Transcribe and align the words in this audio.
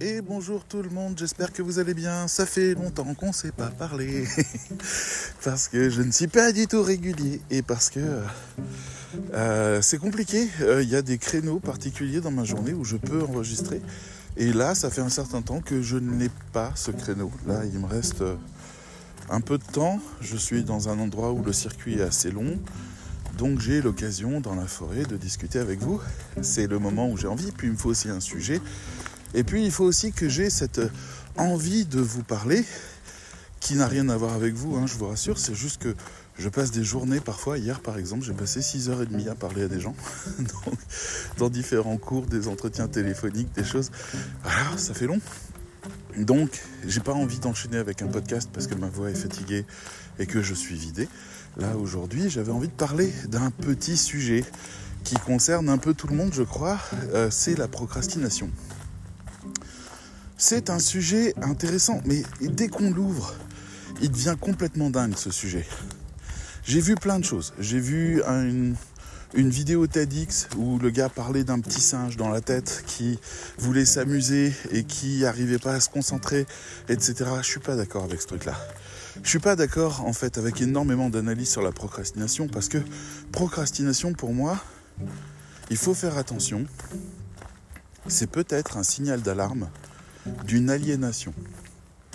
et 0.00 0.20
bonjour 0.20 0.64
tout 0.64 0.82
le 0.82 0.90
monde, 0.90 1.14
j'espère 1.18 1.52
que 1.52 1.62
vous 1.62 1.78
allez 1.78 1.94
bien. 1.94 2.28
Ça 2.28 2.46
fait 2.46 2.74
longtemps 2.74 3.14
qu'on 3.14 3.28
ne 3.28 3.32
s'est 3.32 3.52
pas 3.52 3.68
parlé. 3.68 4.26
parce 5.44 5.68
que 5.68 5.90
je 5.90 6.02
ne 6.02 6.12
suis 6.12 6.28
pas 6.28 6.52
du 6.52 6.66
tout 6.66 6.82
régulier 6.82 7.40
et 7.50 7.62
parce 7.62 7.90
que 7.90 8.22
euh, 9.34 9.82
c'est 9.82 9.98
compliqué. 9.98 10.48
Euh, 10.60 10.82
il 10.82 10.88
y 10.88 10.96
a 10.96 11.02
des 11.02 11.18
créneaux 11.18 11.58
particuliers 11.58 12.20
dans 12.20 12.30
ma 12.30 12.44
journée 12.44 12.72
où 12.72 12.84
je 12.84 12.96
peux 12.96 13.22
enregistrer. 13.22 13.80
Et 14.36 14.52
là, 14.52 14.74
ça 14.74 14.90
fait 14.90 15.00
un 15.00 15.08
certain 15.08 15.42
temps 15.42 15.60
que 15.60 15.82
je 15.82 15.96
n'ai 15.96 16.30
pas 16.52 16.72
ce 16.76 16.90
créneau. 16.90 17.32
Là, 17.46 17.64
il 17.64 17.78
me 17.78 17.86
reste 17.86 18.22
euh, 18.22 18.36
un 19.30 19.40
peu 19.40 19.58
de 19.58 19.64
temps. 19.64 20.00
Je 20.20 20.36
suis 20.36 20.62
dans 20.62 20.88
un 20.88 20.98
endroit 21.00 21.32
où 21.32 21.42
le 21.42 21.52
circuit 21.52 21.98
est 21.98 22.02
assez 22.02 22.30
long. 22.30 22.58
Donc 23.36 23.60
j'ai 23.60 23.80
l'occasion 23.80 24.40
dans 24.40 24.54
la 24.54 24.66
forêt 24.66 25.04
de 25.04 25.16
discuter 25.16 25.58
avec 25.58 25.80
vous. 25.80 26.00
C'est 26.42 26.66
le 26.66 26.78
moment 26.78 27.08
où 27.08 27.16
j'ai 27.16 27.28
envie. 27.28 27.52
Puis 27.52 27.68
il 27.68 27.72
me 27.72 27.76
faut 27.76 27.90
aussi 27.90 28.08
un 28.10 28.20
sujet. 28.20 28.60
Et 29.34 29.44
puis 29.44 29.64
il 29.64 29.70
faut 29.70 29.84
aussi 29.84 30.12
que 30.12 30.28
j'ai 30.28 30.50
cette 30.50 30.80
envie 31.36 31.84
de 31.84 32.00
vous 32.00 32.22
parler 32.22 32.64
qui 33.60 33.74
n'a 33.74 33.86
rien 33.86 34.08
à 34.08 34.16
voir 34.16 34.34
avec 34.34 34.54
vous, 34.54 34.76
hein, 34.76 34.86
je 34.86 34.94
vous 34.94 35.08
rassure. 35.08 35.38
C'est 35.38 35.54
juste 35.54 35.82
que 35.82 35.94
je 36.38 36.48
passe 36.48 36.70
des 36.70 36.84
journées 36.84 37.20
parfois. 37.20 37.58
Hier 37.58 37.80
par 37.80 37.98
exemple, 37.98 38.24
j'ai 38.24 38.32
passé 38.32 38.60
6h30 38.60 39.28
à 39.28 39.34
parler 39.34 39.64
à 39.64 39.68
des 39.68 39.80
gens. 39.80 39.94
dans 41.38 41.48
différents 41.48 41.96
cours, 41.96 42.26
des 42.26 42.48
entretiens 42.48 42.88
téléphoniques, 42.88 43.52
des 43.52 43.64
choses. 43.64 43.90
Voilà, 44.42 44.76
ça 44.76 44.94
fait 44.94 45.06
long. 45.06 45.20
Donc, 46.16 46.62
j'ai 46.86 47.00
pas 47.00 47.12
envie 47.12 47.38
d'enchaîner 47.38 47.76
avec 47.76 48.02
un 48.02 48.08
podcast 48.08 48.48
parce 48.52 48.66
que 48.66 48.74
ma 48.74 48.88
voix 48.88 49.10
est 49.10 49.14
fatiguée 49.14 49.64
et 50.18 50.26
que 50.26 50.42
je 50.42 50.54
suis 50.54 50.74
vidé. 50.74 51.08
Là, 51.56 51.76
aujourd'hui, 51.76 52.28
j'avais 52.30 52.52
envie 52.52 52.68
de 52.68 52.72
parler 52.72 53.12
d'un 53.28 53.50
petit 53.50 53.96
sujet 53.96 54.44
qui 55.04 55.14
concerne 55.14 55.68
un 55.68 55.78
peu 55.78 55.94
tout 55.94 56.06
le 56.06 56.16
monde, 56.16 56.32
je 56.32 56.42
crois. 56.42 56.78
Euh, 57.14 57.28
c'est 57.30 57.56
la 57.56 57.68
procrastination. 57.68 58.50
C'est 60.40 60.70
un 60.70 60.78
sujet 60.78 61.34
intéressant, 61.42 62.00
mais 62.04 62.22
dès 62.40 62.68
qu'on 62.68 62.92
l'ouvre, 62.92 63.34
il 64.00 64.12
devient 64.12 64.36
complètement 64.40 64.88
dingue 64.88 65.16
ce 65.16 65.32
sujet. 65.32 65.66
J'ai 66.62 66.80
vu 66.80 66.94
plein 66.94 67.18
de 67.18 67.24
choses. 67.24 67.52
J'ai 67.58 67.80
vu 67.80 68.22
une, 68.22 68.76
vidéo 69.34 69.88
TEDx 69.88 70.48
où 70.56 70.78
le 70.78 70.90
gars 70.90 71.08
parlait 71.08 71.42
d'un 71.42 71.58
petit 71.58 71.80
singe 71.80 72.16
dans 72.16 72.28
la 72.28 72.40
tête 72.40 72.84
qui 72.86 73.18
voulait 73.58 73.84
s'amuser 73.84 74.52
et 74.70 74.84
qui 74.84 75.22
n'arrivait 75.22 75.58
pas 75.58 75.72
à 75.72 75.80
se 75.80 75.88
concentrer, 75.88 76.46
etc. 76.88 77.14
Je 77.42 77.48
suis 77.48 77.60
pas 77.60 77.74
d'accord 77.74 78.04
avec 78.04 78.22
ce 78.22 78.28
truc-là. 78.28 78.54
Je 79.24 79.28
suis 79.28 79.40
pas 79.40 79.56
d'accord 79.56 80.04
en 80.06 80.12
fait 80.12 80.38
avec 80.38 80.60
énormément 80.60 81.10
d'analyses 81.10 81.50
sur 81.50 81.62
la 81.62 81.72
procrastination 81.72 82.46
parce 82.46 82.68
que 82.68 82.78
procrastination 83.32 84.12
pour 84.12 84.32
moi, 84.32 84.62
il 85.68 85.76
faut 85.76 85.94
faire 85.94 86.16
attention. 86.16 86.64
C'est 88.06 88.30
peut-être 88.30 88.76
un 88.76 88.84
signal 88.84 89.20
d'alarme 89.20 89.68
d'une 90.46 90.70
aliénation. 90.70 91.34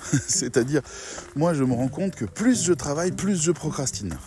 C'est-à-dire, 0.27 0.81
moi 1.35 1.53
je 1.53 1.63
me 1.63 1.73
rends 1.73 1.87
compte 1.87 2.15
que 2.15 2.25
plus 2.25 2.63
je 2.63 2.73
travaille, 2.73 3.11
plus 3.11 3.41
je 3.41 3.51
procrastine. 3.51 4.17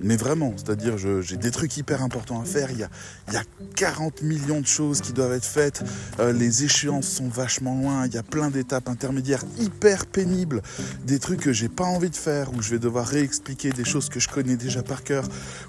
Mais 0.00 0.16
vraiment, 0.16 0.54
c'est-à-dire 0.56 0.96
j'ai 0.96 1.36
des 1.36 1.50
trucs 1.50 1.76
hyper 1.76 2.02
importants 2.02 2.40
à 2.40 2.44
faire, 2.44 2.70
il 2.70 2.78
y, 2.78 2.82
a, 2.84 2.88
il 3.28 3.34
y 3.34 3.36
a 3.36 3.42
40 3.74 4.22
millions 4.22 4.60
de 4.60 4.66
choses 4.66 5.00
qui 5.00 5.12
doivent 5.12 5.32
être 5.32 5.44
faites, 5.44 5.82
euh, 6.20 6.32
les 6.32 6.64
échéances 6.64 7.08
sont 7.08 7.28
vachement 7.28 7.74
loin, 7.74 8.06
il 8.06 8.14
y 8.14 8.18
a 8.18 8.22
plein 8.22 8.50
d'étapes 8.50 8.88
intermédiaires 8.88 9.42
hyper 9.58 10.06
pénibles, 10.06 10.62
des 11.04 11.18
trucs 11.18 11.40
que 11.40 11.52
j'ai 11.52 11.68
pas 11.68 11.84
envie 11.84 12.10
de 12.10 12.16
faire, 12.16 12.52
où 12.54 12.62
je 12.62 12.70
vais 12.70 12.78
devoir 12.78 13.06
réexpliquer 13.06 13.70
des 13.70 13.84
choses 13.84 14.08
que 14.08 14.20
je 14.20 14.28
connais 14.28 14.56
déjà 14.56 14.84
par 14.84 15.02
cœur, 15.02 15.24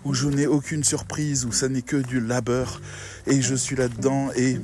où 0.05 0.13
je 0.13 0.27
n'ai 0.27 0.45
aucune 0.45 0.83
surprise, 0.83 1.45
où 1.45 1.51
ça 1.51 1.67
n'est 1.67 1.81
que 1.81 1.97
du 1.97 2.19
labeur, 2.19 2.81
et 3.25 3.41
je 3.41 3.55
suis 3.55 3.75
là-dedans, 3.75 4.29
et 4.35 4.59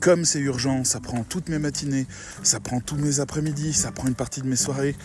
comme 0.00 0.24
c'est 0.24 0.40
urgent, 0.40 0.84
ça 0.84 1.00
prend 1.00 1.24
toutes 1.24 1.48
mes 1.48 1.58
matinées, 1.58 2.06
ça 2.42 2.60
prend 2.60 2.80
tous 2.80 2.96
mes 2.96 3.20
après-midi, 3.20 3.72
ça 3.72 3.90
prend 3.90 4.08
une 4.08 4.14
partie 4.14 4.40
de 4.40 4.46
mes 4.46 4.56
soirées 4.56 4.96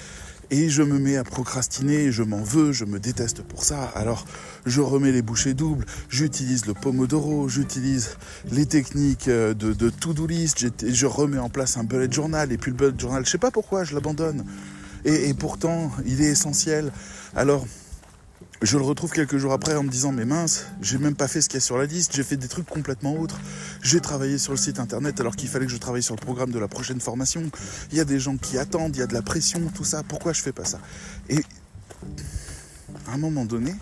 et 0.51 0.69
je 0.69 0.83
me 0.83 0.99
mets 0.99 1.17
à 1.17 1.23
procrastiner, 1.23 2.11
je 2.11 2.21
m'en 2.21 2.43
veux, 2.43 2.71
je 2.73 2.85
me 2.85 2.99
déteste 2.99 3.41
pour 3.41 3.63
ça. 3.63 3.83
Alors 3.95 4.25
je 4.65 4.81
remets 4.81 5.11
les 5.11 5.21
bouchées 5.21 5.53
doubles, 5.53 5.85
j'utilise 6.09 6.65
le 6.65 6.73
pomodoro, 6.73 7.49
j'utilise 7.49 8.17
les 8.51 8.65
techniques 8.65 9.27
euh, 9.27 9.53
de, 9.53 9.89
to-do 9.89 10.27
list, 10.27 10.65
je 10.87 11.05
remets 11.05 11.39
en 11.39 11.49
place 11.49 11.77
un 11.77 11.83
bullet 11.83 12.11
journal 12.11 12.51
et 12.51 12.57
puis 12.57 12.71
le 12.71 12.77
bullet 12.77 12.93
journal, 12.97 13.25
je 13.25 13.31
sais 13.31 13.37
pas 13.37 13.51
pourquoi 13.51 13.83
je 13.83 13.93
l'abandonne. 13.93 14.45
Et 15.05 15.33
pourtant, 15.33 15.91
il 16.05 16.21
est 16.21 16.29
essentiel. 16.29 16.93
Alors, 17.35 17.65
je 18.63 18.78
le 18.78 18.84
retrouve 18.84 19.12
quelques 19.12 19.38
jours 19.38 19.51
après 19.51 19.75
en 19.75 19.84
me 19.84 19.90
disant 19.90 20.13
mais 20.13 20.25
mince, 20.25 20.68
j'ai 20.81 20.97
même 20.97 21.16
pas 21.16 21.28
fait 21.28 21.41
ce 21.41 21.50
qu'il 21.50 21.57
y 21.57 21.57
a 21.57 21.62
sur 21.62 21.78
la 21.78 21.85
liste, 21.85 22.16
j'ai 22.16 22.24
fait 22.24 22.38
des 22.38 22.47
trucs 22.47 22.66
complètement 22.66 23.18
autres. 23.18 23.40
J'ai 23.81 24.00
travaillé 24.00 24.38
sur 24.38 24.53
le 24.53 24.57
site 24.57 24.79
internet 24.79 25.19
alors 25.19 25.35
qu'il 25.35 25.50
fallait 25.50 25.66
que 25.66 25.72
je 25.72 25.78
travaille 25.78 26.01
sur 26.01 26.16
le 26.16 26.22
programme 26.22 26.51
de 26.51 26.59
la 26.59 26.69
prochaine 26.69 27.01
formation. 27.01 27.44
Il 27.91 27.97
y 27.97 28.01
a 28.01 28.06
des 28.06 28.19
gens 28.19 28.38
qui 28.38 28.57
attendent, 28.57 28.96
il 28.96 29.00
y 29.00 29.03
a 29.03 29.07
de 29.07 29.13
la 29.13 29.22
pression, 29.22 29.69
tout 29.75 29.84
ça. 29.84 30.01
Pourquoi 30.03 30.31
je 30.31 30.41
fais 30.41 30.53
pas 30.53 30.63
ça? 30.63 30.79
Et 31.28 31.44
à 33.07 33.13
un 33.13 33.18
moment 33.18 33.44
donné, 33.44 33.75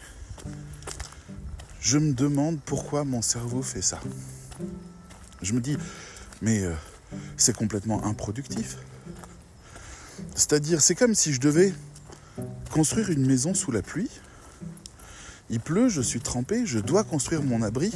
je 1.79 1.99
me 1.99 2.13
demande 2.13 2.59
pourquoi 2.65 3.03
mon 3.03 3.21
cerveau 3.21 3.61
fait 3.61 3.83
ça. 3.83 3.99
Je 5.43 5.53
me 5.53 5.61
dis 5.61 5.77
mais 6.41 6.63
euh, 6.63 6.73
c'est 7.37 7.55
complètement 7.55 8.03
improductif. 8.03 8.77
C'est-à-dire, 10.33 10.81
c'est 10.81 10.95
comme 10.95 11.13
si 11.13 11.33
je 11.33 11.39
devais 11.39 11.73
construire 12.71 13.11
une 13.11 13.25
maison 13.25 13.53
sous 13.53 13.71
la 13.71 13.81
pluie 13.81 14.09
il 15.51 15.59
pleut, 15.59 15.89
je 15.89 16.01
suis 16.01 16.21
trempé, 16.21 16.65
je 16.65 16.79
dois 16.79 17.03
construire 17.03 17.43
mon 17.43 17.61
abri. 17.61 17.91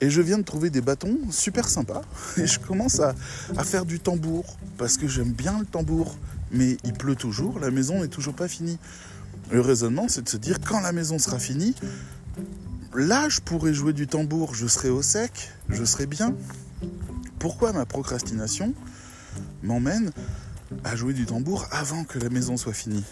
Et 0.00 0.10
je 0.10 0.20
viens 0.20 0.38
de 0.38 0.42
trouver 0.42 0.70
des 0.70 0.80
bâtons 0.80 1.18
super 1.30 1.68
sympas. 1.68 2.02
Et 2.36 2.46
je 2.46 2.58
commence 2.58 3.00
à, 3.00 3.14
faire 3.64 3.84
du 3.84 4.00
tambour. 4.00 4.56
Parce 4.78 4.96
que 4.96 5.06
j'aime 5.06 5.32
bien 5.32 5.58
le 5.58 5.66
tambour. 5.66 6.16
Mais 6.50 6.76
il 6.84 6.92
pleut 6.92 7.16
toujours, 7.16 7.58
la 7.58 7.70
maison 7.70 8.00
n'est 8.00 8.08
toujours 8.08 8.34
pas 8.34 8.48
finie. 8.48 8.78
Le 9.50 9.60
raisonnement, 9.60 10.06
c'est 10.08 10.22
de 10.22 10.28
se 10.28 10.36
dire 10.36 10.60
quand 10.60 10.80
la 10.80 10.92
maison 10.92 11.18
sera 11.18 11.38
finie, 11.38 11.74
là, 12.94 13.28
je 13.28 13.40
pourrai 13.40 13.74
jouer 13.74 13.92
du 13.92 14.06
tambour, 14.06 14.54
je 14.54 14.66
serai 14.66 14.90
au 14.90 15.02
sec, 15.02 15.50
je 15.68 15.84
serai 15.84 16.06
bien. 16.06 16.34
Pourquoi 17.38 17.72
ma 17.72 17.86
procrastination 17.86 18.74
m'emmène 19.62 20.12
à 20.84 20.94
jouer 20.94 21.12
du 21.12 21.26
tambour 21.26 21.66
avant 21.70 22.04
que 22.04 22.18
la 22.18 22.28
maison 22.28 22.56
soit 22.56 22.72
finie? 22.72 23.04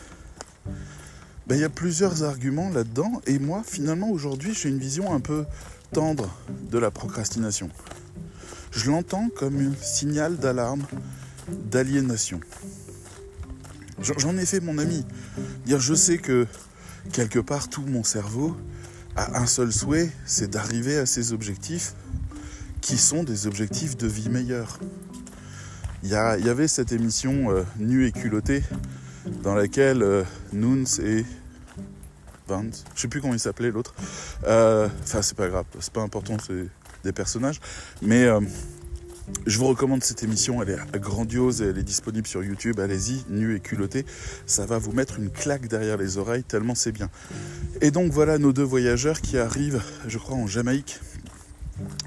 Ben, 1.50 1.56
il 1.56 1.62
y 1.62 1.64
a 1.64 1.68
plusieurs 1.68 2.22
arguments 2.22 2.70
là-dedans. 2.70 3.20
Et 3.26 3.40
moi, 3.40 3.64
finalement, 3.66 4.08
aujourd'hui, 4.08 4.54
j'ai 4.54 4.68
une 4.68 4.78
vision 4.78 5.12
un 5.12 5.18
peu 5.18 5.44
tendre 5.92 6.32
de 6.70 6.78
la 6.78 6.92
procrastination. 6.92 7.70
Je 8.70 8.88
l'entends 8.88 9.28
comme 9.34 9.58
un 9.58 9.72
signal 9.82 10.36
d'alarme, 10.36 10.84
d'aliénation. 11.48 12.38
J'en 14.00 14.36
ai 14.36 14.46
fait 14.46 14.60
mon 14.60 14.78
ami. 14.78 15.04
Dire, 15.66 15.80
je 15.80 15.92
sais 15.92 16.18
que 16.18 16.46
quelque 17.12 17.40
part, 17.40 17.68
tout 17.68 17.82
mon 17.82 18.04
cerveau 18.04 18.56
a 19.16 19.40
un 19.40 19.46
seul 19.46 19.72
souhait, 19.72 20.12
c'est 20.26 20.50
d'arriver 20.50 20.98
à 20.98 21.04
ces 21.04 21.32
objectifs 21.32 21.94
qui 22.80 22.96
sont 22.96 23.24
des 23.24 23.48
objectifs 23.48 23.96
de 23.96 24.06
vie 24.06 24.28
meilleure. 24.28 24.78
Il 26.04 26.10
y, 26.10 26.14
avait 26.14 26.68
cette 26.68 26.92
émission 26.92 27.50
euh, 27.50 27.64
Nu 27.80 28.06
et 28.06 28.12
culotté 28.12 28.62
dans 29.42 29.54
laquelle 29.56 30.04
euh, 30.04 30.22
Nuns 30.52 31.00
et 31.02 31.24
je 32.94 33.00
sais 33.00 33.08
plus 33.08 33.20
comment 33.20 33.34
il 33.34 33.40
s'appelait 33.40 33.70
l'autre. 33.70 33.94
Euh, 34.46 34.88
enfin, 35.02 35.22
c'est 35.22 35.36
pas 35.36 35.48
grave, 35.48 35.64
c'est 35.78 35.92
pas 35.92 36.02
important, 36.02 36.36
c'est 36.44 36.66
des 37.04 37.12
personnages. 37.12 37.60
Mais 38.02 38.24
euh, 38.24 38.40
je 39.46 39.58
vous 39.58 39.66
recommande 39.66 40.02
cette 40.02 40.22
émission, 40.22 40.62
elle 40.62 40.70
est 40.70 40.98
grandiose 40.98 41.62
elle 41.62 41.78
est 41.78 41.82
disponible 41.82 42.26
sur 42.26 42.42
YouTube. 42.42 42.80
Allez-y, 42.80 43.24
nu 43.28 43.56
et 43.56 43.60
culotté. 43.60 44.04
Ça 44.46 44.66
va 44.66 44.78
vous 44.78 44.92
mettre 44.92 45.18
une 45.18 45.30
claque 45.30 45.68
derrière 45.68 45.96
les 45.96 46.18
oreilles, 46.18 46.44
tellement 46.44 46.74
c'est 46.74 46.92
bien. 46.92 47.10
Et 47.80 47.90
donc 47.90 48.12
voilà 48.12 48.38
nos 48.38 48.52
deux 48.52 48.64
voyageurs 48.64 49.20
qui 49.20 49.38
arrivent, 49.38 49.82
je 50.06 50.18
crois, 50.18 50.36
en 50.36 50.46
Jamaïque 50.46 51.00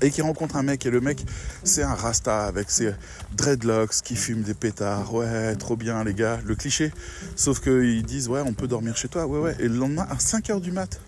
et 0.02 0.12
qui 0.12 0.22
rencontre 0.22 0.56
un 0.56 0.64
mec 0.64 0.86
et 0.86 0.90
le 0.90 1.02
mec 1.02 1.26
c'est 1.64 1.84
un 1.84 1.94
rasta 1.94 2.46
avec 2.46 2.70
ses 2.70 2.94
dreadlocks 3.36 4.02
qui 4.04 4.16
fume 4.16 4.42
des 4.42 4.54
pétards. 4.54 5.14
Ouais 5.14 5.56
trop 5.56 5.76
bien 5.76 6.04
les 6.04 6.14
gars. 6.14 6.40
Le 6.46 6.56
cliché. 6.56 6.92
Sauf 7.36 7.60
qu'ils 7.60 8.04
disent 8.04 8.28
ouais 8.28 8.42
on 8.46 8.54
peut 8.54 8.68
dormir 8.68 8.98
chez 8.98 9.08
toi. 9.08 9.26
Ouais 9.26 9.40
ouais. 9.40 9.56
Et 9.60 9.68
le 9.68 9.76
lendemain 9.76 10.08
à 10.10 10.16
5h 10.16 10.62
du 10.62 10.72
mat 10.72 11.00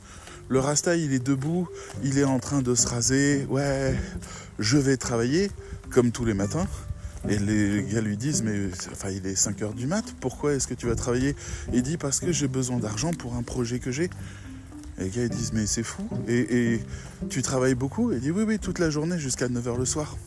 le 0.48 0.60
rasta 0.60 0.96
il 0.96 1.12
est 1.12 1.26
debout 1.26 1.68
il 2.04 2.20
est 2.20 2.24
en 2.24 2.40
train 2.40 2.62
de 2.62 2.76
se 2.76 2.88
raser. 2.88 3.46
Ouais 3.50 3.96
je 4.60 4.78
vais 4.78 4.98
travailler 4.98 5.52
comme 5.92 6.12
tous 6.12 6.26
les 6.26 6.34
matins. 6.34 6.68
Et 7.28 7.40
les 7.40 7.84
gars 7.92 8.02
lui 8.02 8.18
disent 8.18 8.44
mais 8.44 8.70
enfin 8.92 9.10
il 9.10 9.26
est 9.26 9.34
5h 9.34 9.74
du 9.74 9.88
mat 9.88 10.06
pourquoi 10.22 10.54
est-ce 10.54 10.68
que 10.68 10.76
tu 10.76 10.86
vas 10.88 10.96
travailler? 10.96 11.36
Il 11.74 11.82
dit 11.82 11.98
parce 11.98 12.20
que 12.20 12.32
j'ai 12.32 12.48
besoin 12.48 12.78
d'argent 12.78 13.14
pour 13.14 13.36
un 13.36 13.42
projet 13.42 13.80
que 13.80 13.92
j'ai 13.92 14.12
les 14.98 15.10
gars 15.10 15.24
ils 15.24 15.30
disent 15.30 15.54
mais 15.54 15.66
c'est 15.66 15.84
fou. 15.84 16.08
Et, 16.28 16.80
tu 17.30 17.42
travailles 17.42 17.76
beaucoup 17.76 18.12
Il 18.12 18.20
dit 18.20 18.32
oui 18.32 18.44
oui 18.44 18.60
toute 18.60 18.80
la 18.80 18.90
journée 18.90 19.20
jusqu'à 19.20 19.48
9h 19.48 19.78
le 19.78 19.86
soir. 19.86 20.18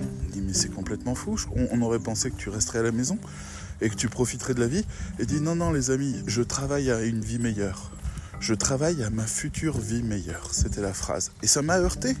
Il 0.00 0.30
dit 0.30 0.40
mais 0.40 0.54
c'est 0.54 0.72
complètement 0.72 1.14
fou. 1.14 1.38
On, 1.70 1.82
aurait 1.82 1.98
pensé 1.98 2.30
que 2.30 2.36
tu 2.36 2.48
resterais 2.48 2.78
à 2.78 2.82
la 2.82 2.92
maison 2.92 3.18
et 3.80 3.90
que 3.90 3.94
tu 3.94 4.08
profiterais 4.08 4.54
de 4.54 4.60
la 4.60 4.68
vie. 4.68 4.84
Et 5.18 5.26
dit 5.26 5.40
non 5.40 5.56
non 5.56 5.70
les 5.70 5.90
amis, 5.90 6.16
je 6.26 6.42
travaille 6.42 6.90
à 6.90 7.02
une 7.02 7.20
vie 7.20 7.38
meilleure. 7.38 7.90
Je 8.40 8.54
travaille 8.54 9.02
à 9.02 9.10
ma 9.10 9.26
future 9.26 9.78
vie 9.78 10.02
meilleure. 10.02 10.48
C'était 10.52 10.80
la 10.80 10.94
phrase. 10.94 11.32
Et 11.42 11.46
ça 11.46 11.62
m'a 11.62 11.78
heurté. 11.78 12.16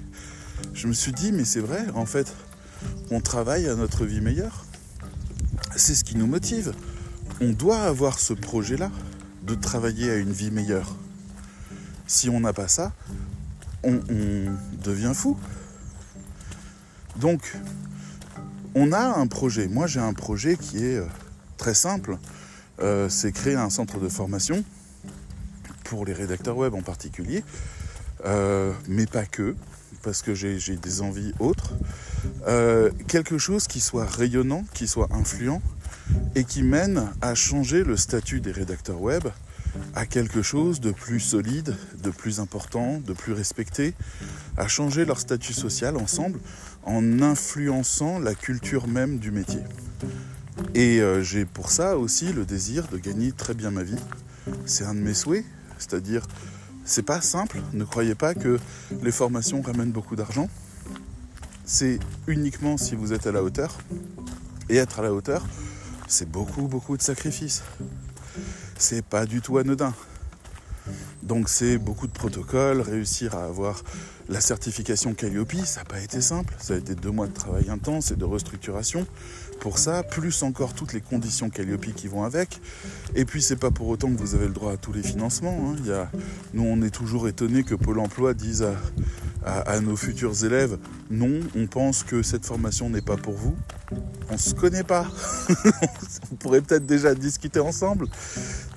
Je 0.74 0.86
me 0.86 0.92
suis 0.92 1.12
dit 1.12 1.32
mais 1.32 1.44
c'est 1.44 1.60
vrai 1.60 1.86
en 1.94 2.06
fait. 2.06 2.32
on 3.10 3.20
travaille 3.20 3.68
à 3.68 3.74
notre 3.74 4.04
vie 4.04 4.20
meilleure. 4.20 4.66
C'est 5.76 5.94
ce 5.94 6.04
qui 6.04 6.16
nous 6.16 6.26
motive. 6.26 6.72
On 7.40 7.50
doit 7.50 7.80
avoir 7.80 8.18
ce 8.18 8.34
projet-là 8.34 8.90
de 9.46 9.54
travailler 9.54 10.10
à 10.10 10.16
une 10.16 10.32
vie 10.32 10.50
meilleure. 10.50 10.94
Si 12.06 12.28
on 12.28 12.40
n'a 12.40 12.52
pas 12.52 12.68
ça, 12.68 12.92
on, 13.82 14.00
devient 14.82 15.12
fou. 15.14 15.38
Donc, 17.16 17.56
on 18.74 18.92
a 18.92 19.18
un 19.18 19.26
projet. 19.26 19.68
Moi, 19.68 19.86
j'ai 19.86 20.00
un 20.00 20.12
projet 20.12 20.56
qui 20.56 20.84
est 20.84 20.96
euh, 20.96 21.06
très 21.56 21.74
simple. 21.74 22.18
Euh, 22.80 23.08
c'est 23.08 23.32
créer 23.32 23.54
un 23.54 23.70
centre 23.70 23.98
de 23.98 24.08
formation 24.08 24.64
pour 25.84 26.04
les 26.04 26.12
rédacteurs 26.12 26.56
web 26.56 26.74
en 26.74 26.82
particulier, 26.82 27.44
euh, 28.24 28.72
mais 28.88 29.06
pas 29.06 29.26
que, 29.26 29.54
parce 30.02 30.22
que 30.22 30.34
j'ai 30.34 30.76
des 30.76 31.02
envies 31.02 31.32
autres. 31.38 31.74
quelque 33.06 33.38
chose 33.38 33.68
qui 33.68 33.80
soit 33.80 34.06
rayonnant, 34.06 34.64
qui 34.74 34.88
soit 34.88 35.08
influent 35.12 35.62
et 36.34 36.44
qui 36.44 36.62
mène 36.62 37.12
à 37.20 37.34
changer 37.34 37.84
le 37.84 37.96
statut 37.96 38.40
des 38.40 38.50
rédacteurs 38.50 39.00
web 39.00 39.24
à 39.94 40.06
quelque 40.06 40.42
chose 40.42 40.80
de 40.80 40.90
plus 40.90 41.20
solide, 41.20 41.76
de 42.02 42.10
plus 42.10 42.40
important, 42.40 43.00
de 43.04 43.12
plus 43.12 43.32
respecté, 43.32 43.94
à 44.56 44.68
changer 44.68 45.04
leur 45.04 45.20
statut 45.20 45.52
social 45.52 45.96
ensemble 45.96 46.38
en 46.84 47.22
influençant 47.22 48.18
la 48.18 48.34
culture 48.34 48.86
même 48.86 49.18
du 49.18 49.30
métier. 49.30 49.60
Et 50.74 51.00
euh, 51.00 51.22
j'ai 51.22 51.44
pour 51.44 51.70
ça 51.70 51.98
aussi 51.98 52.32
le 52.32 52.44
désir 52.44 52.86
de 52.88 52.98
gagner 52.98 53.32
très 53.32 53.54
bien 53.54 53.70
ma 53.70 53.82
vie. 53.82 53.98
C'est 54.66 54.84
un 54.84 54.94
de 54.94 55.00
mes 55.00 55.14
souhaits, 55.14 55.44
c'est-à-dire 55.78 56.26
c'est 56.84 57.02
pas 57.02 57.20
simple, 57.20 57.60
ne 57.72 57.84
croyez 57.84 58.14
pas 58.14 58.34
que 58.34 58.58
les 59.02 59.12
formations 59.12 59.62
ramènent 59.62 59.92
beaucoup 59.92 60.16
d'argent. 60.16 60.48
C'est 61.64 61.98
uniquement 62.26 62.76
si 62.76 62.94
vous 62.94 63.12
êtes 63.12 63.26
à 63.26 63.32
la 63.32 63.42
hauteur. 63.42 63.78
Et 64.68 64.76
être 64.76 65.00
à 65.00 65.02
la 65.02 65.12
hauteur, 65.12 65.46
c'est 66.08 66.30
beaucoup 66.30 66.68
beaucoup 66.68 66.96
de 66.96 67.02
sacrifices 67.02 67.62
c'est 68.78 69.04
pas 69.04 69.26
du 69.26 69.40
tout 69.40 69.58
anodin. 69.58 69.94
Donc 71.22 71.48
c'est 71.48 71.78
beaucoup 71.78 72.06
de 72.06 72.12
protocoles, 72.12 72.80
réussir 72.80 73.34
à 73.34 73.44
avoir 73.44 73.82
la 74.28 74.40
certification 74.40 75.14
Calliope, 75.14 75.54
ça 75.64 75.80
n'a 75.80 75.84
pas 75.84 76.00
été 76.00 76.20
simple, 76.20 76.54
ça 76.58 76.74
a 76.74 76.76
été 76.76 76.94
deux 76.94 77.10
mois 77.10 77.26
de 77.26 77.32
travail 77.32 77.70
intense 77.70 78.10
et 78.10 78.16
de 78.16 78.24
restructuration 78.24 79.06
ça, 79.72 80.02
plus 80.02 80.42
encore 80.42 80.74
toutes 80.74 80.92
les 80.92 81.00
conditions 81.00 81.50
Calliope 81.50 81.86
qui 81.94 82.08
vont 82.08 82.24
avec. 82.24 82.60
Et 83.14 83.24
puis 83.24 83.42
c'est 83.42 83.56
pas 83.56 83.70
pour 83.70 83.88
autant 83.88 84.12
que 84.12 84.18
vous 84.18 84.34
avez 84.34 84.46
le 84.46 84.52
droit 84.52 84.72
à 84.72 84.76
tous 84.76 84.92
les 84.92 85.02
financements. 85.02 85.58
Hein. 85.70 85.76
Il 85.84 86.58
nous 86.58 86.64
on 86.64 86.82
est 86.82 86.90
toujours 86.90 87.28
étonné 87.28 87.64
que 87.64 87.74
Pôle 87.74 87.98
Emploi 87.98 88.34
dise 88.34 88.62
à, 88.62 89.60
à, 89.60 89.80
nos 89.80 89.96
futurs 89.96 90.44
élèves 90.44 90.78
non, 91.10 91.40
on 91.56 91.66
pense 91.66 92.02
que 92.02 92.22
cette 92.22 92.44
formation 92.44 92.90
n'est 92.90 93.02
pas 93.02 93.16
pour 93.16 93.34
vous. 93.34 93.56
On 94.30 94.38
se 94.38 94.54
connaît 94.54 94.84
pas. 94.84 95.06
on 96.32 96.36
pourrait 96.36 96.60
peut-être 96.60 96.86
déjà 96.86 97.14
discuter 97.14 97.60
ensemble. 97.60 98.06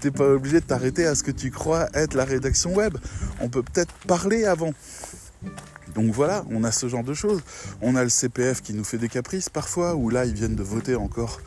T'es 0.02 0.12
pas 0.12 0.30
obligé 0.30 0.60
de 0.60 0.66
t'arrêter 0.66 1.06
à 1.06 1.16
ce 1.16 1.24
que 1.24 1.32
tu 1.32 1.52
crois 1.52 1.88
être 1.94 2.14
la 2.14 2.26
rédaction 2.26 2.74
web. 2.74 2.98
On 3.40 3.50
peut 3.50 3.64
peut-être 3.64 3.94
parler 4.08 4.46
avant. 4.46 4.74
Donc 5.98 6.12
voilà, 6.14 6.46
on 6.52 6.64
a 6.64 6.72
ce 6.72 6.88
genre 6.88 7.04
de 7.04 7.16
choses. 7.16 7.42
On 7.82 7.96
a 7.96 8.04
le 8.04 8.10
CPF 8.10 8.62
qui 8.62 8.76
nous 8.76 8.84
fait 8.84 9.00
des 9.00 9.10
caprices 9.10 9.50
parfois, 9.50 9.96
où 9.96 10.12
là, 10.12 10.26
ils 10.26 10.34
viennent 10.34 10.56
de 10.56 10.62
voter 10.62 10.94
encore 10.94 11.42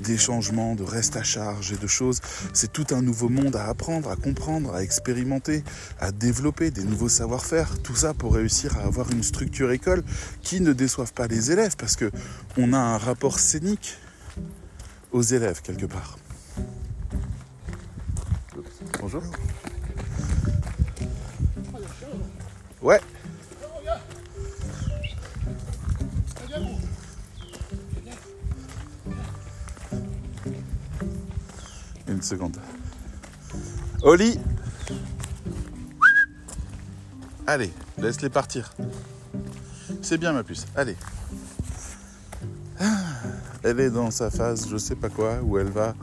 des 0.00 0.16
changements 0.16 0.76
de 0.76 0.84
reste 0.84 1.16
à 1.16 1.24
charge 1.24 1.72
et 1.72 1.76
de 1.76 1.88
choses. 1.88 2.20
C'est 2.52 2.72
tout 2.72 2.86
un 2.92 3.02
nouveau 3.02 3.28
monde 3.28 3.56
à 3.56 3.66
apprendre, 3.66 4.08
à 4.08 4.14
comprendre, 4.14 4.72
à 4.72 4.84
expérimenter, 4.84 5.64
à 5.98 6.12
développer 6.12 6.70
des 6.70 6.84
nouveaux 6.84 7.08
savoir-faire. 7.08 7.82
Tout 7.82 7.96
ça 7.96 8.14
pour 8.14 8.34
réussir 8.34 8.78
à 8.78 8.82
avoir 8.82 9.10
une 9.10 9.24
structure 9.24 9.72
école 9.72 10.04
qui 10.40 10.60
ne 10.60 10.72
déçoive 10.72 11.12
pas 11.12 11.26
les 11.26 11.50
élèves, 11.50 11.74
parce 11.76 11.96
que 11.96 12.12
on 12.56 12.72
a 12.74 12.78
un 12.78 12.98
rapport 12.98 13.40
scénique 13.40 13.96
aux 15.10 15.22
élèves 15.22 15.62
quelque 15.62 15.86
part. 15.86 16.16
Bonjour. 19.00 19.22
Ouais. 22.80 23.00
Seconde. 32.22 32.56
Oli 34.02 34.38
Allez, 37.46 37.70
laisse-les 37.98 38.30
partir. 38.30 38.74
C'est 40.02 40.18
bien 40.18 40.32
ma 40.32 40.42
puce, 40.42 40.66
allez. 40.74 40.96
Elle 43.62 43.80
est 43.80 43.90
dans 43.90 44.10
sa 44.10 44.30
phase 44.30 44.68
je 44.68 44.76
sais 44.76 44.96
pas 44.96 45.08
quoi, 45.08 45.40
où 45.42 45.58
elle 45.58 45.68
va 45.68 45.94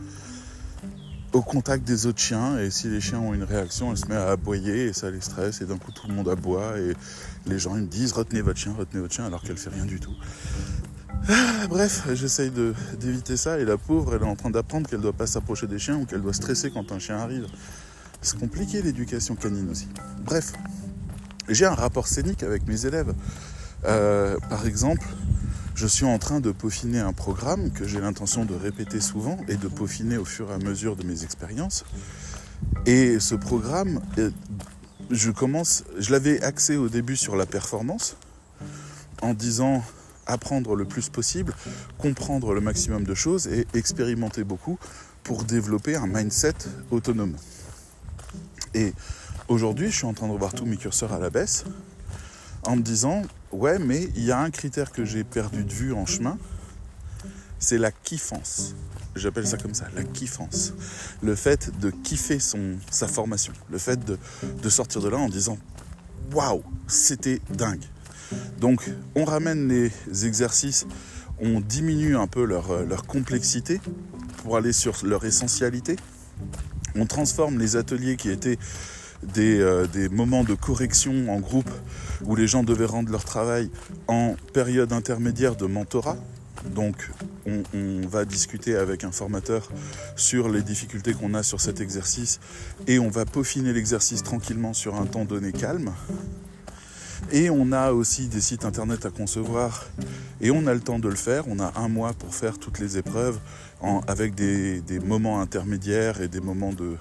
au 1.34 1.42
contact 1.42 1.84
des 1.84 2.06
autres 2.06 2.20
chiens 2.20 2.60
et 2.60 2.70
si 2.70 2.88
les 2.88 3.02
chiens 3.02 3.20
ont 3.20 3.34
une 3.34 3.44
réaction, 3.44 3.92
elle 3.92 3.98
se 3.98 4.06
met 4.06 4.16
à 4.16 4.30
aboyer 4.30 4.86
et 4.86 4.94
ça 4.94 5.10
les 5.10 5.22
stresse 5.22 5.62
et 5.62 5.66
d'un 5.66 5.78
coup 5.78 5.92
tout 5.92 6.08
le 6.08 6.14
monde 6.14 6.30
aboie 6.30 6.78
et 6.80 6.94
les 7.48 7.60
gens 7.60 7.74
me 7.74 7.86
disent 7.88 8.14
retenez 8.14 8.42
votre 8.42 8.60
chien, 8.60 8.74
retenez 8.78 9.02
votre 9.02 9.14
chien 9.14 9.26
alors 9.26 9.42
qu'elle 9.42 9.58
fait 9.58 9.72
rien 9.72 9.86
du 9.86 10.00
tout. 10.00 10.14
Bref, 11.70 12.08
j'essaye 12.14 12.52
d'éviter 13.00 13.38
ça 13.38 13.60
et 13.60 13.66
la 13.66 13.78
pauvre, 13.78 14.16
elle 14.16 14.24
est 14.24 14.30
en 14.30 14.36
train 14.36 14.50
d'apprendre 14.50 14.90
qu'elle 14.90 15.00
doit 15.00 15.14
pas 15.14 15.28
s'approcher 15.28 15.68
des 15.68 15.80
chiens 15.80 15.98
ou 15.98 16.06
qu'elle 16.06 16.22
doit 16.22 16.34
stresser 16.34 16.70
quand 16.72 16.92
un 16.92 17.00
chien 17.00 17.18
arrive. 17.18 17.48
C'est 18.22 18.38
compliqué 18.38 18.82
l'éducation 18.82 19.36
canine 19.36 19.70
aussi. 19.70 19.88
Bref, 20.26 20.52
j'ai 21.48 21.66
un 21.66 21.76
rapport 21.76 22.08
scénique 22.08 22.44
avec 22.44 22.68
mes 22.68 22.86
élèves. 22.86 23.14
Euh, 23.86 24.38
par 24.50 24.66
exemple, 24.66 25.08
je 25.76 25.88
suis 25.88 26.06
en 26.06 26.18
train 26.20 26.42
de 26.42 26.52
peaufiner 26.52 27.00
un 27.00 27.14
programme 27.14 27.72
que 27.72 27.88
j'ai 27.88 28.02
l'intention 28.02 28.44
de 28.44 28.54
répéter 28.54 29.00
souvent 29.00 29.38
et 29.48 29.56
de 29.56 29.68
peaufiner 29.68 30.18
au 30.18 30.26
fur 30.26 30.52
et 30.52 30.54
à 30.54 30.58
mesure 30.58 30.98
de 30.98 31.06
mes 31.06 31.24
expériences. 31.24 31.86
Et 32.86 33.20
ce 33.20 33.36
programme, 33.36 34.02
euh, 34.18 34.30
je 35.10 35.32
commence, 35.32 35.86
je 36.00 36.12
l'avais 36.12 36.44
axé 36.44 36.76
au 36.76 36.90
début 36.90 37.16
sur 37.16 37.38
la 37.38 37.46
performance, 37.46 38.18
en 39.22 39.34
disant 39.34 39.84
apprendre 40.28 40.76
le 40.76 40.86
plus 40.86 41.10
possible, 41.10 41.54
comprendre 41.98 42.54
le 42.54 42.62
maximum 42.62 43.04
de 43.04 43.14
choses 43.14 43.48
et 43.48 43.68
expérimenter 43.74 44.44
beaucoup 44.44 44.78
pour 45.24 45.44
développer 45.44 45.96
un 45.96 46.08
mindset 46.08 46.56
autonome. 46.92 47.36
Et 48.74 48.94
aujourd'hui, 49.48 49.92
je 49.92 49.98
suis 49.98 50.06
en 50.06 50.14
train 50.14 50.28
de 50.28 50.34
revoir 50.34 50.54
tous 50.54 50.66
mes 50.66 50.78
curseurs 50.78 51.14
à 51.14 51.20
la 51.20 51.30
baisse 51.30 51.66
en 52.66 52.76
me 52.76 52.82
disant 52.82 53.22
ouais, 53.52 53.80
mais 53.80 54.10
il 54.16 54.24
y 54.24 54.32
a 54.32 54.40
un 54.40 54.50
critère 54.50 54.92
que 54.92 55.06
j'ai 55.06 55.24
perdu 55.24 55.64
de 55.64 55.74
vue 55.74 55.94
en 55.94 56.06
chemin, 56.06 56.38
c'est 57.60 57.78
la 57.78 57.92
kiffance. 57.92 58.76
J'appelle 59.16 59.46
ça 59.46 59.58
comme 59.58 59.76
ça, 59.76 59.86
la 59.96 60.04
kiffance. 60.04 60.74
Le 61.22 61.36
fait 61.36 61.78
de 61.80 61.92
kiffer 61.92 62.40
son, 62.40 62.78
sa 62.90 63.08
formation. 63.08 63.54
Le 63.70 63.78
fait 63.78 64.04
de, 64.04 64.18
de 64.62 64.70
sortir 64.70 65.02
de 65.02 65.10
là 65.10 65.18
en 65.18 65.30
disant 65.30 65.58
waouh, 66.34 66.64
c'était 66.88 67.40
dingue. 67.52 67.84
Donc 68.60 68.90
on 69.16 69.26
ramène 69.26 69.68
les 69.68 69.92
exercices, 70.26 70.86
on 71.40 71.60
diminue 71.60 72.16
un 72.16 72.28
peu 72.28 72.46
leur, 72.46 72.72
euh, 72.72 72.86
leur 72.86 73.06
complexité 73.06 73.82
pour 74.38 74.58
aller 74.58 74.74
sur 74.74 75.06
leur 75.06 75.26
essentialité. 75.26 75.96
On 76.96 77.06
transforme 77.06 77.58
les 77.58 77.76
ateliers 77.76 78.18
qui 78.18 78.30
étaient 78.30 78.58
des, 79.24 79.60
euh, 79.60 79.88
des, 79.88 80.10
moments 80.10 80.44
de 80.44 80.54
correction 80.54 81.34
en 81.34 81.40
groupe 81.40 81.70
où 82.26 82.36
les 82.36 82.48
gens 82.48 82.64
devaient 82.64 82.86
rendre 82.86 83.12
leur 83.12 83.24
travail 83.24 83.70
en 84.08 84.36
période 84.54 84.94
intermédiaire 84.94 85.56
de 85.56 85.66
mentorat. 85.66 86.18
Donc 86.76 87.10
on, 87.46 87.64
on 87.74 88.08
va 88.08 88.26
discuter 88.26 88.76
avec 88.76 89.04
un 89.04 89.12
formateur 89.12 89.70
sur 90.16 90.50
les 90.50 90.62
difficultés 90.62 91.14
qu'on 91.14 91.34
a 91.34 91.44
sur 91.44 91.60
cet 91.60 91.82
exercice 91.82 92.40
et 92.88 93.00
on 93.00 93.10
va 93.10 93.26
peaufiner 93.26 93.74
l'exercice 93.74 94.24
tranquillement 94.24 94.74
sur 94.74 94.96
un 94.96 95.06
temps 95.06 95.26
donné 95.26 95.52
calme. 95.52 95.92
Et 97.32 97.50
on 97.50 97.72
a 97.72 97.92
aussi 97.92 98.28
des 98.28 98.42
sites 98.42 98.66
internet 98.66 99.06
à 99.06 99.10
concevoir 99.10 99.86
et 100.42 100.52
on 100.52 100.68
a 100.68 100.74
le 100.74 100.80
temps 100.80 101.00
de 101.00 101.08
le 101.08 101.16
faire. 101.16 101.48
On 101.48 101.60
a 101.60 101.74
un 101.76 101.88
mois 101.88 102.14
pour 102.14 102.36
faire 102.36 102.60
toutes 102.60 102.80
les 102.80 102.98
épreuves 102.98 103.40
avec 104.08 104.36
des, 104.36 104.82
moments 105.04 105.42
intermédiaires 105.42 106.22
et 106.22 106.28
des 106.28 106.42
moments 106.42 106.74
de, 106.74 106.98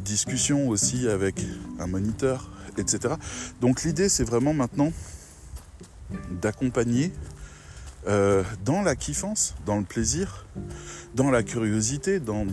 discussion 0.00 0.68
aussi 0.68 1.08
avec 1.08 1.42
un 1.78 1.86
moniteur, 1.86 2.50
etc. 2.76 3.14
Donc 3.62 3.84
l'idée 3.84 4.10
c'est 4.10 4.24
vraiment 4.24 4.52
maintenant 4.52 4.92
d'accompagner 6.42 7.10
euh, 8.06 8.42
dans 8.66 8.82
la 8.82 8.96
kiffance, 8.96 9.54
dans 9.64 9.78
le 9.78 9.84
plaisir, 9.84 10.46
dans 11.14 11.30
la 11.30 11.42
curiosité, 11.42 12.20
dans, 12.20 12.44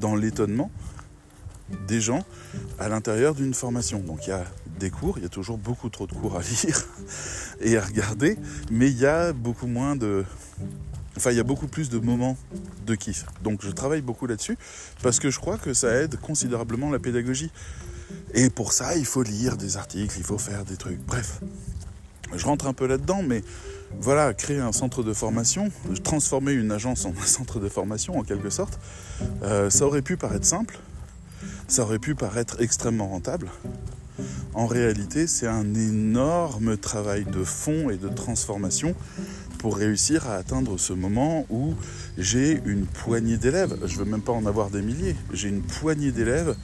dans 0.00 0.16
l'étonnement 0.16 0.70
des 1.86 2.00
gens 2.00 2.24
à 2.78 2.88
l'intérieur 2.88 3.34
d'une 3.34 3.54
formation. 3.54 4.00
Donc 4.00 4.26
il 4.26 4.30
y 4.30 4.32
a 4.32 4.44
des 4.78 4.90
cours, 4.90 5.18
il 5.18 5.22
y 5.22 5.26
a 5.26 5.30
toujours 5.30 5.58
beaucoup 5.58 5.88
trop 5.88 6.06
de 6.06 6.12
cours 6.12 6.36
à 6.36 6.42
lire 6.64 6.86
et 7.60 7.76
à 7.76 7.84
regarder, 7.84 8.36
mais 8.70 8.90
il 8.90 8.98
y 8.98 9.06
a 9.06 9.32
beaucoup 9.32 9.66
moins 9.66 9.96
de... 9.96 10.24
Enfin, 11.16 11.32
il 11.32 11.36
y 11.36 11.40
a 11.40 11.44
beaucoup 11.44 11.66
plus 11.66 11.90
de 11.90 11.98
moments 11.98 12.36
de 12.86 12.94
kiff. 12.94 13.26
Donc 13.42 13.64
je 13.64 13.70
travaille 13.70 14.02
beaucoup 14.02 14.26
là-dessus 14.26 14.56
parce 15.02 15.18
que 15.18 15.30
je 15.30 15.40
crois 15.40 15.58
que 15.58 15.74
ça 15.74 15.92
aide 15.94 16.16
considérablement 16.20 16.90
la 16.90 17.00
pédagogie. 17.00 17.50
Et 18.34 18.50
pour 18.50 18.72
ça, 18.72 18.96
il 18.96 19.04
faut 19.04 19.22
lire 19.22 19.56
des 19.56 19.76
articles, 19.76 20.14
il 20.16 20.24
faut 20.24 20.38
faire 20.38 20.64
des 20.64 20.76
trucs. 20.76 21.00
Bref. 21.04 21.40
je 22.34 22.44
rentre 22.44 22.66
un 22.66 22.72
peu 22.72 22.86
là-dedans, 22.86 23.22
mais 23.22 23.42
voilà, 24.00 24.34
créer 24.34 24.60
un 24.60 24.72
centre 24.72 25.02
de 25.02 25.12
formation, 25.12 25.70
transformer 26.04 26.52
une 26.52 26.70
agence 26.70 27.04
en 27.04 27.10
un 27.10 27.26
centre 27.26 27.58
de 27.58 27.68
formation 27.68 28.18
en 28.18 28.22
quelque 28.22 28.50
sorte, 28.50 28.78
euh, 29.42 29.70
ça 29.70 29.86
aurait 29.86 30.02
pu 30.02 30.16
paraître 30.16 30.46
simple, 30.46 30.78
ça 31.68 31.82
aurait 31.82 31.98
pu 31.98 32.14
paraître 32.14 32.60
extrêmement 32.60 33.08
rentable. 33.08 33.48
En 34.54 34.66
réalité, 34.66 35.26
c'est 35.28 35.46
un 35.46 35.74
énorme 35.74 36.76
travail 36.76 37.24
de 37.24 37.44
fond 37.44 37.90
et 37.90 37.96
de 37.96 38.08
transformation 38.08 38.94
pour 39.58 39.76
réussir 39.76 40.28
à 40.28 40.34
atteindre 40.34 40.78
ce 40.78 40.92
moment 40.92 41.46
où 41.50 41.74
j'ai 42.16 42.60
une 42.64 42.86
poignée 42.86 43.36
d'élèves, 43.36 43.76
je 43.86 43.94
ne 43.94 43.98
veux 43.98 44.10
même 44.10 44.22
pas 44.22 44.32
en 44.32 44.46
avoir 44.46 44.70
des 44.70 44.82
milliers, 44.82 45.16
j'ai 45.32 45.48
une 45.48 45.62
poignée 45.62 46.12
d'élèves 46.12 46.56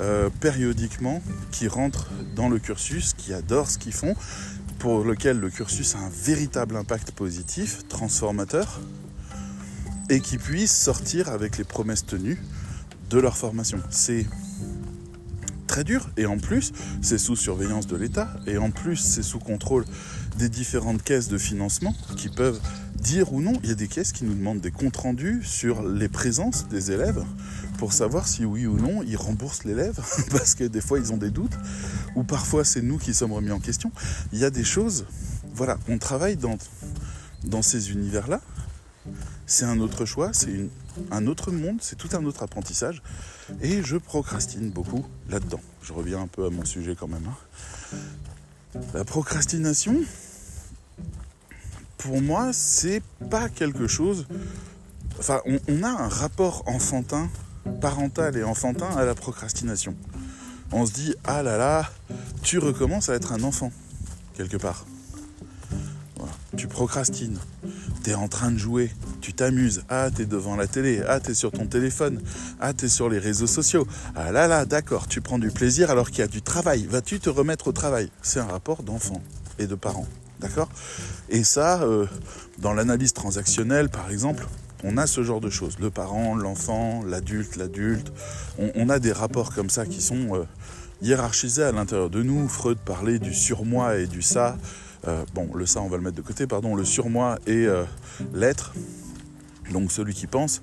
euh, 0.00 0.30
périodiquement 0.40 1.22
qui 1.50 1.68
rentrent 1.68 2.10
dans 2.34 2.48
le 2.48 2.58
cursus, 2.58 3.14
qui 3.14 3.32
adorent 3.32 3.70
ce 3.70 3.78
qu'ils 3.78 3.92
font, 3.92 4.14
pour 4.78 5.04
lequel 5.04 5.38
le 5.38 5.50
cursus 5.50 5.94
a 5.94 5.98
un 5.98 6.10
véritable 6.10 6.76
impact 6.76 7.12
positif, 7.12 7.86
transformateur, 7.88 8.80
et 10.08 10.20
qui 10.20 10.38
puissent 10.38 10.76
sortir 10.76 11.28
avec 11.28 11.58
les 11.58 11.64
promesses 11.64 12.06
tenues 12.06 12.40
de 13.10 13.18
leur 13.18 13.36
formation. 13.36 13.78
C'est 13.90 14.26
dur 15.84 16.08
et 16.16 16.26
en 16.26 16.38
plus 16.38 16.72
c'est 17.02 17.18
sous 17.18 17.36
surveillance 17.36 17.86
de 17.86 17.96
l'État 17.96 18.28
et 18.46 18.58
en 18.58 18.70
plus 18.70 18.96
c'est 18.96 19.22
sous 19.22 19.38
contrôle 19.38 19.84
des 20.38 20.48
différentes 20.48 21.02
caisses 21.02 21.28
de 21.28 21.38
financement 21.38 21.94
qui 22.16 22.28
peuvent 22.28 22.60
dire 22.94 23.32
ou 23.32 23.40
non, 23.40 23.52
il 23.62 23.68
y 23.68 23.72
a 23.72 23.76
des 23.76 23.88
caisses 23.88 24.12
qui 24.12 24.24
nous 24.24 24.34
demandent 24.34 24.60
des 24.60 24.70
comptes 24.70 24.96
rendus 24.96 25.42
sur 25.44 25.82
les 25.82 26.08
présences 26.08 26.68
des 26.68 26.90
élèves 26.90 27.24
pour 27.78 27.92
savoir 27.92 28.26
si 28.26 28.44
oui 28.44 28.66
ou 28.66 28.76
non 28.76 29.02
ils 29.02 29.16
remboursent 29.16 29.64
l'élève 29.64 30.00
parce 30.30 30.54
que 30.54 30.64
des 30.64 30.80
fois 30.80 30.98
ils 30.98 31.12
ont 31.12 31.16
des 31.16 31.30
doutes 31.30 31.56
ou 32.16 32.24
parfois 32.24 32.64
c'est 32.64 32.82
nous 32.82 32.98
qui 32.98 33.14
sommes 33.14 33.32
remis 33.32 33.52
en 33.52 33.60
question. 33.60 33.92
Il 34.32 34.38
y 34.38 34.44
a 34.44 34.50
des 34.50 34.64
choses, 34.64 35.06
voilà, 35.54 35.78
on 35.88 35.98
travaille 35.98 36.36
dans, 36.36 36.58
dans 37.44 37.62
ces 37.62 37.92
univers-là. 37.92 38.40
C'est 39.50 39.64
un 39.64 39.80
autre 39.80 40.04
choix, 40.04 40.30
c'est 40.34 40.68
un 41.10 41.26
autre 41.26 41.50
monde, 41.50 41.78
c'est 41.80 41.96
tout 41.96 42.10
un 42.12 42.22
autre 42.26 42.42
apprentissage. 42.42 43.02
Et 43.62 43.82
je 43.82 43.96
procrastine 43.96 44.68
beaucoup 44.68 45.06
là-dedans. 45.30 45.60
Je 45.82 45.94
reviens 45.94 46.20
un 46.20 46.26
peu 46.26 46.44
à 46.44 46.50
mon 46.50 46.66
sujet 46.66 46.94
quand 46.94 47.08
même. 47.08 47.26
Hein. 47.26 47.98
La 48.92 49.06
procrastination, 49.06 49.96
pour 51.96 52.20
moi, 52.20 52.52
c'est 52.52 53.02
pas 53.30 53.48
quelque 53.48 53.86
chose. 53.86 54.26
Enfin, 55.18 55.40
on, 55.46 55.82
a 55.82 55.88
un 55.88 56.08
rapport 56.08 56.62
enfantin, 56.66 57.30
parental 57.80 58.36
et 58.36 58.44
enfantin 58.44 58.94
à 58.98 59.06
la 59.06 59.14
procrastination. 59.14 59.96
On 60.72 60.84
se 60.84 60.92
dit, 60.92 61.14
ah 61.24 61.42
là 61.42 61.56
là, 61.56 61.90
tu 62.42 62.58
recommences 62.58 63.08
à 63.08 63.14
être 63.14 63.32
un 63.32 63.42
enfant, 63.42 63.72
quelque 64.34 64.58
part. 64.58 64.84
Tu 66.58 66.66
procrastines, 66.66 67.38
tu 68.02 68.10
es 68.10 68.14
en 68.14 68.26
train 68.26 68.50
de 68.50 68.58
jouer, 68.58 68.90
tu 69.20 69.32
t'amuses, 69.32 69.84
ah 69.88 70.10
t'es 70.10 70.26
devant 70.26 70.56
la 70.56 70.66
télé, 70.66 71.00
ah 71.06 71.20
t'es 71.20 71.32
sur 71.32 71.52
ton 71.52 71.66
téléphone, 71.66 72.20
ah 72.58 72.72
t'es 72.72 72.88
sur 72.88 73.08
les 73.08 73.20
réseaux 73.20 73.46
sociaux, 73.46 73.86
ah 74.16 74.32
là 74.32 74.48
là, 74.48 74.64
d'accord, 74.64 75.06
tu 75.06 75.20
prends 75.20 75.38
du 75.38 75.52
plaisir 75.52 75.90
alors 75.92 76.10
qu'il 76.10 76.18
y 76.18 76.22
a 76.22 76.26
du 76.26 76.42
travail, 76.42 76.84
vas-tu 76.86 77.20
te 77.20 77.30
remettre 77.30 77.68
au 77.68 77.72
travail? 77.72 78.10
C'est 78.22 78.40
un 78.40 78.46
rapport 78.46 78.82
d'enfant 78.82 79.22
et 79.60 79.68
de 79.68 79.76
parents. 79.76 80.08
D'accord? 80.40 80.68
Et 81.28 81.44
ça, 81.44 81.82
euh, 81.82 82.06
dans 82.58 82.74
l'analyse 82.74 83.12
transactionnelle, 83.12 83.88
par 83.88 84.10
exemple, 84.10 84.46
on 84.82 84.96
a 84.96 85.06
ce 85.06 85.22
genre 85.22 85.40
de 85.40 85.50
choses. 85.50 85.78
Le 85.78 85.90
parent, 85.90 86.34
l'enfant, 86.34 87.02
l'adulte, 87.04 87.54
l'adulte. 87.54 88.12
On, 88.58 88.88
a 88.88 88.98
des 88.98 89.12
rapports 89.12 89.52
comme 89.52 89.70
ça 89.70 89.86
qui 89.86 90.00
sont 90.00 90.34
euh, 90.34 90.44
hiérarchisés 91.02 91.64
à 91.64 91.72
l'intérieur 91.72 92.10
de 92.10 92.22
nous. 92.22 92.48
Freud 92.48 92.78
parlait 92.78 93.18
du 93.18 93.34
surmoi 93.34 93.98
et 93.98 94.06
du 94.06 94.22
ça. 94.22 94.56
Euh, 95.06 95.24
bon, 95.34 95.48
le 95.54 95.66
ça, 95.66 95.80
on 95.80 95.88
va 95.88 95.96
le 95.96 96.02
mettre 96.02 96.16
de 96.16 96.22
côté, 96.22 96.46
pardon. 96.46 96.74
Le 96.74 96.84
surmoi 96.84 97.38
et 97.46 97.66
l'être. 98.32 98.72
Donc 99.70 99.92
celui 99.92 100.14
qui 100.14 100.26
pense. 100.26 100.62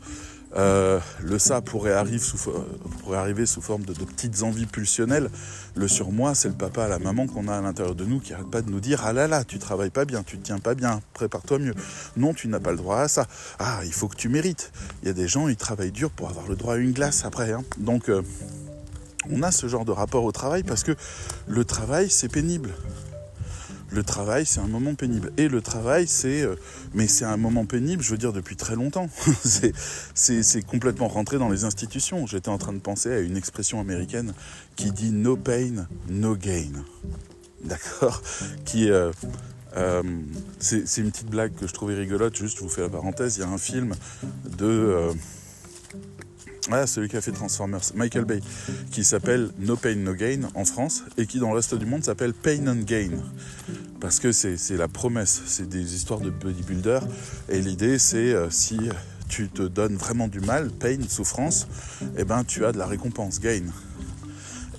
Euh, 0.58 1.02
le 1.22 1.38
ça 1.38 1.62
pourrait, 1.62 1.92
arriver 1.92 2.18
sous 2.18 2.38
forme 2.38 3.84
de, 3.84 3.94
petites 3.94 4.44
envies 4.44 4.66
pulsionnelles. 4.66 5.30
Le 5.76 5.88
surmoi, 5.88 6.34
c'est 6.34 6.48
le 6.48 6.54
papa, 6.54 6.88
la 6.88 7.00
maman 7.00 7.28
qu'on 7.28 7.50
a 7.50 7.58
à 7.58 7.62
l'intérieur 7.62 7.96
de 7.96 8.06
nous 8.06 8.20
qui 8.20 8.32
n'arrête 8.32 8.50
pas 8.50 8.62
de 8.62 8.70
nous 8.70 8.80
dire 8.80 9.02
Ah 9.04 9.12
là 9.12 9.28
là, 9.28 9.44
tu 9.44 9.60
travailles 9.60 9.90
pas 9.90 10.06
bien, 10.06 10.24
tu 10.24 10.38
te 10.38 10.46
tiens 10.46 10.60
pas 10.60 10.74
bien, 10.74 11.02
prépare-toi 11.14 11.60
mieux. 11.60 11.76
Non, 12.16 12.34
tu 12.34 12.48
n'as 12.48 12.62
pas 12.62 12.72
le 12.72 12.78
droit 12.78 13.00
à 13.00 13.08
ça. 13.08 13.28
Ah, 13.60 13.82
il 13.84 13.94
faut 13.94 14.08
que 14.08 14.16
tu 14.16 14.30
mérites. 14.30 14.72
Il 15.04 15.08
y 15.08 15.12
a 15.12 15.14
des 15.14 15.28
gens, 15.28 15.50
ils 15.50 15.58
travaillent 15.58 15.92
dur 15.92 16.10
pour 16.10 16.30
avoir 16.30 16.48
le 16.48 16.56
droit 16.56 16.76
à 16.76 16.78
une 16.78 16.94
glace 16.94 17.26
après. 17.26 17.52
Hein. 17.52 17.64
Donc, 17.78 18.08
euh, 18.08 18.22
on 19.30 19.44
a 19.44 19.52
ce 19.52 19.68
genre 19.68 19.84
de 19.84 19.92
rapport 19.92 20.24
au 20.24 20.32
travail 20.32 20.64
parce 20.64 20.84
que 20.84 20.96
le 21.48 21.66
travail, 21.66 22.10
c'est 22.10 22.30
pénible 22.30 22.74
le 23.96 24.04
travail, 24.04 24.46
c'est 24.46 24.60
un 24.60 24.68
moment 24.68 24.94
pénible. 24.94 25.32
Et 25.38 25.48
le 25.48 25.62
travail, 25.62 26.06
c'est. 26.08 26.42
Euh, 26.42 26.56
mais 26.94 27.08
c'est 27.08 27.26
un 27.26 27.38
moment 27.38 27.66
pénible, 27.66 28.04
je 28.04 28.12
veux 28.12 28.18
dire, 28.18 28.34
depuis 28.34 28.56
très 28.56 28.76
longtemps. 28.76 29.10
c'est 30.14 30.66
complètement 30.66 31.08
rentré 31.08 31.38
dans 31.40 31.50
les 31.50 31.64
institutions. 31.64 32.28
J'étais 32.28 32.50
en 32.50 32.58
train 32.58 32.74
de 32.74 32.80
penser 32.80 33.12
à 33.12 33.20
une 33.20 33.38
expression 33.38 33.80
américaine 33.80 34.34
qui 34.76 34.92
dit 34.92 35.12
no 35.12 35.38
pain, 35.38 35.88
no 36.10 36.36
gain. 36.36 36.84
D'accord? 37.64 38.22
Qui. 38.66 38.92
Euh, 38.92 39.12
euh, 39.78 40.04
c'est 40.60 40.98
une 40.98 41.12
petite 41.12 41.30
blague 41.30 41.54
que 41.56 41.68
je 41.68 41.74
trouvais 41.74 41.96
rigolote, 41.96 42.38
juste 42.38 42.58
je 42.58 42.64
vous 42.64 42.70
fais 42.70 42.82
la 42.82 42.90
parenthèse, 42.90 43.36
il 43.36 43.42
y 43.42 43.44
a 43.44 43.50
un 43.50 43.58
film 43.58 43.94
de 44.58 45.12
ah, 46.72 46.88
celui 46.88 47.10
qui 47.10 47.18
a 47.18 47.22
fait 47.22 47.32
Transformers, 47.32 47.82
Michael 47.94 48.26
Bay, 48.26 48.40
qui 48.92 49.04
s'appelle 49.04 49.50
No 49.60 49.76
Pain 49.76 49.96
No 49.96 50.14
Gain 50.14 50.50
en 50.56 50.66
France 50.66 51.04
et 51.18 51.28
qui 51.28 51.40
dans 51.40 51.50
le 51.50 51.56
reste 51.56 51.76
du 51.76 51.86
monde 51.86 52.04
s'appelle 52.04 52.34
Pain 52.34 52.68
and 52.68 52.84
Gain. 52.86 53.12
Parce 54.00 54.20
que 54.20 54.32
c'est 54.32 54.58
la 54.78 54.88
promesse, 54.88 55.42
c'est 55.46 55.70
des 55.70 55.96
histoires 55.96 56.20
de 56.20 56.30
bodybuilder 56.30 57.00
et 57.50 57.62
l'idée 57.62 58.00
c'est 58.00 58.34
euh, 58.34 58.50
si 58.50 58.80
tu 59.30 59.50
te 59.50 59.62
donnes 59.62 59.96
vraiment 59.96 60.28
du 60.28 60.40
mal, 60.40 60.70
pain, 60.70 60.98
souffrance, 61.08 61.68
eh 62.18 62.24
ben 62.24 62.44
tu 62.44 62.66
as 62.66 62.72
de 62.72 62.78
la 62.78 62.88
récompense, 62.88 63.40
gain. 63.40 63.64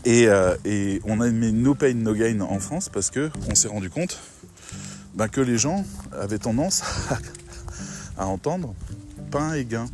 Et, 0.05 0.29
euh, 0.29 0.57
et 0.65 1.01
on 1.05 1.21
a 1.21 1.29
mis 1.29 1.53
No 1.53 1.75
Pain 1.75 1.95
No 1.95 2.15
Gain 2.15 2.41
en 2.41 2.61
France 2.61 2.89
parce 2.89 3.11
que 3.11 3.31
on 3.51 3.55
s'est 3.55 3.69
rendu 3.69 3.91
compte 3.91 4.19
ben, 5.15 5.29
que 5.29 5.41
les 5.41 5.59
gens 5.59 5.85
avaient 6.13 6.39
tendance 6.39 6.83
à 8.19 8.27
entendre 8.27 8.75
pain 9.31 9.55
et 9.55 9.65
gain. 9.65 9.87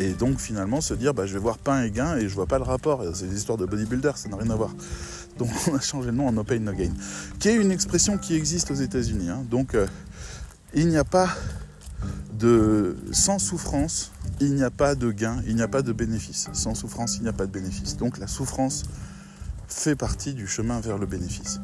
Et 0.00 0.12
donc 0.12 0.38
finalement 0.40 0.80
se 0.80 0.94
dire 0.94 1.14
bah, 1.14 1.26
je 1.26 1.34
vais 1.34 1.40
voir 1.40 1.58
pain 1.58 1.82
et 1.82 1.90
gain 1.90 2.16
et 2.16 2.28
je 2.28 2.34
vois 2.34 2.46
pas 2.46 2.58
le 2.58 2.64
rapport. 2.64 3.04
C'est 3.14 3.28
des 3.28 3.36
histoires 3.36 3.58
de 3.58 3.66
bodybuilder, 3.66 4.12
ça 4.16 4.28
n'a 4.28 4.36
rien 4.36 4.50
à 4.50 4.56
voir. 4.56 4.74
Donc 5.38 5.50
on 5.68 5.74
a 5.74 5.80
changé 5.80 6.10
le 6.10 6.16
nom 6.16 6.28
en 6.28 6.32
No 6.32 6.44
Pain 6.44 6.58
No 6.58 6.72
Gain, 6.72 6.92
qui 7.38 7.48
est 7.48 7.56
une 7.56 7.70
expression 7.70 8.18
qui 8.18 8.34
existe 8.34 8.70
aux 8.70 8.74
États-Unis. 8.74 9.30
Hein. 9.30 9.44
Donc 9.50 9.74
euh, 9.74 9.86
il 10.74 10.88
n'y 10.88 10.96
a 10.96 11.04
pas 11.04 11.28
de 12.38 12.96
sans 13.12 13.38
souffrance, 13.38 14.10
il 14.40 14.54
n'y 14.54 14.64
a 14.64 14.70
pas 14.70 14.94
de 14.94 15.10
gain, 15.12 15.42
il 15.46 15.54
n'y 15.54 15.62
a 15.62 15.68
pas 15.68 15.82
de 15.82 15.92
bénéfice. 15.92 16.48
Sans 16.52 16.74
souffrance, 16.74 17.16
il 17.16 17.22
n'y 17.22 17.28
a 17.28 17.32
pas 17.32 17.46
de 17.46 17.52
bénéfice. 17.52 17.96
Donc 17.96 18.18
la 18.18 18.26
souffrance 18.26 18.84
fait 19.68 19.96
partie 19.96 20.34
du 20.34 20.46
chemin 20.46 20.80
vers 20.80 20.98
le 20.98 21.06
bénéfice. 21.06 21.60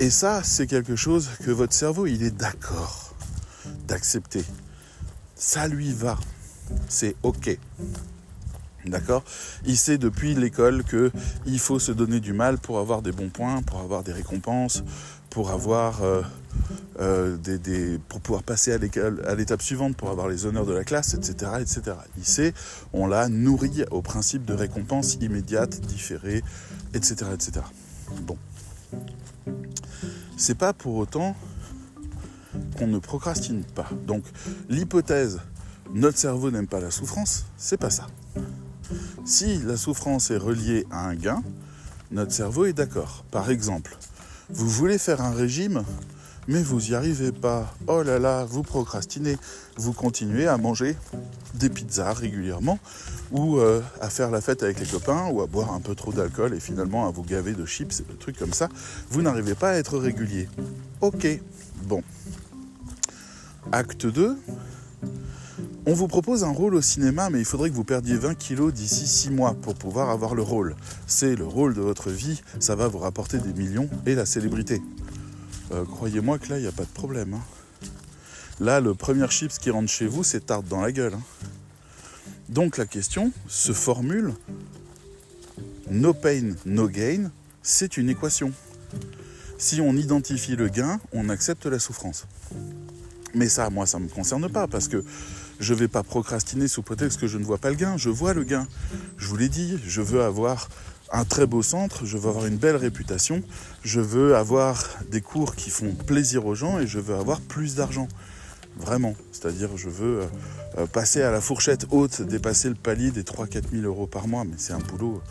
Et 0.00 0.10
ça, 0.10 0.42
c'est 0.42 0.66
quelque 0.66 0.96
chose 0.96 1.30
que 1.44 1.50
votre 1.50 1.72
cerveau, 1.72 2.06
il 2.06 2.22
est 2.22 2.36
d'accord 2.36 3.14
d'accepter. 3.86 4.44
Ça 5.36 5.68
lui 5.68 5.92
va 5.92 6.18
c'est 6.88 7.16
OK. 7.22 7.58
D'accord? 8.86 9.24
Il 9.64 9.78
sait 9.78 9.96
depuis 9.96 10.34
l'école 10.34 10.84
qu'il 10.84 11.58
faut 11.58 11.78
se 11.78 11.90
donner 11.90 12.20
du 12.20 12.32
mal 12.32 12.58
pour 12.58 12.78
avoir 12.78 13.00
des 13.00 13.12
bons 13.12 13.30
points, 13.30 13.62
pour 13.62 13.80
avoir 13.80 14.02
des 14.02 14.12
récompenses, 14.12 14.84
pour 15.30 15.50
avoir 15.50 16.02
euh, 16.02 16.22
euh, 17.00 17.36
des, 17.36 17.98
pour 18.08 18.20
pouvoir 18.20 18.42
passer 18.42 18.72
à 18.72 19.34
l'étape 19.34 19.62
suivante, 19.62 19.96
pour 19.96 20.10
avoir 20.10 20.28
les 20.28 20.44
honneurs 20.44 20.66
de 20.66 20.74
la 20.74 20.84
classe, 20.84 21.14
etc., 21.14 21.52
etc. 21.60 21.96
Il 22.18 22.24
sait, 22.24 22.52
on 22.92 23.06
l'a 23.06 23.28
nourri 23.28 23.84
au 23.90 24.02
principe 24.02 24.44
de 24.44 24.52
récompense 24.52 25.14
immédiate, 25.14 25.80
différée, 25.80 26.44
etc., 26.92 27.16
etc. 27.32 27.62
Bon, 28.22 28.36
c'est 30.36 30.56
pas 30.56 30.72
pour 30.72 30.96
autant 30.96 31.34
qu'on 32.78 32.86
ne 32.86 32.98
procrastine 32.98 33.64
pas. 33.64 33.88
Donc 34.06 34.24
l'hypothèse 34.68 35.40
notre 35.94 36.18
cerveau 36.18 36.50
n'aime 36.50 36.66
pas 36.66 36.80
la 36.80 36.90
souffrance, 36.90 37.46
c'est 37.56 37.76
pas 37.76 37.90
ça. 37.90 38.08
Si 39.24 39.58
la 39.58 39.76
souffrance 39.76 40.30
est 40.30 40.36
reliée 40.36 40.86
à 40.90 41.06
un 41.06 41.14
gain, 41.14 41.42
notre 42.10 42.32
cerveau 42.32 42.66
est 42.66 42.72
d'accord. 42.72 43.24
Par 43.30 43.48
exemple, 43.48 43.96
vous 44.50 44.68
voulez 44.68 44.98
faire 44.98 45.22
un 45.22 45.30
régime, 45.30 45.84
mais 46.48 46.62
vous 46.62 46.80
n'y 46.80 46.94
arrivez 46.94 47.32
pas. 47.32 47.72
Oh 47.86 48.02
là 48.02 48.18
là, 48.18 48.44
vous 48.44 48.62
procrastinez. 48.62 49.38
Vous 49.76 49.92
continuez 49.92 50.46
à 50.46 50.58
manger 50.58 50.96
des 51.54 51.70
pizzas 51.70 52.12
régulièrement, 52.12 52.78
ou 53.30 53.58
euh, 53.58 53.80
à 54.00 54.10
faire 54.10 54.30
la 54.30 54.40
fête 54.40 54.62
avec 54.62 54.80
les 54.80 54.86
copains, 54.86 55.28
ou 55.28 55.40
à 55.42 55.46
boire 55.46 55.72
un 55.72 55.80
peu 55.80 55.94
trop 55.94 56.12
d'alcool 56.12 56.54
et 56.54 56.60
finalement 56.60 57.06
à 57.06 57.10
vous 57.10 57.22
gaver 57.22 57.52
de 57.52 57.64
chips 57.64 58.00
et 58.00 58.12
de 58.12 58.18
trucs 58.18 58.38
comme 58.38 58.52
ça. 58.52 58.68
Vous 59.10 59.22
n'arrivez 59.22 59.54
pas 59.54 59.70
à 59.70 59.74
être 59.74 59.96
régulier. 59.96 60.48
Ok, 61.00 61.26
bon. 61.84 62.02
Acte 63.72 64.06
2, 64.06 64.36
on 65.86 65.92
vous 65.94 66.08
propose 66.08 66.44
un 66.44 66.50
rôle 66.50 66.74
au 66.74 66.82
cinéma, 66.82 67.30
mais 67.30 67.38
il 67.40 67.44
faudrait 67.44 67.70
que 67.70 67.74
vous 67.74 67.84
perdiez 67.84 68.16
20 68.16 68.34
kilos 68.34 68.72
d'ici 68.72 69.06
6 69.06 69.30
mois 69.30 69.54
pour 69.54 69.74
pouvoir 69.74 70.10
avoir 70.10 70.34
le 70.34 70.42
rôle. 70.42 70.74
C'est 71.06 71.36
le 71.36 71.44
rôle 71.46 71.74
de 71.74 71.80
votre 71.80 72.10
vie, 72.10 72.42
ça 72.58 72.74
va 72.74 72.88
vous 72.88 72.98
rapporter 72.98 73.38
des 73.38 73.52
millions 73.52 73.88
et 74.06 74.14
la 74.14 74.26
célébrité. 74.26 74.82
euh, 75.72 75.84
croyez-moi 75.84 76.38
que 76.38 76.50
là, 76.50 76.58
il 76.58 76.62
n'y 76.62 76.68
a 76.68 76.72
pas 76.72 76.84
de 76.84 76.88
problème. 76.88 77.34
hein. 77.34 77.42
Là, 78.60 78.80
le 78.80 78.94
premier 78.94 79.26
chips 79.28 79.58
qui 79.58 79.70
rentre 79.70 79.88
chez 79.90 80.06
vous, 80.06 80.24
c'est 80.24 80.46
tarte 80.46 80.66
dans 80.68 80.80
la 80.80 80.92
gueule. 80.92 81.14
hein. 81.14 81.46
Donc 82.48 82.76
la 82.76 82.86
question 82.86 83.32
se 83.48 83.72
formule 83.72 84.32
no 85.90 86.12
pain, 86.14 86.54
no 86.66 86.88
gain, 86.88 87.30
c'est 87.62 87.96
une 87.96 88.08
équation. 88.10 88.52
Si 89.58 89.80
on 89.80 89.94
identifie 89.94 90.56
le 90.56 90.68
gain, 90.68 91.00
on 91.12 91.28
accepte 91.28 91.66
la 91.66 91.78
souffrance. 91.78 92.26
Mais 93.34 93.48
ça, 93.48 93.70
moi, 93.70 93.86
ça 93.86 93.98
ne 93.98 94.04
me 94.04 94.08
concerne 94.08 94.48
pas 94.48 94.66
parce 94.68 94.88
que 94.88 95.04
je 95.60 95.74
ne 95.74 95.78
vais 95.78 95.88
pas 95.88 96.02
procrastiner 96.02 96.68
sous 96.68 96.82
prétexte 96.82 97.20
que 97.20 97.26
je 97.26 97.38
ne 97.38 97.44
vois 97.44 97.58
pas 97.58 97.70
le 97.70 97.76
gain. 97.76 97.96
Je 97.96 98.10
vois 98.10 98.34
le 98.34 98.44
gain. 98.44 98.66
Je 99.16 99.28
vous 99.28 99.36
l'ai 99.36 99.48
dit, 99.48 99.78
je 99.86 100.00
veux 100.00 100.22
avoir 100.22 100.68
un 101.12 101.24
très 101.24 101.46
beau 101.46 101.62
centre, 101.62 102.04
je 102.04 102.18
veux 102.18 102.28
avoir 102.28 102.46
une 102.46 102.56
belle 102.56 102.76
réputation, 102.76 103.42
je 103.82 104.00
veux 104.00 104.36
avoir 104.36 104.88
des 105.10 105.20
cours 105.20 105.54
qui 105.54 105.70
font 105.70 105.92
plaisir 105.92 106.46
aux 106.46 106.54
gens 106.54 106.80
et 106.80 106.86
je 106.86 106.98
veux 106.98 107.14
avoir 107.14 107.40
plus 107.40 107.76
d'argent. 107.76 108.08
Vraiment. 108.76 109.14
C'est-à-dire, 109.30 109.76
je 109.76 109.88
veux 109.88 110.22
euh, 110.22 110.26
euh, 110.78 110.86
passer 110.86 111.22
à 111.22 111.30
la 111.30 111.40
fourchette 111.40 111.86
haute, 111.90 112.22
dépasser 112.22 112.68
le 112.68 112.74
palier 112.74 113.12
des 113.12 113.22
3-4 113.22 113.70
000 113.72 113.84
euros 113.84 114.08
par 114.08 114.26
mois. 114.26 114.44
Mais 114.44 114.56
c'est 114.56 114.72
un 114.72 114.80
boulot. 114.80 115.22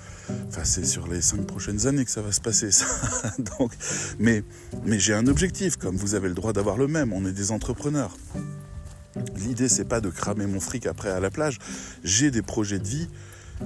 Enfin, 0.47 0.63
c'est 0.63 0.85
sur 0.85 1.07
les 1.07 1.21
5 1.21 1.45
prochaines 1.45 1.85
années 1.85 2.05
que 2.05 2.11
ça 2.11 2.21
va 2.21 2.31
se 2.31 2.39
passer. 2.39 2.69
Donc, 3.59 3.73
mais 4.17 4.43
j'ai 4.87 5.13
un 5.13 5.27
objectif, 5.27 5.75
comme 5.75 5.97
vous 5.97 6.15
avez 6.15 6.29
le 6.29 6.35
droit 6.35 6.53
d'avoir 6.53 6.77
le 6.77 6.87
même. 6.87 7.11
On 7.11 7.25
est 7.25 7.33
des 7.33 7.51
entrepreneurs. 7.51 8.15
L'idée, 9.35 9.69
c'est 9.69 9.85
pas 9.85 10.01
de 10.01 10.09
cramer 10.09 10.47
mon 10.47 10.59
fric 10.59 10.85
après 10.85 11.09
à 11.09 11.19
la 11.19 11.29
plage. 11.29 11.59
J'ai 12.03 12.31
des 12.31 12.41
projets 12.41 12.79
de 12.79 12.87
vie 12.87 13.07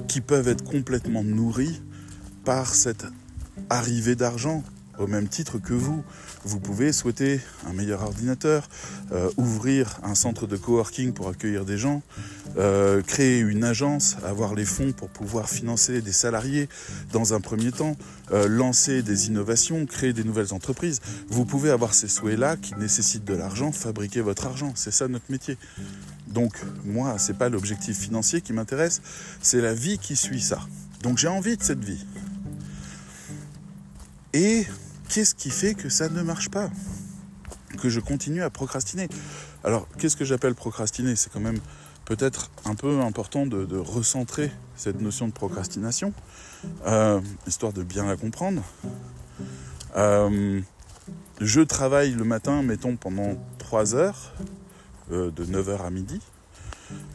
qui 0.08 0.22
peuvent 0.22 0.48
être 0.48 0.64
complètement 0.64 1.24
nourris 1.24 1.82
par 2.44 2.76
cette 2.76 3.06
arrivée 3.70 4.16
d'argent, 4.16 4.64
au 5.00 5.08
même 5.08 5.28
titre 5.28 5.58
que 5.60 5.74
vous. 5.74 6.04
Vous 6.44 6.60
pouvez 6.60 6.92
souhaiter 6.92 7.40
un 7.68 7.74
meilleur 7.74 8.04
ordinateur, 8.04 8.70
euh, 9.12 9.30
ouvrir 9.38 10.00
un 10.04 10.16
centre 10.16 10.48
de 10.48 10.58
coworking 10.58 11.14
pour 11.14 11.30
accueillir 11.30 11.66
des 11.66 11.78
gens, 11.78 12.02
euh, 12.58 13.02
créer 13.02 13.40
une 13.40 13.64
agence, 13.64 14.18
avoir 14.24 14.56
les 14.56 14.66
fonds 14.66 14.92
pour 14.92 15.10
pouvoir 15.10 15.50
financer 15.50 16.02
des 16.02 16.12
salariés 16.12 16.70
dans 17.12 17.34
un 17.34 17.42
premier 17.42 17.72
temps, 17.72 17.96
euh, 18.32 18.48
lancer 18.48 19.02
des 19.04 19.28
innovations, 19.28 19.86
créer 19.86 20.14
des 20.14 20.24
nouvelles 20.24 20.54
entreprises. 20.54 21.02
Vous 21.30 21.46
pouvez 21.46 21.70
avoir 21.70 21.94
ces 21.94 22.08
souhaits-là 22.08 22.58
qui 22.58 22.76
nécessitent 22.76 23.26
de 23.26 23.34
l'argent, 23.34 23.72
fabriquer 23.72 24.22
votre 24.22 24.46
argent. 24.46 24.74
C'est 24.76 24.92
ça 24.92 25.08
notre 25.08 25.30
métier. 25.30 25.58
Donc 26.28 26.54
moi, 26.86 27.18
c'est 27.18 27.38
pas 27.38 27.50
l'objectif 27.50 27.98
financier 27.98 28.42
qui 28.42 28.54
m'intéresse, 28.54 29.02
c'est 29.42 29.62
la 29.62 29.74
vie 29.74 29.98
qui 29.98 30.16
suit 30.16 30.42
ça. 30.42 30.60
Donc 31.04 31.18
j'ai 31.18 31.28
envie 31.28 31.58
de 31.58 31.64
cette 31.64 31.84
vie. 31.84 32.06
Et 34.34 34.66
qu'est-ce 35.10 35.36
qui 35.36 35.50
fait 35.50 35.74
que 35.74 35.90
ça 35.90 36.10
ne 36.10 36.22
marche 36.22 36.50
pas? 36.50 36.70
Que 37.80 37.90
je 37.90 38.00
continue 38.00 38.44
à 38.44 38.50
procrastiner. 38.50 39.08
Alors, 39.64 39.88
qu'est-ce 39.98 40.16
que 40.16 40.26
j'appelle 40.26 40.56
procrastiner? 40.56 41.16
C'est 41.16 41.32
quand 41.32 41.40
même 41.40 41.60
peut-être 42.06 42.50
un 42.66 42.76
peu 42.76 43.02
important 43.02 43.46
de, 43.46 43.78
recentrer 43.78 44.52
cette 44.76 45.02
notion 45.02 45.28
de 45.28 45.34
procrastination, 45.34 46.14
euh, 46.86 47.20
histoire 47.48 47.74
de 47.74 47.84
bien 47.84 48.06
la 48.06 48.16
comprendre. 48.16 48.64
Euh, 49.98 50.62
je 51.42 51.62
travaille 51.62 52.12
le 52.12 52.24
matin, 52.24 52.62
mettons, 52.64 52.96
pendant 52.96 53.36
3 53.60 53.96
heures, 53.96 54.34
euh, 55.12 55.32
de 55.32 55.46
9h 55.46 55.86
à 55.86 55.90
midi. 55.90 56.22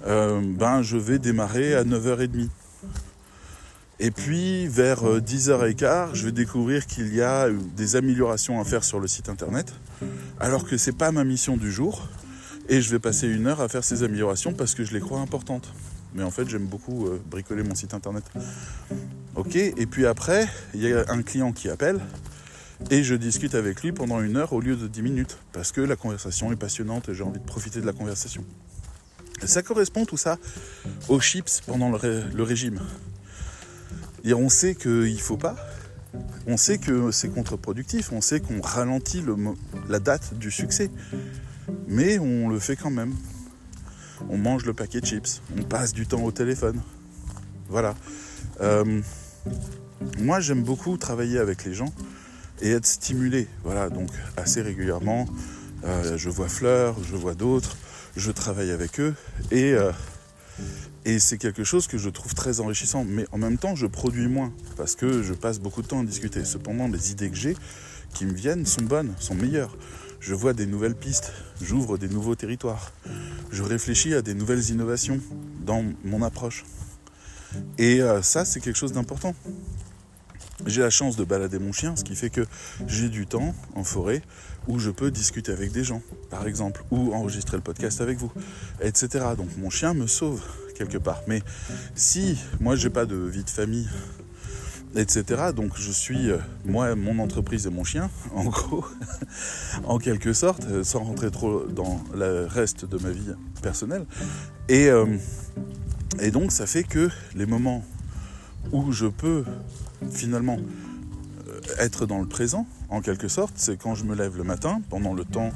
ben, 0.04 0.82
je 0.82 0.98
vais 0.98 1.18
démarrer 1.18 1.74
à 1.74 1.84
9h30. 1.84 2.50
Et 4.04 4.10
puis 4.10 4.66
vers 4.66 5.04
10h15, 5.04 6.14
je 6.14 6.26
vais 6.26 6.32
découvrir 6.32 6.88
qu'il 6.88 7.14
y 7.14 7.22
a 7.22 7.48
des 7.76 7.94
améliorations 7.94 8.60
à 8.60 8.64
faire 8.64 8.82
sur 8.82 8.98
le 8.98 9.06
site 9.06 9.28
internet, 9.28 9.72
alors 10.40 10.66
que 10.66 10.76
c'est 10.76 10.90
pas 10.90 11.12
ma 11.12 11.22
mission 11.22 11.56
du 11.56 11.70
jour. 11.70 12.08
Et 12.68 12.82
je 12.82 12.90
vais 12.90 12.98
passer 12.98 13.28
une 13.28 13.46
heure 13.46 13.60
à 13.60 13.68
faire 13.68 13.84
ces 13.84 14.02
améliorations 14.02 14.54
parce 14.54 14.74
que 14.74 14.82
je 14.82 14.92
les 14.92 14.98
crois 14.98 15.20
importantes. 15.20 15.72
Mais 16.16 16.24
en 16.24 16.32
fait, 16.32 16.48
j'aime 16.48 16.66
beaucoup 16.66 17.06
euh, 17.06 17.22
bricoler 17.30 17.62
mon 17.62 17.76
site 17.76 17.94
internet. 17.94 18.24
Ok, 19.36 19.54
et 19.54 19.86
puis 19.86 20.04
après, 20.04 20.48
il 20.74 20.82
y 20.82 20.92
a 20.92 21.04
un 21.08 21.22
client 21.22 21.52
qui 21.52 21.68
appelle 21.68 22.00
et 22.90 23.04
je 23.04 23.14
discute 23.14 23.54
avec 23.54 23.84
lui 23.84 23.92
pendant 23.92 24.20
une 24.20 24.36
heure 24.36 24.52
au 24.52 24.60
lieu 24.60 24.74
de 24.74 24.88
10 24.88 25.02
minutes 25.02 25.38
parce 25.52 25.70
que 25.70 25.80
la 25.80 25.94
conversation 25.94 26.50
est 26.50 26.56
passionnante 26.56 27.08
et 27.08 27.14
j'ai 27.14 27.22
envie 27.22 27.38
de 27.38 27.44
profiter 27.44 27.80
de 27.80 27.86
la 27.86 27.92
conversation. 27.92 28.44
Ça 29.44 29.62
correspond 29.62 30.04
tout 30.06 30.16
ça 30.16 30.38
aux 31.08 31.20
chips 31.20 31.60
pendant 31.68 31.90
le, 31.90 32.24
le 32.34 32.42
régime. 32.42 32.80
Et 34.24 34.34
on 34.34 34.48
sait 34.48 34.74
qu'il 34.74 35.14
ne 35.14 35.18
faut 35.18 35.36
pas. 35.36 35.56
On 36.46 36.56
sait 36.56 36.78
que 36.78 37.10
c'est 37.10 37.28
contre-productif. 37.28 38.12
On 38.12 38.20
sait 38.20 38.40
qu'on 38.40 38.60
ralentit 38.60 39.20
le, 39.20 39.36
la 39.88 39.98
date 39.98 40.34
du 40.34 40.50
succès. 40.50 40.90
Mais 41.88 42.18
on 42.18 42.48
le 42.48 42.58
fait 42.58 42.76
quand 42.76 42.90
même. 42.90 43.14
On 44.28 44.38
mange 44.38 44.64
le 44.64 44.74
paquet 44.74 45.00
de 45.00 45.06
chips. 45.06 45.40
On 45.58 45.62
passe 45.62 45.92
du 45.92 46.06
temps 46.06 46.22
au 46.22 46.32
téléphone. 46.32 46.80
Voilà. 47.68 47.94
Euh, 48.60 49.00
moi, 50.18 50.40
j'aime 50.40 50.62
beaucoup 50.62 50.96
travailler 50.96 51.38
avec 51.38 51.64
les 51.64 51.74
gens 51.74 51.92
et 52.60 52.70
être 52.70 52.86
stimulé. 52.86 53.48
Voilà, 53.64 53.88
donc 53.88 54.10
assez 54.36 54.62
régulièrement. 54.62 55.26
Euh, 55.84 56.16
je 56.16 56.30
vois 56.30 56.48
Fleur, 56.48 56.96
je 57.02 57.16
vois 57.16 57.34
d'autres. 57.34 57.76
Je 58.16 58.30
travaille 58.30 58.70
avec 58.70 59.00
eux. 59.00 59.14
Et. 59.50 59.72
Euh, 59.72 59.90
et 61.04 61.18
c'est 61.18 61.38
quelque 61.38 61.64
chose 61.64 61.86
que 61.86 61.98
je 61.98 62.08
trouve 62.08 62.34
très 62.34 62.60
enrichissant. 62.60 63.04
Mais 63.04 63.26
en 63.32 63.38
même 63.38 63.58
temps, 63.58 63.74
je 63.74 63.86
produis 63.86 64.28
moins 64.28 64.52
parce 64.76 64.94
que 64.94 65.22
je 65.22 65.34
passe 65.34 65.58
beaucoup 65.58 65.82
de 65.82 65.86
temps 65.86 66.00
à 66.00 66.04
discuter. 66.04 66.44
Cependant, 66.44 66.88
les 66.88 67.10
idées 67.10 67.30
que 67.30 67.36
j'ai 67.36 67.56
qui 68.14 68.26
me 68.26 68.34
viennent 68.34 68.66
sont 68.66 68.82
bonnes, 68.82 69.14
sont 69.18 69.34
meilleures. 69.34 69.76
Je 70.20 70.34
vois 70.34 70.52
des 70.52 70.66
nouvelles 70.66 70.94
pistes, 70.94 71.32
j'ouvre 71.60 71.98
des 71.98 72.08
nouveaux 72.08 72.36
territoires. 72.36 72.92
Je 73.50 73.62
réfléchis 73.62 74.14
à 74.14 74.22
des 74.22 74.34
nouvelles 74.34 74.70
innovations 74.70 75.18
dans 75.64 75.84
mon 76.04 76.22
approche. 76.22 76.64
Et 77.78 78.00
euh, 78.00 78.22
ça, 78.22 78.44
c'est 78.44 78.60
quelque 78.60 78.78
chose 78.78 78.92
d'important. 78.92 79.34
J'ai 80.66 80.82
la 80.82 80.90
chance 80.90 81.16
de 81.16 81.24
balader 81.24 81.58
mon 81.58 81.72
chien, 81.72 81.96
ce 81.96 82.04
qui 82.04 82.14
fait 82.14 82.30
que 82.30 82.46
j'ai 82.86 83.08
du 83.08 83.26
temps 83.26 83.52
en 83.74 83.82
forêt 83.82 84.22
où 84.68 84.78
je 84.78 84.90
peux 84.90 85.10
discuter 85.10 85.50
avec 85.50 85.72
des 85.72 85.82
gens, 85.82 86.02
par 86.30 86.46
exemple, 86.46 86.84
ou 86.92 87.12
enregistrer 87.12 87.56
le 87.56 87.62
podcast 87.62 88.00
avec 88.00 88.18
vous, 88.18 88.30
etc. 88.80 89.08
Donc 89.36 89.48
mon 89.56 89.70
chien 89.70 89.92
me 89.92 90.06
sauve 90.06 90.40
Mais 91.26 91.42
si 91.94 92.38
moi 92.60 92.76
j'ai 92.76 92.90
pas 92.90 93.06
de 93.06 93.16
vie 93.16 93.44
de 93.44 93.50
famille, 93.50 93.88
etc. 94.96 95.52
Donc 95.54 95.72
je 95.76 95.90
suis 95.90 96.30
moi, 96.64 96.94
mon 96.94 97.18
entreprise 97.18 97.66
et 97.66 97.70
mon 97.70 97.84
chien, 97.84 98.10
en 98.34 98.44
gros, 98.44 98.84
en 99.84 99.98
quelque 99.98 100.32
sorte, 100.32 100.82
sans 100.82 101.04
rentrer 101.04 101.30
trop 101.30 101.64
dans 101.66 102.00
le 102.14 102.46
reste 102.46 102.84
de 102.84 102.98
ma 102.98 103.10
vie 103.10 103.32
personnelle. 103.62 104.04
Et, 104.68 104.88
euh, 104.88 105.06
et 106.20 106.30
donc 106.30 106.52
ça 106.52 106.66
fait 106.66 106.84
que 106.84 107.08
les 107.34 107.46
moments 107.46 107.84
où 108.70 108.92
je 108.92 109.06
peux 109.06 109.44
finalement 110.10 110.58
être 111.78 112.06
dans 112.06 112.20
le 112.20 112.26
présent, 112.26 112.66
en 112.88 113.00
quelque 113.00 113.28
sorte, 113.28 113.54
c'est 113.56 113.76
quand 113.76 113.94
je 113.94 114.04
me 114.04 114.14
lève 114.14 114.36
le 114.36 114.44
matin, 114.44 114.82
pendant 114.90 115.14
le 115.14 115.24
temps 115.24 115.50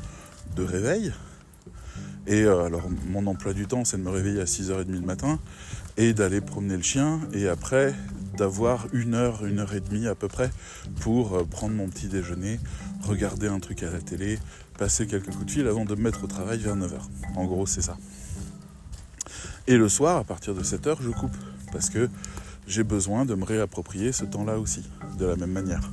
de 0.54 0.62
réveil. 0.62 1.12
Et 2.26 2.42
euh, 2.42 2.64
alors, 2.64 2.88
mon 3.08 3.26
emploi 3.26 3.52
du 3.52 3.66
temps, 3.66 3.84
c'est 3.84 3.98
de 3.98 4.02
me 4.02 4.10
réveiller 4.10 4.40
à 4.40 4.44
6h30 4.44 4.90
le 4.90 5.00
matin 5.00 5.38
et 5.96 6.12
d'aller 6.12 6.40
promener 6.40 6.76
le 6.76 6.82
chien. 6.82 7.20
Et 7.32 7.48
après, 7.48 7.94
d'avoir 8.36 8.86
une 8.92 9.14
heure, 9.14 9.44
une 9.44 9.60
heure 9.60 9.74
et 9.74 9.80
demie 9.80 10.08
à 10.08 10.14
peu 10.14 10.28
près 10.28 10.50
pour 11.00 11.36
euh, 11.36 11.44
prendre 11.44 11.74
mon 11.74 11.88
petit 11.88 12.08
déjeuner, 12.08 12.58
regarder 13.02 13.46
un 13.46 13.60
truc 13.60 13.82
à 13.82 13.90
la 13.90 14.00
télé, 14.00 14.38
passer 14.76 15.06
quelques 15.06 15.30
coups 15.30 15.46
de 15.46 15.50
fil 15.50 15.66
avant 15.68 15.84
de 15.84 15.94
me 15.94 16.02
mettre 16.02 16.24
au 16.24 16.26
travail 16.26 16.58
vers 16.58 16.76
9h. 16.76 16.98
En 17.36 17.44
gros, 17.44 17.66
c'est 17.66 17.82
ça. 17.82 17.96
Et 19.68 19.76
le 19.76 19.88
soir, 19.88 20.18
à 20.18 20.24
partir 20.24 20.54
de 20.54 20.62
7h, 20.62 20.96
je 21.00 21.10
coupe. 21.10 21.36
Parce 21.72 21.90
que 21.90 22.08
j'ai 22.66 22.84
besoin 22.84 23.24
de 23.24 23.34
me 23.34 23.44
réapproprier 23.44 24.12
ce 24.12 24.24
temps-là 24.24 24.58
aussi, 24.58 24.84
de 25.18 25.26
la 25.26 25.36
même 25.36 25.52
manière. 25.52 25.90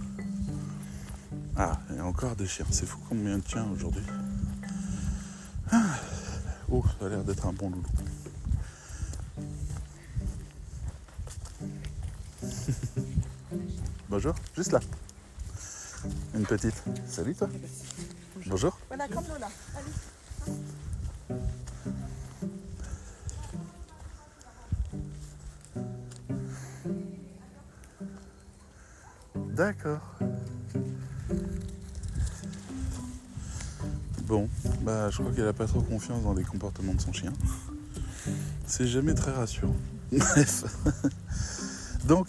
Ah, 1.55 1.79
il 1.91 1.97
y 1.97 1.99
a 1.99 2.05
encore 2.05 2.35
des 2.35 2.47
chiens. 2.47 2.65
C'est 2.71 2.87
fou 2.87 2.97
combien 3.07 3.37
de 3.37 3.47
chiens 3.47 3.67
aujourd'hui. 3.71 4.03
Ah. 5.71 5.99
Oh, 6.75 6.83
ça 6.99 7.05
a 7.05 7.09
l'air 7.09 7.23
d'être 7.23 7.45
un 7.45 7.53
bon 7.53 7.69
loulou. 7.69 7.83
Bonjour, 14.09 14.33
juste 14.55 14.71
là. 14.71 14.79
Une 16.33 16.47
petite. 16.47 16.73
Salut 17.05 17.35
toi. 17.35 17.47
Bonjour. 18.47 18.75
Voilà, 18.87 19.07
comme 19.07 19.23
Lola. 19.27 19.49
Allez. 19.75 19.91
D'accord. 29.35 30.17
Bon, 34.23 34.49
bah 34.83 35.09
je 35.09 35.17
crois 35.17 35.31
qu'elle 35.31 35.47
a 35.47 35.53
pas 35.53 35.65
trop 35.65 35.81
confiance 35.81 36.23
dans 36.23 36.33
les 36.33 36.43
comportements 36.43 36.93
de 36.93 37.01
son 37.01 37.13
chien. 37.13 37.33
C'est 38.65 38.87
jamais 38.87 39.13
très 39.13 39.31
rassurant. 39.31 39.75
Bref. 40.11 40.65
donc, 42.07 42.27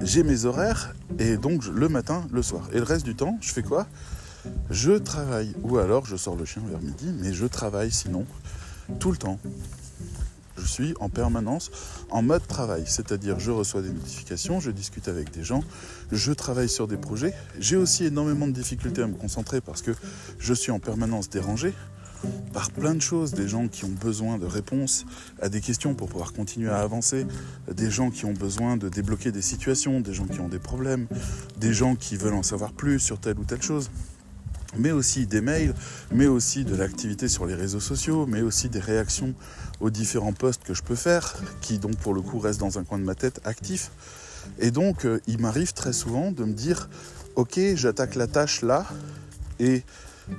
j'ai 0.00 0.22
mes 0.22 0.44
horaires 0.44 0.94
et 1.18 1.36
donc 1.36 1.66
le 1.66 1.88
matin, 1.88 2.26
le 2.32 2.42
soir. 2.42 2.68
Et 2.72 2.76
le 2.76 2.82
reste 2.82 3.04
du 3.04 3.14
temps, 3.14 3.38
je 3.40 3.52
fais 3.52 3.62
quoi? 3.62 3.86
Je 4.70 4.92
travaille, 4.92 5.54
ou 5.62 5.78
alors 5.78 6.06
je 6.06 6.16
sors 6.16 6.36
le 6.36 6.44
chien 6.44 6.62
vers 6.68 6.80
midi, 6.80 7.12
mais 7.20 7.32
je 7.32 7.46
travaille 7.46 7.92
sinon 7.92 8.26
tout 8.98 9.10
le 9.10 9.18
temps. 9.18 9.38
Je 10.70 10.74
suis 10.74 10.94
en 11.00 11.08
permanence 11.08 11.72
en 12.10 12.22
mode 12.22 12.46
travail, 12.46 12.84
c'est-à-dire 12.86 13.40
je 13.40 13.50
reçois 13.50 13.82
des 13.82 13.90
notifications, 13.90 14.60
je 14.60 14.70
discute 14.70 15.08
avec 15.08 15.32
des 15.32 15.42
gens, 15.42 15.64
je 16.12 16.30
travaille 16.32 16.68
sur 16.68 16.86
des 16.86 16.96
projets. 16.96 17.34
J'ai 17.58 17.74
aussi 17.74 18.04
énormément 18.04 18.46
de 18.46 18.52
difficultés 18.52 19.02
à 19.02 19.08
me 19.08 19.14
concentrer 19.14 19.60
parce 19.60 19.82
que 19.82 19.90
je 20.38 20.54
suis 20.54 20.70
en 20.70 20.78
permanence 20.78 21.28
dérangé 21.28 21.74
par 22.52 22.70
plein 22.70 22.94
de 22.94 23.00
choses, 23.00 23.32
des 23.32 23.48
gens 23.48 23.66
qui 23.66 23.84
ont 23.84 23.96
besoin 24.00 24.38
de 24.38 24.46
réponses 24.46 25.06
à 25.42 25.48
des 25.48 25.60
questions 25.60 25.94
pour 25.94 26.08
pouvoir 26.08 26.32
continuer 26.32 26.70
à 26.70 26.78
avancer, 26.78 27.26
des 27.68 27.90
gens 27.90 28.10
qui 28.10 28.24
ont 28.24 28.32
besoin 28.32 28.76
de 28.76 28.88
débloquer 28.88 29.32
des 29.32 29.42
situations, 29.42 30.00
des 30.00 30.14
gens 30.14 30.26
qui 30.26 30.38
ont 30.38 30.48
des 30.48 30.60
problèmes, 30.60 31.08
des 31.58 31.72
gens 31.72 31.96
qui 31.96 32.14
veulent 32.16 32.34
en 32.34 32.44
savoir 32.44 32.72
plus 32.72 33.00
sur 33.00 33.18
telle 33.18 33.40
ou 33.40 33.44
telle 33.44 33.62
chose 33.62 33.90
mais 34.76 34.92
aussi 34.92 35.26
des 35.26 35.40
mails, 35.40 35.74
mais 36.12 36.26
aussi 36.26 36.64
de 36.64 36.74
l'activité 36.74 37.28
sur 37.28 37.46
les 37.46 37.54
réseaux 37.54 37.80
sociaux, 37.80 38.26
mais 38.26 38.42
aussi 38.42 38.68
des 38.68 38.80
réactions 38.80 39.34
aux 39.80 39.90
différents 39.90 40.32
posts 40.32 40.62
que 40.62 40.74
je 40.74 40.82
peux 40.82 40.94
faire, 40.94 41.36
qui 41.60 41.78
donc 41.78 41.96
pour 41.96 42.14
le 42.14 42.20
coup 42.20 42.38
restent 42.38 42.60
dans 42.60 42.78
un 42.78 42.84
coin 42.84 42.98
de 42.98 43.04
ma 43.04 43.14
tête 43.14 43.40
actif. 43.44 43.90
Et 44.58 44.70
donc 44.70 45.04
euh, 45.04 45.20
il 45.26 45.38
m'arrive 45.38 45.72
très 45.72 45.92
souvent 45.92 46.32
de 46.32 46.44
me 46.44 46.52
dire, 46.52 46.88
ok, 47.36 47.58
j'attaque 47.74 48.14
la 48.14 48.26
tâche 48.26 48.62
là, 48.62 48.86
et 49.58 49.82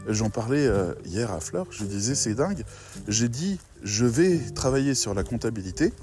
j'en 0.08 0.30
parlais 0.30 0.66
euh, 0.66 0.94
hier 1.06 1.32
à 1.32 1.40
Fleur, 1.40 1.68
je 1.72 1.84
disais 1.84 2.16
c'est 2.16 2.34
dingue, 2.34 2.64
j'ai 3.08 3.30
dit 3.30 3.60
je 3.84 4.06
vais 4.06 4.40
travailler 4.56 4.96
sur 4.96 5.14
la 5.14 5.24
comptabilité, 5.24 5.94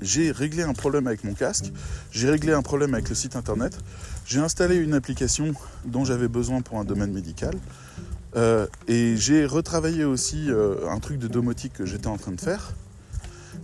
j'ai 0.00 0.32
réglé 0.32 0.62
un 0.62 0.72
problème 0.72 1.06
avec 1.06 1.24
mon 1.24 1.34
casque, 1.34 1.72
j'ai 2.10 2.30
réglé 2.30 2.52
un 2.52 2.62
problème 2.62 2.94
avec 2.94 3.08
le 3.08 3.14
site 3.14 3.36
internet, 3.36 3.78
j'ai 4.32 4.40
installé 4.40 4.76
une 4.76 4.94
application 4.94 5.52
dont 5.84 6.06
j'avais 6.06 6.26
besoin 6.26 6.62
pour 6.62 6.78
un 6.78 6.84
domaine 6.84 7.12
médical, 7.12 7.54
euh, 8.34 8.66
et 8.88 9.14
j'ai 9.18 9.44
retravaillé 9.44 10.04
aussi 10.04 10.50
euh, 10.50 10.88
un 10.88 11.00
truc 11.00 11.18
de 11.18 11.28
domotique 11.28 11.74
que 11.74 11.84
j'étais 11.84 12.06
en 12.06 12.16
train 12.16 12.32
de 12.32 12.40
faire. 12.40 12.72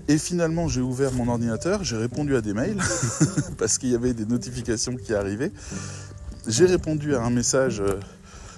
Et 0.08 0.18
finalement, 0.18 0.68
j'ai 0.68 0.82
ouvert 0.82 1.10
mon 1.12 1.28
ordinateur, 1.28 1.84
j'ai 1.84 1.96
répondu 1.96 2.36
à 2.36 2.42
des 2.42 2.52
mails, 2.52 2.76
parce 3.58 3.78
qu'il 3.78 3.88
y 3.88 3.94
avait 3.94 4.12
des 4.12 4.26
notifications 4.26 4.96
qui 4.96 5.14
arrivaient. 5.14 5.52
J'ai 6.46 6.66
répondu 6.66 7.14
à 7.14 7.22
un 7.22 7.30
message 7.30 7.80
euh, 7.80 7.98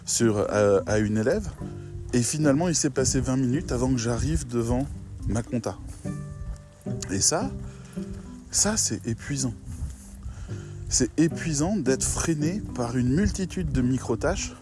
sur, 0.04 0.44
à 0.50 0.98
une 0.98 1.16
élève, 1.16 1.48
et 2.12 2.22
finalement, 2.24 2.66
il 2.66 2.74
s'est 2.74 2.90
passé 2.90 3.20
20 3.20 3.36
minutes 3.36 3.70
avant 3.70 3.92
que 3.92 3.98
j'arrive 3.98 4.48
devant 4.48 4.84
ma 5.28 5.44
compta. 5.44 5.78
Et 7.12 7.20
ça, 7.20 7.52
ça 8.50 8.76
c'est 8.76 9.06
épuisant. 9.06 9.54
C'est 10.90 11.08
épuisant 11.18 11.76
d'être 11.76 12.02
freiné 12.02 12.60
par 12.74 12.96
une 12.96 13.14
multitude 13.14 13.70
de 13.70 13.80
micro-tâches 13.80 14.54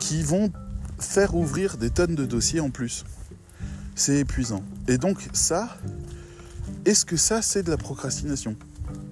qui 0.00 0.24
vont 0.24 0.50
faire 0.98 1.36
ouvrir 1.36 1.76
des 1.76 1.90
tonnes 1.90 2.16
de 2.16 2.26
dossiers 2.26 2.58
en 2.58 2.70
plus. 2.70 3.04
C'est 3.94 4.18
épuisant. 4.18 4.64
Et 4.88 4.98
donc 4.98 5.28
ça, 5.32 5.78
est-ce 6.84 7.04
que 7.04 7.16
ça 7.16 7.42
c'est 7.42 7.62
de 7.62 7.70
la 7.70 7.76
procrastination? 7.76 8.56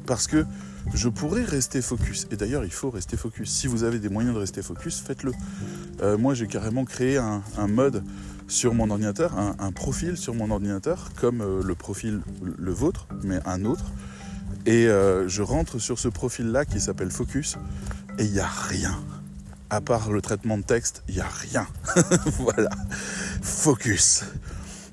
Parce 0.05 0.27
que 0.27 0.45
je 0.93 1.09
pourrais 1.09 1.45
rester 1.45 1.81
focus. 1.81 2.27
Et 2.33 2.37
d'ailleurs, 2.37 2.65
il 2.65 2.73
faut 2.73 2.91
rester 2.91 3.17
focus. 3.17 3.53
Si 3.53 3.69
vous 3.69 3.85
avez 3.85 4.01
des 4.01 4.09
moyens 4.09 4.35
de 4.35 4.41
rester 4.41 4.61
focus, 4.61 5.01
faites-le. 5.01 5.33
Euh, 6.03 6.19
moi, 6.19 6.35
j'ai 6.35 6.49
carrément 6.49 6.85
créé 6.85 7.17
un, 7.17 7.43
mode 7.69 8.03
sur 8.49 8.75
mon 8.75 8.91
ordinateur, 8.91 9.39
un, 9.39 9.71
profil 9.71 10.17
sur 10.17 10.35
mon 10.35 10.51
ordinateur, 10.51 11.11
comme 11.21 11.41
euh, 11.41 11.63
le 11.63 11.75
profil 11.77 12.21
le 12.43 12.73
vôtre, 12.73 13.07
mais 13.23 13.39
un 13.47 13.65
autre. 13.65 13.93
Et 14.67 14.87
euh, 14.87 15.29
je 15.29 15.43
rentre 15.43 15.79
sur 15.79 15.99
ce 15.99 16.09
profil-là 16.09 16.65
qui 16.65 16.81
s'appelle 16.81 17.11
Focus, 17.11 17.57
et 18.19 18.25
il 18.25 18.33
n'y 18.33 18.41
a 18.41 18.47
rien. 18.47 18.99
À 19.71 19.81
part 19.81 20.11
le 20.11 20.21
traitement 20.21 20.59
de 20.59 20.63
texte, 20.63 21.03
il 21.09 21.15
n'y 21.15 21.21
a 21.21 21.29
rien. 21.29 21.67
voilà. 22.39 22.71
Focus 23.43 24.25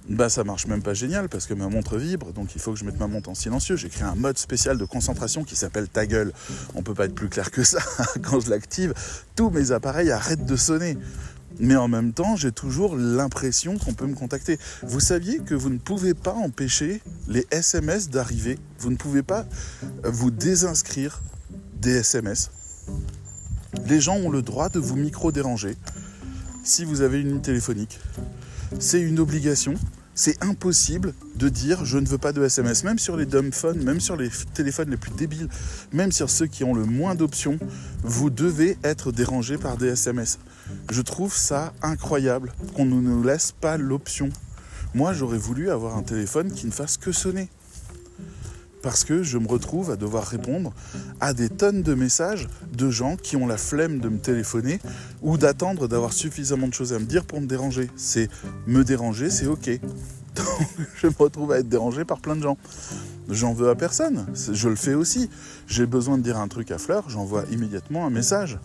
bah 0.09 0.27
ça 0.27 0.43
marche 0.43 0.65
même 0.65 0.81
pas 0.81 0.95
génial 0.95 1.29
parce 1.29 1.45
que 1.45 1.53
ma 1.53 1.69
montre 1.69 1.97
vibre, 1.97 2.33
donc 2.33 2.55
il 2.55 2.61
faut 2.61 2.73
que 2.73 2.79
je 2.79 2.83
mette 2.83 2.99
ma 2.99 3.05
montre 3.05 3.29
en 3.29 3.35
silencieux. 3.35 3.75
J'ai 3.75 3.89
créé 3.89 4.03
un 4.03 4.15
mode 4.15 4.39
spécial 4.39 4.77
de 4.77 4.85
concentration 4.85 5.43
qui 5.43 5.55
s'appelle 5.55 5.87
ta 5.87 6.07
gueule. 6.07 6.33
On 6.73 6.81
peut 6.81 6.95
pas 6.95 7.05
être 7.05 7.13
plus 7.13 7.29
clair 7.29 7.51
que 7.51 7.63
ça. 7.63 7.79
Quand 8.23 8.39
je 8.39 8.49
l'active, 8.49 8.93
tous 9.35 9.51
mes 9.51 9.71
appareils 9.71 10.11
arrêtent 10.11 10.45
de 10.45 10.55
sonner. 10.55 10.97
Mais 11.59 11.75
en 11.75 11.87
même 11.87 12.13
temps, 12.13 12.35
j'ai 12.35 12.51
toujours 12.51 12.95
l'impression 12.95 13.77
qu'on 13.77 13.93
peut 13.93 14.07
me 14.07 14.15
contacter. 14.15 14.57
Vous 14.83 14.99
saviez 14.99 15.39
que 15.39 15.55
vous 15.55 15.69
ne 15.69 15.77
pouvez 15.77 16.13
pas 16.13 16.33
empêcher 16.33 17.01
les 17.27 17.45
SMS 17.51 18.09
d'arriver. 18.09 18.57
Vous 18.79 18.89
ne 18.89 18.95
pouvez 18.95 19.23
pas 19.23 19.45
vous 20.03 20.31
désinscrire 20.31 21.21
des 21.81 21.97
SMS. 21.97 22.51
Les 23.87 23.99
gens 23.99 24.15
ont 24.15 24.29
le 24.29 24.41
droit 24.41 24.69
de 24.69 24.79
vous 24.79 24.95
micro-déranger 24.95 25.75
si 26.63 26.85
vous 26.85 27.01
avez 27.01 27.21
une 27.21 27.29
ligne 27.29 27.41
téléphonique. 27.41 27.99
C'est 28.79 29.01
une 29.01 29.19
obligation 29.19 29.75
c'est 30.19 30.43
impossible 30.43 31.13
de 31.37 31.47
dire 31.47 31.85
je 31.85 31.97
ne 31.97 32.05
veux 32.05 32.17
pas 32.17 32.33
de 32.33 32.43
SMS, 32.43 32.83
même 32.83 32.99
sur 32.99 33.15
les 33.15 33.25
dumb 33.25 33.53
phones, 33.53 33.81
même 33.81 34.01
sur 34.01 34.17
les 34.17 34.29
téléphones 34.53 34.89
les 34.89 34.97
plus 34.97 35.11
débiles, 35.11 35.47
même 35.93 36.11
sur 36.11 36.29
ceux 36.29 36.45
qui 36.45 36.65
ont 36.65 36.73
le 36.73 36.83
moins 36.83 37.15
d'options, 37.15 37.57
vous 38.03 38.29
devez 38.29 38.77
être 38.83 39.13
dérangé 39.13 39.57
par 39.57 39.77
des 39.77 39.87
SMS. 39.87 40.37
Je 40.91 41.01
trouve 41.01 41.35
ça 41.35 41.73
incroyable 41.81 42.51
qu'on 42.75 42.85
ne 42.85 42.99
nous 42.99 43.23
laisse 43.23 43.51
pas 43.51 43.77
l'option. 43.77 44.29
Moi, 44.93 45.13
j'aurais 45.13 45.37
voulu 45.37 45.69
avoir 45.69 45.97
un 45.97 46.03
téléphone 46.03 46.51
qui 46.51 46.65
ne 46.65 46.71
fasse 46.71 46.97
que 46.97 47.11
sonner. 47.11 47.49
Parce 48.81 49.03
que 49.03 49.23
je 49.23 49.37
me 49.37 49.47
retrouve 49.47 49.91
à 49.91 49.97
devoir 49.97 50.25
répondre 50.25 50.73
à 51.19 51.33
des 51.33 51.49
tonnes 51.49 51.83
de 51.83 51.93
messages 51.93 52.47
de 52.71 52.89
gens 52.89 53.17
qui 53.17 53.35
ont 53.35 53.45
la 53.45 53.57
flemme 53.57 53.99
de 53.99 54.07
me 54.07 54.19
téléphoner 54.19 54.79
ou 55.21 55.37
d'attendre 55.37 55.87
d'avoir 55.87 56.13
suffisamment 56.13 56.67
de 56.67 56.73
choses 56.73 56.93
à 56.93 56.99
me 56.99 57.05
dire 57.05 57.25
pour 57.25 57.41
me 57.41 57.47
déranger. 57.47 57.89
C'est 57.97 58.29
me 58.67 58.83
déranger, 58.83 59.29
c'est 59.29 59.47
ok. 59.47 59.69
je 60.95 61.07
me 61.07 61.13
retrouve 61.17 61.51
à 61.51 61.59
être 61.59 61.69
dérangé 61.69 62.05
par 62.05 62.19
plein 62.19 62.35
de 62.35 62.41
gens. 62.41 62.57
J'en 63.29 63.53
veux 63.53 63.69
à 63.69 63.75
personne, 63.75 64.25
je 64.33 64.69
le 64.69 64.75
fais 64.75 64.95
aussi. 64.95 65.29
J'ai 65.67 65.85
besoin 65.85 66.17
de 66.17 66.23
dire 66.23 66.37
un 66.37 66.47
truc 66.47 66.71
à 66.71 66.79
Fleur, 66.79 67.07
j'envoie 67.09 67.43
immédiatement 67.51 68.07
un 68.07 68.09
message, 68.09 68.57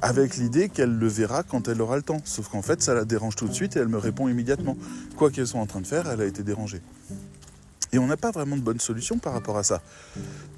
avec 0.00 0.38
l'idée 0.38 0.70
qu'elle 0.70 0.96
le 0.96 1.06
verra 1.06 1.42
quand 1.42 1.68
elle 1.68 1.82
aura 1.82 1.96
le 1.96 2.02
temps. 2.02 2.22
Sauf 2.24 2.48
qu'en 2.48 2.62
fait, 2.62 2.80
ça 2.82 2.94
la 2.94 3.04
dérange 3.04 3.36
tout 3.36 3.46
de 3.46 3.52
suite 3.52 3.76
et 3.76 3.80
elle 3.80 3.88
me 3.88 3.98
répond 3.98 4.28
immédiatement. 4.28 4.76
Quoi 5.16 5.30
qu'elle 5.30 5.46
soit 5.46 5.60
en 5.60 5.66
train 5.66 5.82
de 5.82 5.86
faire, 5.86 6.08
elle 6.10 6.22
a 6.22 6.24
été 6.24 6.42
dérangée. 6.42 6.80
Et 7.92 7.98
on 7.98 8.06
n'a 8.06 8.16
pas 8.16 8.30
vraiment 8.30 8.56
de 8.56 8.62
bonne 8.62 8.80
solution 8.80 9.18
par 9.18 9.32
rapport 9.32 9.58
à 9.58 9.62
ça. 9.62 9.80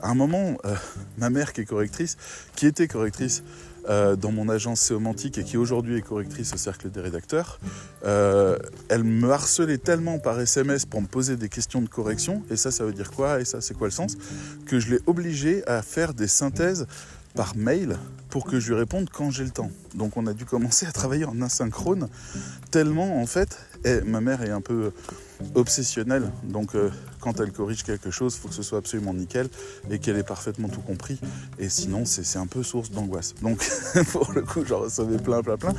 À 0.00 0.10
un 0.10 0.14
moment, 0.14 0.56
euh, 0.64 0.74
ma 1.18 1.30
mère 1.30 1.52
qui 1.52 1.60
est 1.60 1.64
correctrice, 1.64 2.16
qui 2.56 2.66
était 2.66 2.88
correctrice 2.88 3.42
euh, 3.88 4.16
dans 4.16 4.32
mon 4.32 4.48
agence 4.48 4.80
séomantique 4.80 5.38
et 5.38 5.44
qui 5.44 5.56
aujourd'hui 5.56 5.96
est 5.96 6.02
correctrice 6.02 6.52
au 6.52 6.56
cercle 6.56 6.90
des 6.90 7.00
rédacteurs, 7.00 7.58
euh, 8.04 8.58
elle 8.88 9.04
me 9.04 9.30
harcelait 9.30 9.78
tellement 9.78 10.18
par 10.18 10.38
SMS 10.40 10.84
pour 10.84 11.00
me 11.00 11.06
poser 11.06 11.36
des 11.36 11.48
questions 11.48 11.80
de 11.80 11.88
correction, 11.88 12.42
et 12.50 12.56
ça 12.56 12.70
ça 12.70 12.84
veut 12.84 12.92
dire 12.92 13.10
quoi, 13.10 13.40
et 13.40 13.44
ça 13.44 13.60
c'est 13.60 13.74
quoi 13.74 13.86
le 13.86 13.92
sens, 13.92 14.16
que 14.66 14.80
je 14.80 14.90
l'ai 14.90 15.00
obligée 15.06 15.66
à 15.66 15.82
faire 15.82 16.14
des 16.14 16.28
synthèses 16.28 16.86
par 17.34 17.56
mail 17.56 17.96
pour 18.30 18.44
que 18.44 18.60
je 18.60 18.68
lui 18.68 18.78
réponde 18.78 19.08
quand 19.10 19.30
j'ai 19.30 19.44
le 19.44 19.50
temps. 19.50 19.70
Donc 19.94 20.16
on 20.16 20.26
a 20.26 20.34
dû 20.34 20.44
commencer 20.44 20.86
à 20.86 20.92
travailler 20.92 21.24
en 21.24 21.40
asynchrone, 21.40 22.08
tellement 22.70 23.20
en 23.20 23.26
fait, 23.26 23.58
ma 24.04 24.20
mère 24.20 24.42
est 24.42 24.50
un 24.50 24.60
peu 24.60 24.92
obsessionnelle, 25.54 26.30
donc 26.44 26.74
euh, 26.74 26.90
quand 27.20 27.40
elle 27.40 27.52
corrige 27.52 27.82
quelque 27.82 28.10
chose, 28.10 28.34
il 28.36 28.40
faut 28.40 28.48
que 28.48 28.54
ce 28.54 28.62
soit 28.62 28.78
absolument 28.78 29.14
nickel 29.14 29.48
et 29.90 29.98
qu'elle 29.98 30.16
ait 30.16 30.22
parfaitement 30.22 30.68
tout 30.68 30.80
compris, 30.80 31.20
et 31.58 31.68
sinon 31.68 32.04
c'est 32.04 32.38
un 32.38 32.46
peu 32.46 32.62
source 32.62 32.90
d'angoisse. 32.90 33.34
Donc 33.42 33.64
pour 34.12 34.32
le 34.32 34.42
coup, 34.42 34.64
j'en 34.64 34.80
recevais 34.80 35.18
plein, 35.18 35.42
plein, 35.42 35.56
plein. 35.56 35.74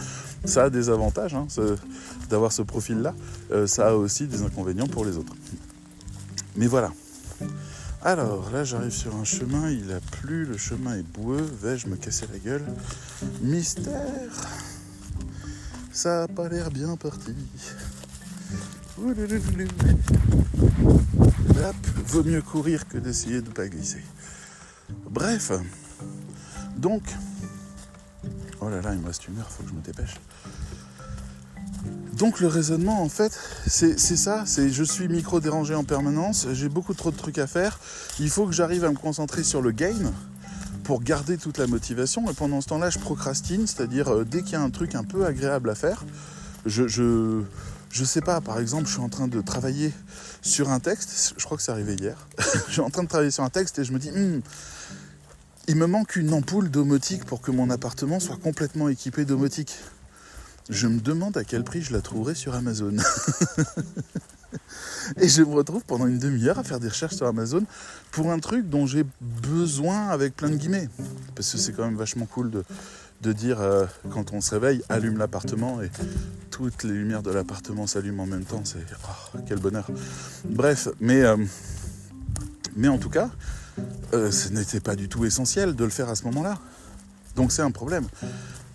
Ça 0.45 0.65
a 0.65 0.69
des 0.69 0.89
avantages 0.89 1.35
hein, 1.35 1.47
d'avoir 2.29 2.51
ce 2.51 2.61
profil-là, 2.61 3.13
euh, 3.51 3.67
ça 3.67 3.89
a 3.89 3.93
aussi 3.93 4.27
des 4.27 4.41
inconvénients 4.41 4.87
pour 4.87 5.05
les 5.05 5.17
autres. 5.17 5.33
Mais 6.55 6.67
voilà, 6.67 6.91
alors 8.01 8.49
là 8.51 8.63
j'arrive 8.63 8.91
sur 8.91 9.15
un 9.15 9.25
chemin, 9.25 9.69
il 9.69 9.91
a 9.91 9.99
plu, 9.99 10.45
le 10.45 10.57
chemin 10.57 10.95
est 10.95 11.03
boueux, 11.03 11.45
vais-je 11.61 11.87
me 11.87 11.97
casser 11.97 12.25
la 12.31 12.39
gueule? 12.39 12.65
Mystère 13.41 14.01
Ça 15.91 16.23
a 16.23 16.27
pas 16.29 16.47
l'air 16.47 16.71
bien 16.71 16.95
parti. 16.95 17.35
Vaut 22.05 22.23
mieux 22.23 22.41
courir 22.41 22.87
que 22.87 22.97
d'essayer 22.97 23.41
de 23.41 23.47
ne 23.47 23.53
pas 23.53 23.67
glisser. 23.67 24.03
Bref, 25.09 25.51
donc... 26.77 27.03
Oh 28.61 28.69
là 28.69 28.81
là, 28.81 28.93
il 28.93 28.99
me 28.99 29.07
reste 29.07 29.27
une 29.27 29.37
heure, 29.39 29.49
faut 29.49 29.63
que 29.63 29.69
je 29.69 29.73
me 29.73 29.81
dépêche. 29.81 30.15
Donc 32.13 32.41
le 32.41 32.47
raisonnement, 32.47 33.01
en 33.01 33.07
fait, 33.07 33.39
c'est 33.67 33.97
ça, 33.97 34.43
c'est 34.45 34.69
je 34.69 34.83
suis 34.83 35.07
micro-dérangé 35.07 35.75
en 35.75 35.85
permanence, 35.85 36.47
j'ai 36.51 36.67
beaucoup 36.67 36.93
trop 36.93 37.11
de 37.11 37.15
trucs 37.15 37.37
à 37.37 37.47
faire, 37.47 37.79
il 38.19 38.29
faut 38.29 38.45
que 38.45 38.51
j'arrive 38.51 38.83
à 38.83 38.89
me 38.89 38.97
concentrer 38.97 39.43
sur 39.43 39.61
le 39.61 39.71
gain 39.71 40.11
pour 40.83 41.01
garder 41.01 41.37
toute 41.37 41.57
la 41.57 41.67
motivation, 41.67 42.29
et 42.29 42.33
pendant 42.33 42.59
ce 42.59 42.67
temps-là, 42.67 42.89
je 42.89 42.99
procrastine, 42.99 43.65
c'est-à-dire 43.67 44.09
euh, 44.09 44.25
dès 44.25 44.41
qu'il 44.41 44.53
y 44.53 44.55
a 44.55 44.61
un 44.61 44.71
truc 44.71 44.95
un 44.95 45.05
peu 45.05 45.25
agréable 45.25 45.69
à 45.69 45.75
faire, 45.75 46.03
je, 46.65 47.43
je 47.91 48.03
sais 48.03 48.21
pas, 48.21 48.41
par 48.41 48.59
exemple, 48.59 48.85
je 48.87 48.93
suis 48.93 49.01
en 49.01 49.09
train 49.09 49.27
de 49.27 49.41
travailler 49.41 49.91
sur 50.41 50.69
un 50.69 50.79
texte, 50.79 51.33
je 51.37 51.43
crois 51.45 51.57
que 51.57 51.63
c'est 51.63 51.71
arrivé 51.71 51.95
hier, 51.95 52.27
je 52.67 52.71
suis 52.73 52.81
en 52.81 52.89
train 52.89 53.03
de 53.03 53.07
travailler 53.07 53.31
sur 53.31 53.43
un 53.43 53.49
texte 53.49 53.79
et 53.79 53.83
je 53.83 53.91
me 53.91 53.99
dis, 53.99 54.11
hmm, 54.11 54.41
Il 55.67 55.75
me 55.75 55.87
manque 55.87 56.15
une 56.15 56.33
ampoule 56.33 56.69
domotique 56.69 57.25
pour 57.25 57.41
que 57.41 57.51
mon 57.51 57.69
appartement 57.69 58.19
soit 58.19 58.37
complètement 58.37 58.89
équipé 58.89 59.25
domotique. 59.25 59.77
Je 60.69 60.87
me 60.87 60.99
demande 60.99 61.35
à 61.35 61.43
quel 61.43 61.63
prix 61.63 61.81
je 61.81 61.93
la 61.93 62.01
trouverai 62.01 62.35
sur 62.35 62.53
Amazon. 62.53 62.95
Et 65.17 65.27
je 65.27 65.41
me 65.41 65.53
retrouve 65.53 65.83
pendant 65.85 66.07
une 66.07 66.19
demi-heure 66.19 66.59
à 66.59 66.63
faire 66.63 66.79
des 66.79 66.87
recherches 66.87 67.15
sur 67.15 67.27
Amazon 67.27 67.63
pour 68.11 68.31
un 68.31 68.39
truc 68.39 68.69
dont 68.69 68.85
j'ai 68.85 69.05
besoin 69.21 70.09
avec 70.09 70.35
plein 70.35 70.49
de 70.49 70.55
guillemets. 70.55 70.89
Parce 71.35 71.51
que 71.51 71.57
c'est 71.57 71.73
quand 71.73 71.85
même 71.85 71.97
vachement 71.97 72.25
cool 72.25 72.51
de, 72.51 72.63
de 73.21 73.33
dire 73.33 73.59
euh, 73.59 73.85
quand 74.11 74.33
on 74.33 74.41
se 74.41 74.51
réveille, 74.51 74.81
allume 74.89 75.17
l'appartement 75.17 75.81
et 75.81 75.89
toutes 76.51 76.83
les 76.83 76.93
lumières 76.93 77.23
de 77.23 77.31
l'appartement 77.31 77.87
s'allument 77.87 78.23
en 78.23 78.27
même 78.27 78.45
temps. 78.45 78.61
C'est 78.63 78.85
oh, 79.03 79.39
quel 79.47 79.59
bonheur. 79.59 79.87
Bref, 80.45 80.87
mais, 80.99 81.21
euh, 81.21 81.37
en 82.87 82.97
tout 82.97 83.09
cas, 83.09 83.29
euh, 84.13 84.31
ce 84.31 84.49
n'était 84.49 84.79
pas 84.79 84.95
du 84.95 85.09
tout 85.09 85.25
essentiel 85.25 85.75
de 85.75 85.83
le 85.83 85.89
faire 85.89 86.09
à 86.09 86.15
ce 86.15 86.23
moment-là. 86.25 86.57
Donc 87.35 87.51
c'est 87.51 87.61
un 87.61 87.71
problème. 87.71 88.05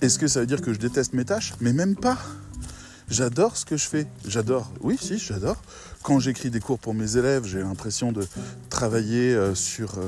Est-ce 0.00 0.18
que 0.18 0.28
ça 0.28 0.40
veut 0.40 0.46
dire 0.46 0.60
que 0.60 0.72
je 0.72 0.78
déteste 0.78 1.14
mes 1.14 1.24
tâches? 1.24 1.54
Mais 1.60 1.72
même 1.72 1.96
pas. 1.96 2.18
J'adore 3.08 3.56
ce 3.56 3.64
que 3.64 3.76
je 3.76 3.86
fais. 3.86 4.06
J'adore. 4.26 4.70
Oui, 4.80 4.96
si, 5.00 5.18
j'adore. 5.18 5.60
Quand 6.02 6.18
j'écris 6.18 6.50
des 6.50 6.60
cours 6.60 6.78
pour 6.78 6.94
mes 6.94 7.16
élèves, 7.16 7.44
j'ai 7.44 7.60
l'impression 7.60 8.12
de 8.12 8.26
travailler 8.70 9.54
sur 9.54 9.98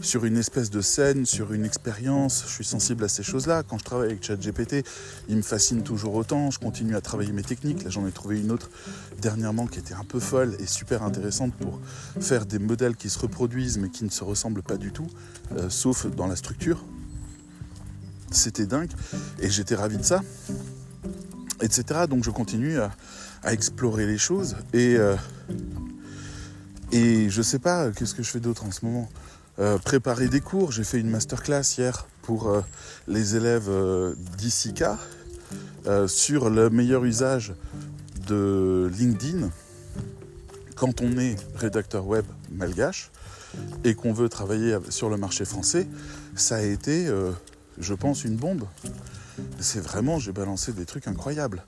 sur 0.00 0.24
une 0.24 0.36
espèce 0.36 0.70
de 0.70 0.80
scène, 0.80 1.26
sur 1.26 1.52
une 1.52 1.64
expérience. 1.64 2.44
Je 2.46 2.52
suis 2.52 2.64
sensible 2.64 3.04
à 3.04 3.08
ces 3.08 3.22
choses-là. 3.22 3.62
Quand 3.62 3.78
je 3.78 3.84
travaille 3.84 4.10
avec 4.10 4.24
ChatGPT, 4.24 4.84
il 5.28 5.36
me 5.36 5.42
fascine 5.42 5.82
toujours 5.82 6.14
autant. 6.14 6.50
Je 6.50 6.58
continue 6.58 6.96
à 6.96 7.00
travailler 7.00 7.32
mes 7.32 7.42
techniques. 7.42 7.84
Là, 7.84 7.90
j'en 7.90 8.06
ai 8.06 8.12
trouvé 8.12 8.40
une 8.40 8.50
autre 8.50 8.70
dernièrement 9.20 9.66
qui 9.66 9.78
était 9.78 9.94
un 9.94 10.04
peu 10.04 10.20
folle 10.20 10.56
et 10.58 10.66
super 10.66 11.02
intéressante 11.02 11.54
pour 11.54 11.80
faire 12.20 12.46
des 12.46 12.58
modèles 12.58 12.96
qui 12.96 13.10
se 13.10 13.18
reproduisent 13.18 13.78
mais 13.78 13.90
qui 13.90 14.04
ne 14.04 14.10
se 14.10 14.24
ressemblent 14.24 14.62
pas 14.62 14.76
du 14.76 14.92
tout, 14.92 15.06
euh, 15.52 15.68
sauf 15.68 16.06
dans 16.06 16.26
la 16.26 16.36
structure. 16.36 16.84
C'était 18.30 18.66
dingue 18.66 18.90
et 19.40 19.50
j'étais 19.50 19.74
ravi 19.74 19.98
de 19.98 20.04
ça, 20.04 20.22
etc. 21.60 22.06
Donc 22.08 22.24
je 22.24 22.30
continue 22.30 22.78
à, 22.78 22.90
explorer 23.44 24.06
les 24.06 24.18
choses 24.18 24.56
et 24.74 24.96
euh, 24.96 25.16
et 26.92 27.30
je 27.30 27.40
sais 27.40 27.58
pas 27.58 27.90
qu'est-ce 27.90 28.14
que 28.14 28.22
je 28.22 28.30
fais 28.30 28.40
d'autre 28.40 28.64
en 28.64 28.70
ce 28.70 28.84
moment? 28.84 29.08
Euh, 29.60 29.76
préparer 29.76 30.28
des 30.28 30.40
cours. 30.40 30.72
J'ai 30.72 30.84
fait 30.84 30.98
une 30.98 31.10
masterclass 31.10 31.62
hier 31.76 32.06
pour 32.22 32.48
euh, 32.48 32.62
les 33.08 33.36
élèves 33.36 33.68
euh, 33.68 34.14
d'ICICA 34.38 34.98
sur 36.06 36.50
le 36.50 36.68
meilleur 36.68 37.04
usage 37.04 37.54
de 38.28 38.90
LinkedIn 38.98 39.48
quand 40.76 41.00
on 41.00 41.16
est 41.18 41.36
rédacteur 41.56 42.06
web 42.06 42.26
malgache 42.52 43.10
et 43.82 43.94
qu'on 43.94 44.12
veut 44.12 44.28
travailler 44.28 44.76
sur 44.90 45.08
le 45.08 45.16
marché 45.16 45.46
français. 45.46 45.88
Ça 46.36 46.56
a 46.56 46.60
été, 46.60 47.10
je 47.78 47.94
pense, 47.94 48.24
une 48.24 48.36
bombe. 48.36 48.64
C'est 49.58 49.80
vraiment, 49.80 50.18
j'ai 50.18 50.32
balancé 50.32 50.72
des 50.72 50.86
trucs 50.86 51.08
incroyables. 51.08 51.64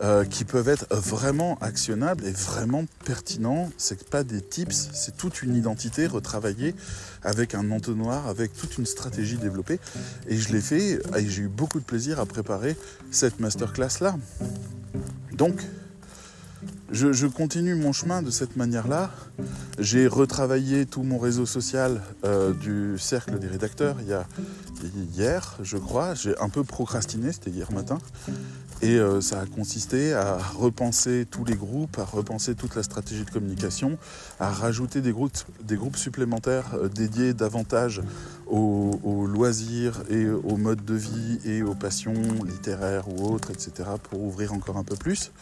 Euh, 0.00 0.24
qui 0.24 0.44
peuvent 0.44 0.68
être 0.68 0.86
vraiment 0.94 1.58
actionnables 1.60 2.24
et 2.24 2.30
vraiment 2.30 2.84
pertinents. 3.04 3.68
C'est 3.78 4.08
pas 4.08 4.22
des 4.22 4.40
tips, 4.40 4.90
c'est 4.92 5.16
toute 5.16 5.42
une 5.42 5.56
identité 5.56 6.06
retravaillée 6.06 6.76
avec 7.24 7.56
un 7.56 7.72
entonnoir, 7.72 8.28
avec 8.28 8.56
toute 8.56 8.78
une 8.78 8.86
stratégie 8.86 9.38
développée. 9.38 9.80
Et 10.28 10.36
je 10.36 10.52
l'ai 10.52 10.60
fait 10.60 11.00
et 11.16 11.28
j'ai 11.28 11.42
eu 11.42 11.48
beaucoup 11.48 11.80
de 11.80 11.84
plaisir 11.84 12.20
à 12.20 12.26
préparer 12.26 12.76
cette 13.10 13.40
masterclass 13.40 13.98
là. 14.00 14.14
Donc, 15.32 15.64
je, 16.90 17.26
continue 17.26 17.74
mon 17.74 17.92
chemin 17.92 18.22
de 18.22 18.30
cette 18.30 18.56
manière-là. 18.56 19.10
J'ai 19.78 20.06
retravaillé 20.06 20.86
tout 20.86 21.02
mon 21.02 21.18
réseau 21.18 21.44
social 21.44 22.02
euh, 22.24 22.54
du 22.54 22.98
cercle 22.98 23.38
des 23.38 23.46
rédacteurs 23.46 23.96
il 24.00 24.08
y 24.08 24.12
a, 24.12 24.26
hier, 25.14 25.56
je 25.62 25.76
crois. 25.76 26.14
J'ai 26.14 26.38
un 26.38 26.48
peu 26.48 26.64
procrastiné, 26.64 27.32
c'était 27.32 27.50
hier 27.50 27.72
matin. 27.72 27.98
Et 28.80 28.96
euh, 28.96 29.20
ça 29.20 29.40
a 29.40 29.46
consisté 29.46 30.12
à 30.12 30.38
repenser 30.38 31.26
tous 31.28 31.44
les 31.44 31.56
groupes, 31.56 31.98
à 31.98 32.04
repenser 32.04 32.54
toute 32.54 32.76
la 32.76 32.84
stratégie 32.84 33.24
de 33.24 33.30
communication, 33.30 33.98
à 34.38 34.50
rajouter 34.50 35.00
des 35.00 35.12
groupes, 35.12 35.96
supplémentaires 35.96 36.74
euh, 36.74 36.88
dédiés 36.88 37.34
davantage 37.34 38.02
aux, 38.46 39.26
loisirs 39.26 40.02
et 40.08 40.28
aux 40.28 40.56
modes 40.56 40.84
de 40.84 40.94
vie 40.94 41.38
et 41.44 41.62
aux 41.62 41.74
passions 41.74 42.14
littéraires 42.46 43.08
ou 43.08 43.32
autres, 43.32 43.50
etc., 43.50 43.90
pour 44.10 44.22
ouvrir 44.22 44.52
encore 44.52 44.76
un 44.76 44.84
peu 44.84 44.96
plus. 44.96 45.32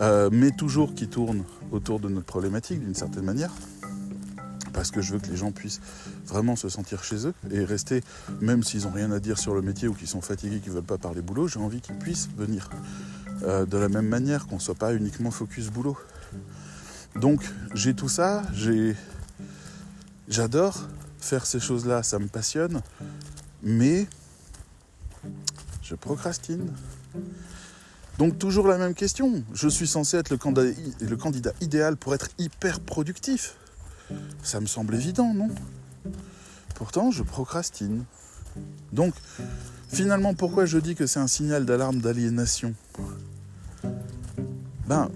Euh, 0.00 0.28
mais 0.30 0.50
toujours 0.50 0.94
qui 0.94 1.08
tournent 1.08 1.44
autour 1.72 2.00
de 2.00 2.08
notre 2.08 2.26
problématique 2.26 2.80
d'une 2.80 2.94
certaine 2.94 3.24
manière 3.24 3.50
parce 4.76 4.90
que 4.90 5.00
je 5.00 5.14
veux 5.14 5.18
que 5.18 5.28
les 5.28 5.36
gens 5.36 5.52
puissent 5.52 5.80
vraiment 6.26 6.54
se 6.54 6.68
sentir 6.68 7.02
chez 7.02 7.26
eux 7.26 7.32
et 7.50 7.64
rester, 7.64 8.04
même 8.42 8.62
s'ils 8.62 8.82
n'ont 8.82 8.92
rien 8.92 9.10
à 9.10 9.18
dire 9.18 9.38
sur 9.38 9.54
le 9.54 9.62
métier 9.62 9.88
ou 9.88 9.94
qu'ils 9.94 10.06
sont 10.06 10.20
fatigués, 10.20 10.60
qu'ils 10.60 10.72
ne 10.72 10.76
veulent 10.76 10.84
pas 10.84 10.98
parler 10.98 11.22
boulot, 11.22 11.48
j'ai 11.48 11.58
envie 11.58 11.80
qu'ils 11.80 11.96
puissent 11.96 12.28
venir. 12.36 12.68
Euh, 13.42 13.64
de 13.64 13.78
la 13.78 13.88
même 13.88 14.06
manière 14.06 14.46
qu'on 14.46 14.56
ne 14.56 14.60
soit 14.60 14.74
pas 14.74 14.94
uniquement 14.94 15.30
focus 15.30 15.70
boulot. 15.70 15.96
Donc 17.14 17.42
j'ai 17.74 17.94
tout 17.94 18.10
ça, 18.10 18.42
j'adore 20.28 20.86
faire 21.20 21.46
ces 21.46 21.58
choses-là, 21.58 22.02
ça 22.02 22.18
me 22.18 22.28
passionne, 22.28 22.82
mais 23.62 24.06
je 25.82 25.94
procrastine. 25.94 26.70
Donc 28.18 28.38
toujours 28.38 28.68
la 28.68 28.76
même 28.76 28.94
question. 28.94 29.42
Je 29.54 29.68
suis 29.68 29.86
censé 29.86 30.18
être 30.18 30.28
le 30.28 30.36
candidat, 30.36 30.78
le 31.00 31.16
candidat 31.16 31.52
idéal 31.62 31.96
pour 31.96 32.14
être 32.14 32.28
hyper 32.38 32.80
productif. 32.80 33.56
Ça 34.42 34.60
me 34.60 34.66
semble 34.66 34.94
évident, 34.94 35.34
non? 35.34 35.48
Pourtant, 36.74 37.10
je 37.10 37.22
procrastine. 37.22 38.04
Donc, 38.92 39.14
finalement, 39.88 40.34
pourquoi 40.34 40.66
je 40.66 40.78
dis 40.78 40.94
que 40.94 41.06
c'est 41.06 41.18
un 41.18 41.26
signal 41.26 41.64
d'alarme 41.66 42.00
d'aliénation? 42.00 42.74
Ben, 44.86 45.10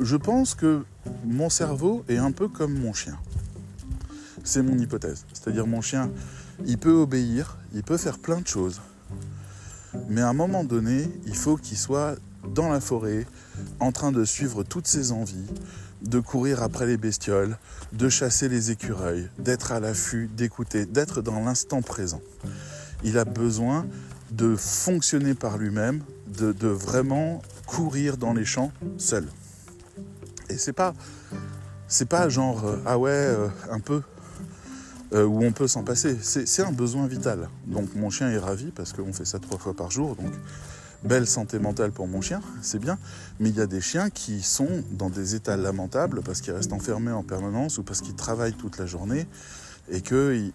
je 0.00 0.16
pense 0.16 0.54
que 0.54 0.84
mon 1.24 1.48
cerveau 1.48 2.04
est 2.08 2.18
un 2.18 2.32
peu 2.32 2.48
comme 2.48 2.78
mon 2.78 2.92
chien. 2.92 3.18
C'est 4.42 4.62
mon 4.62 4.78
hypothèse. 4.78 5.24
C'est-à-dire 5.32 5.66
mon 5.66 5.80
chien, 5.80 6.10
il 6.66 6.78
peut 6.78 6.92
obéir, 6.92 7.56
il 7.72 7.82
peut 7.82 7.96
faire 7.96 8.18
plein 8.18 8.40
de 8.40 8.46
choses. 8.46 8.80
Mais 10.08 10.20
à 10.20 10.28
un 10.28 10.34
moment 10.34 10.64
donné, 10.64 11.10
il 11.26 11.36
faut 11.36 11.56
qu'il 11.56 11.78
soit 11.78 12.16
dans 12.54 12.68
la 12.68 12.80
forêt, 12.80 13.26
en 13.80 13.92
train 13.92 14.12
de 14.12 14.24
suivre 14.24 14.62
toutes 14.64 14.86
ses 14.86 15.12
envies, 15.12 15.46
de 16.04 16.20
courir 16.20 16.62
après 16.62 16.86
les 16.86 16.96
bestioles, 16.96 17.58
de 17.92 18.08
chasser 18.08 18.48
les 18.48 18.70
écureuils, 18.70 19.28
d'être 19.38 19.72
à 19.72 19.80
l'affût, 19.80 20.28
d'écouter, 20.34 20.86
d'être 20.86 21.22
dans 21.22 21.40
l'instant 21.40 21.82
présent. 21.82 22.20
Il 23.02 23.18
a 23.18 23.24
besoin 23.24 23.86
de 24.30 24.56
fonctionner 24.56 25.34
par 25.34 25.58
lui-même, 25.58 26.02
de, 26.26 26.68
vraiment 26.68 27.42
courir 27.66 28.16
dans 28.16 28.34
les 28.34 28.44
champs 28.44 28.72
seul. 28.98 29.26
Et 30.50 30.58
c'est 30.58 30.72
pas, 30.72 30.94
c'est 31.88 32.08
pas 32.08 32.28
genre 32.28 32.64
euh, 32.64 32.76
ah 32.84 32.98
ouais 32.98 33.10
euh, 33.10 33.48
un 33.70 33.80
peu 33.80 34.02
euh, 35.14 35.24
où 35.24 35.42
on 35.44 35.52
peut 35.52 35.68
s'en 35.68 35.84
passer. 35.84 36.18
C'est 36.20 36.62
un 36.62 36.72
besoin 36.72 37.06
vital. 37.06 37.48
Donc 37.66 37.94
mon 37.94 38.10
chien 38.10 38.30
est 38.30 38.38
ravi 38.38 38.72
parce 38.72 38.92
qu'on 38.92 39.12
fait 39.12 39.24
ça 39.24 39.38
trois 39.38 39.58
fois 39.58 39.74
par 39.74 39.90
jour. 39.90 40.16
Donc 40.16 40.32
belle 41.04 41.26
santé 41.26 41.58
mentale 41.58 41.92
pour 41.92 42.08
mon 42.08 42.20
chien, 42.20 42.40
c'est 42.62 42.78
bien, 42.78 42.98
mais 43.38 43.50
il 43.50 43.56
y 43.56 43.60
a 43.60 43.66
des 43.66 43.80
chiens 43.80 44.10
qui 44.10 44.42
sont 44.42 44.82
dans 44.92 45.10
des 45.10 45.34
états 45.34 45.56
lamentables 45.56 46.22
parce 46.22 46.40
qu'ils 46.40 46.54
restent 46.54 46.72
enfermés 46.72 47.12
en 47.12 47.22
permanence 47.22 47.78
ou 47.78 47.82
parce 47.82 48.00
qu'ils 48.00 48.16
travaillent 48.16 48.54
toute 48.54 48.78
la 48.78 48.86
journée 48.86 49.26
et 49.90 50.00
qu'ils 50.00 50.52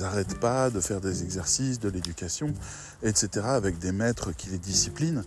n'arrêtent 0.00 0.38
pas 0.38 0.70
de 0.70 0.78
faire 0.78 1.00
des 1.00 1.24
exercices, 1.24 1.80
de 1.80 1.88
l'éducation, 1.88 2.54
etc., 3.02 3.46
avec 3.46 3.78
des 3.78 3.90
maîtres 3.90 4.30
qui 4.30 4.50
les 4.50 4.58
disciplinent. 4.58 5.24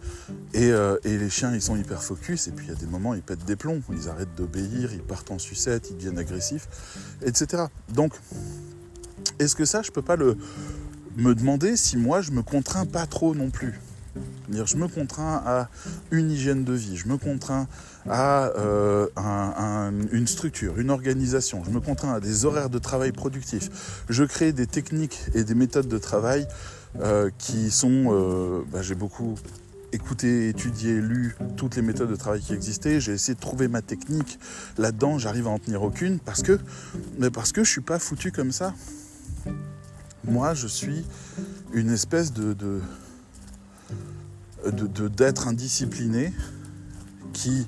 Et, 0.54 0.72
euh, 0.72 0.98
et, 1.04 1.18
les 1.18 1.30
chiens, 1.30 1.54
ils 1.54 1.62
sont 1.62 1.76
hyper 1.76 2.02
focus, 2.02 2.48
et 2.48 2.52
puis 2.52 2.68
il 2.68 2.70
y 2.70 2.72
a 2.72 2.80
des 2.80 2.86
moments, 2.86 3.14
ils 3.14 3.22
pètent 3.22 3.44
des 3.44 3.58
plombs, 3.58 3.82
ils 3.92 4.08
arrêtent 4.08 4.36
d'obéir, 4.38 4.94
ils 4.94 5.04
partent 5.04 5.32
en 5.32 5.40
sucette, 5.40 5.90
ils 5.90 5.98
deviennent 5.98 6.20
agressifs, 6.20 6.68
etc. 7.26 7.64
Donc, 7.94 8.14
est-ce 9.38 9.56
que 9.56 9.66
ça, 9.66 9.82
je 9.82 9.92
peux 9.92 10.02
pas 10.02 10.16
me 10.16 11.36
demander 11.36 11.76
si 11.76 11.98
moi, 11.98 12.22
je 12.22 12.32
me 12.32 12.44
contrains 12.44 12.86
pas 12.86 13.06
trop 13.06 13.36
non 13.36 13.50
plus? 13.50 13.82
Je 14.52 14.78
me 14.78 14.88
contrains 14.88 15.42
à 15.46 15.70
une 16.12 16.32
hygiène 16.32 16.64
de 16.64 16.74
vie, 16.74 16.98
je 16.98 17.08
me 17.08 17.18
contrains 17.18 17.68
à 18.10 18.48
euh, 18.58 19.08
une 20.12 20.28
structure, 20.28 20.80
une 20.80 20.90
organisation, 20.90 21.64
je 21.64 21.70
me 21.70 21.80
contrains 21.80 22.14
à 22.14 22.20
des 22.20 22.46
horaires 22.46 22.70
de 22.70 22.80
travail 22.80 23.12
productifs, 23.12 24.04
je 24.10 24.24
crée 24.24 24.52
des 24.52 24.68
techniques 24.68 25.20
et 25.34 25.44
des 25.44 25.56
méthodes 25.56 25.88
de 25.88 25.98
travail 25.98 26.48
euh, 27.00 27.30
qui 27.38 27.72
sont, 27.72 28.08
euh, 28.12 28.64
bah, 28.72 28.82
j'ai 28.82 28.96
beaucoup 28.96 29.36
écouté, 29.94 30.50
étudié, 30.50 30.94
lu 30.94 31.36
toutes 31.58 31.76
les 31.76 31.82
méthodes 31.82 32.10
de 32.10 32.16
travail 32.16 32.42
qui 32.42 32.54
existaient. 32.54 33.00
J'ai 33.00 33.14
essayé 33.14 33.36
de 33.36 33.40
trouver 33.40 33.68
ma 33.68 33.82
technique 33.82 34.40
là-dedans. 34.78 35.18
J'arrive 35.18 35.48
à 35.48 35.52
en 35.52 35.60
tenir 35.60 35.84
aucune 35.84 36.20
parce 36.20 36.42
que, 36.42 36.60
mais 37.20 37.30
parce 37.30 37.52
que 37.52 37.64
je 37.64 37.70
suis 37.70 37.82
pas 37.82 38.00
foutu 38.00 38.32
comme 38.32 38.52
ça. 38.52 38.74
Moi, 40.24 40.54
je 40.54 40.68
suis 40.68 41.06
une 41.74 41.90
espèce 41.92 42.32
de, 42.32 42.56
d'être 44.66 45.48
indiscipliné 45.48 46.34
qui 47.34 47.68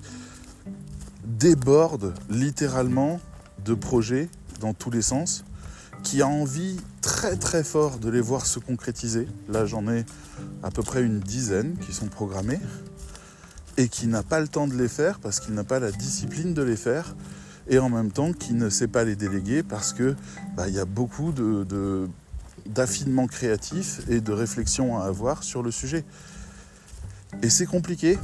déborde 1.26 2.14
littéralement 2.30 3.20
de 3.66 3.74
projets 3.74 4.30
dans 4.60 4.74
tous 4.74 4.92
les 4.92 5.02
sens 5.02 5.44
qui 6.04 6.22
a 6.22 6.28
envie 6.28 6.78
très 7.02 7.36
très 7.38 7.64
fort 7.64 7.98
de 7.98 8.10
les 8.10 8.22
voir 8.22 8.46
se 8.46 8.60
concrétiser. 8.60 9.28
Là, 9.48 9.66
j'en 9.66 9.88
ai 9.88 10.06
à 10.62 10.70
peu 10.70 10.84
près 10.84 11.02
une 11.02 11.20
dizaine 11.20 11.78
qui 11.78 11.94
sont 11.94 12.08
programmés 12.08 12.60
et 13.78 13.88
qui 13.88 14.08
n'a 14.08 14.22
pas 14.22 14.40
le 14.40 14.48
temps 14.48 14.68
de 14.68 14.76
les 14.76 14.88
faire 14.88 15.20
parce 15.20 15.40
qu'il 15.40 15.54
n'a 15.54 15.64
pas 15.64 15.80
la 15.80 15.92
discipline 15.92 16.54
de 16.54 16.62
les 16.62 16.76
faire 16.76 17.16
et 17.70 17.80
en 17.80 17.90
même 17.90 18.12
temps 18.12 18.34
qui 18.34 18.54
ne 18.54 18.70
sait 18.70 18.88
pas 18.88 19.04
les 19.04 19.16
déléguer 19.16 19.64
parce 19.64 19.94
que 19.94 20.16
bah, 20.56 20.68
il 20.68 20.76
y 20.76 20.80
a 20.80 20.86
beaucoup 20.86 21.32
de, 21.32 22.08
d'affinement 22.66 23.28
créatif 23.28 24.02
et 24.10 24.22
de 24.22 24.32
réflexion 24.32 25.00
à 25.00 25.06
avoir 25.06 25.44
sur 25.44 25.64
le 25.64 25.72
sujet. 25.72 26.04
Et 27.42 27.50
c'est 27.50 27.66
compliqué 27.66 28.18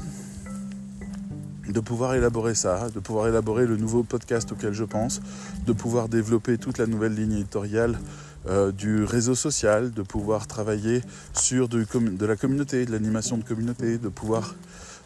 de 1.70 1.80
pouvoir 1.80 2.16
élaborer 2.16 2.56
ça, 2.56 2.90
de 2.90 3.00
pouvoir 3.00 3.28
élaborer 3.28 3.66
le 3.66 3.78
nouveau 3.78 4.04
podcast 4.04 4.52
auquel 4.52 4.74
je 4.74 4.84
pense, 4.84 5.22
de 5.66 5.74
pouvoir 5.74 6.10
développer 6.10 6.58
toute 6.58 6.78
la 6.78 6.88
nouvelle 6.88 7.14
ligne 7.14 7.34
éditoriale 7.34 8.00
euh, 8.48 8.72
du 8.72 9.04
réseau 9.04 9.36
social, 9.36 9.92
de 9.92 10.02
pouvoir 10.02 10.48
travailler 10.48 11.02
sur 11.34 11.68
de, 11.68 11.86
la 12.26 12.36
communauté, 12.36 12.86
de 12.86 12.92
l'animation 12.92 13.38
de 13.38 13.44
communauté, 13.44 13.98
de 13.98 14.08
pouvoir 14.08 14.56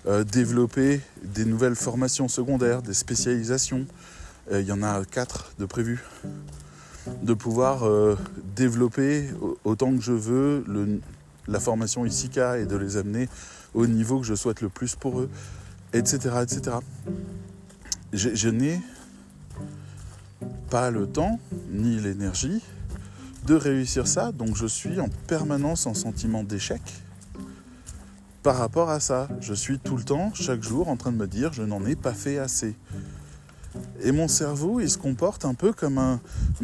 euh, 0.08 0.24
développer 0.24 1.02
des 1.24 1.44
nouvelles 1.44 1.76
formations 1.76 2.28
secondaires, 2.28 2.82
des 2.82 2.94
spécialisations. 2.94 3.86
Euh, 4.52 4.62
il 4.62 4.68
y 4.68 4.72
en 4.72 4.84
a 4.84 5.04
quatre 5.06 5.52
de 5.60 5.66
prévues. 5.66 6.04
De 7.24 7.34
pouvoir 7.34 7.84
développer 8.56 9.28
autant 9.66 9.94
que 9.94 10.02
je 10.02 10.14
veux 10.14 10.64
la 11.50 11.60
formation 11.60 12.06
ICICA 12.06 12.60
et 12.60 12.66
de 12.66 12.78
les 12.78 12.96
amener 12.96 13.28
au 13.74 13.88
niveau 13.88 14.20
que 14.20 14.26
je 14.26 14.36
souhaite 14.36 14.62
le 14.62 14.70
plus 14.70 14.96
pour 14.96 15.20
eux 15.20 15.30
etc. 15.94 16.36
etc. 16.42 16.78
Je, 18.12 18.50
n'ai 18.50 18.80
pas 20.70 20.92
le 20.92 21.08
temps 21.08 21.40
ni 21.72 22.00
l'énergie 22.00 22.62
de 23.46 23.56
réussir 23.56 24.08
ça, 24.08 24.32
donc 24.32 24.56
je 24.56 24.66
suis 24.66 25.00
en 25.00 25.10
permanence 25.28 25.86
en 25.88 25.94
sentiment 25.94 26.44
d'échec 26.44 26.82
par 28.42 28.58
rapport 28.58 28.90
à 28.90 29.00
ça. 29.00 29.28
Je 29.40 29.54
suis 29.54 29.80
tout 29.80 29.98
le 29.98 30.04
temps, 30.04 30.32
chaque 30.34 30.64
jour, 30.64 30.90
en 30.90 30.98
train 30.98 31.12
de 31.12 31.18
me 31.18 31.28
dire 31.28 31.54
je 31.54 31.64
n'en 31.64 31.86
ai 31.86 31.96
pas 31.96 32.14
fait 32.14 32.38
assez. 32.38 32.76
Et 34.02 34.12
mon 34.12 34.28
cerveau, 34.28 34.80
il 34.80 34.90
se 34.90 34.98
comporte 34.98 35.46
un 35.46 35.56
peu 35.56 35.74
comme 35.74 35.98
un 35.98 36.20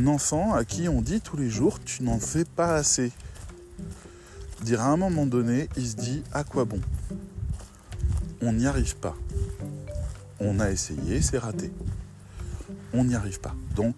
enfant 0.05 0.53
à 0.53 0.63
qui 0.65 0.87
on 0.87 1.01
dit 1.01 1.21
tous 1.21 1.37
les 1.37 1.49
jours 1.49 1.79
tu 1.79 2.03
n'en 2.03 2.19
fais 2.19 2.45
pas 2.45 2.75
assez. 2.75 3.11
Dire 4.63 4.81
à 4.81 4.87
un 4.87 4.97
moment 4.97 5.25
donné, 5.25 5.69
il 5.77 5.87
se 5.87 5.95
dit 5.95 6.23
à 6.33 6.43
quoi 6.43 6.65
bon? 6.65 6.79
On 8.41 8.53
n'y 8.53 8.67
arrive 8.67 8.95
pas. 8.95 9.15
On 10.39 10.59
a 10.59 10.69
essayé, 10.69 11.21
c'est 11.21 11.37
raté. 11.37 11.71
On 12.93 13.03
n'y 13.03 13.15
arrive 13.15 13.39
pas. 13.39 13.55
Donc, 13.75 13.95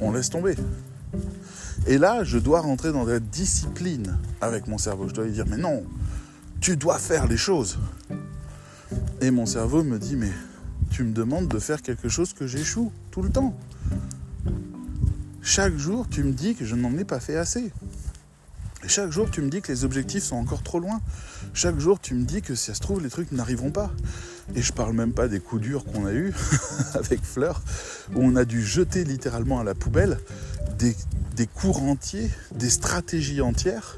on 0.00 0.12
laisse 0.12 0.30
tomber. 0.30 0.56
Et 1.86 1.98
là, 1.98 2.24
je 2.24 2.38
dois 2.38 2.60
rentrer 2.60 2.92
dans 2.92 3.04
la 3.04 3.20
discipline 3.20 4.16
avec 4.40 4.66
mon 4.66 4.78
cerveau. 4.78 5.08
Je 5.08 5.14
dois 5.14 5.24
lui 5.24 5.32
dire, 5.32 5.46
mais 5.48 5.56
non, 5.56 5.84
tu 6.60 6.76
dois 6.76 6.98
faire 6.98 7.26
les 7.26 7.36
choses. 7.36 7.78
Et 9.20 9.30
mon 9.30 9.46
cerveau 9.46 9.82
me 9.82 9.98
dit, 9.98 10.16
mais 10.16 10.32
tu 10.90 11.04
me 11.04 11.12
demandes 11.12 11.48
de 11.48 11.58
faire 11.58 11.82
quelque 11.82 12.08
chose 12.08 12.32
que 12.32 12.46
j'échoue 12.46 12.92
tout 13.10 13.22
le 13.22 13.30
temps. 13.30 13.56
Chaque 15.42 15.76
jour, 15.76 16.08
tu 16.08 16.24
me 16.24 16.32
dis 16.32 16.54
que 16.54 16.64
je 16.64 16.74
n'en 16.74 16.96
ai 16.96 17.04
pas 17.04 17.20
fait 17.20 17.36
assez. 17.36 17.70
Chaque 18.86 19.10
jour, 19.10 19.30
tu 19.30 19.40
me 19.40 19.48
dis 19.48 19.62
que 19.62 19.72
les 19.72 19.84
objectifs 19.84 20.24
sont 20.24 20.36
encore 20.36 20.62
trop 20.62 20.78
loin. 20.78 21.00
Chaque 21.54 21.78
jour, 21.78 21.98
tu 22.00 22.14
me 22.14 22.24
dis 22.24 22.42
que 22.42 22.54
si 22.54 22.66
ça 22.66 22.74
se 22.74 22.80
trouve, 22.80 23.02
les 23.02 23.08
trucs 23.08 23.32
n'arriveront 23.32 23.70
pas. 23.70 23.90
Et 24.54 24.62
je 24.62 24.72
parle 24.72 24.92
même 24.92 25.12
pas 25.12 25.26
des 25.26 25.40
coups 25.40 25.62
durs 25.62 25.84
qu'on 25.84 26.04
a 26.04 26.12
eus 26.12 26.34
avec 26.94 27.24
Fleur, 27.24 27.62
où 28.14 28.22
on 28.22 28.36
a 28.36 28.44
dû 28.44 28.62
jeter 28.62 29.04
littéralement 29.04 29.58
à 29.58 29.64
la 29.64 29.74
poubelle 29.74 30.18
des, 30.78 31.46
cours 31.46 31.82
entiers, 31.82 32.30
des 32.54 32.68
stratégies 32.68 33.40
entières, 33.40 33.96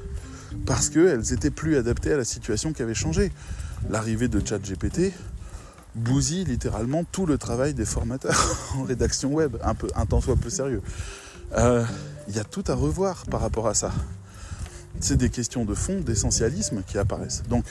parce 0.65 0.89
qu'elles 0.89 1.33
étaient 1.33 1.51
plus 1.51 1.75
adaptées 1.75 2.13
à 2.13 2.17
la 2.17 2.25
situation 2.25 2.71
qui 2.71 2.81
avait 2.81 2.95
changé. 2.95 3.31
L'arrivée 3.89 4.29
de 4.29 4.41
ChatGPT 4.45 5.11
bousille 5.95 6.45
littéralement 6.45 7.03
tout 7.03 7.25
le 7.25 7.37
travail 7.37 7.73
des 7.73 7.85
formateurs 7.85 8.71
en 8.77 8.83
rédaction 8.83 9.33
web, 9.33 9.57
un, 9.63 9.75
peu, 9.75 9.87
un 9.95 10.05
temps 10.05 10.21
soit 10.21 10.37
peu 10.37 10.49
sérieux. 10.49 10.81
Il 11.51 11.57
euh, 11.57 11.83
y 12.29 12.39
a 12.39 12.43
tout 12.43 12.63
à 12.67 12.73
revoir 12.73 13.25
par 13.25 13.41
rapport 13.41 13.67
à 13.67 13.73
ça 13.73 13.91
c'est 14.99 15.17
des 15.17 15.29
questions 15.29 15.65
de 15.65 15.73
fond, 15.73 15.99
d'essentialisme 16.01 16.83
qui 16.85 16.97
apparaissent. 16.97 17.43
Donc, 17.49 17.65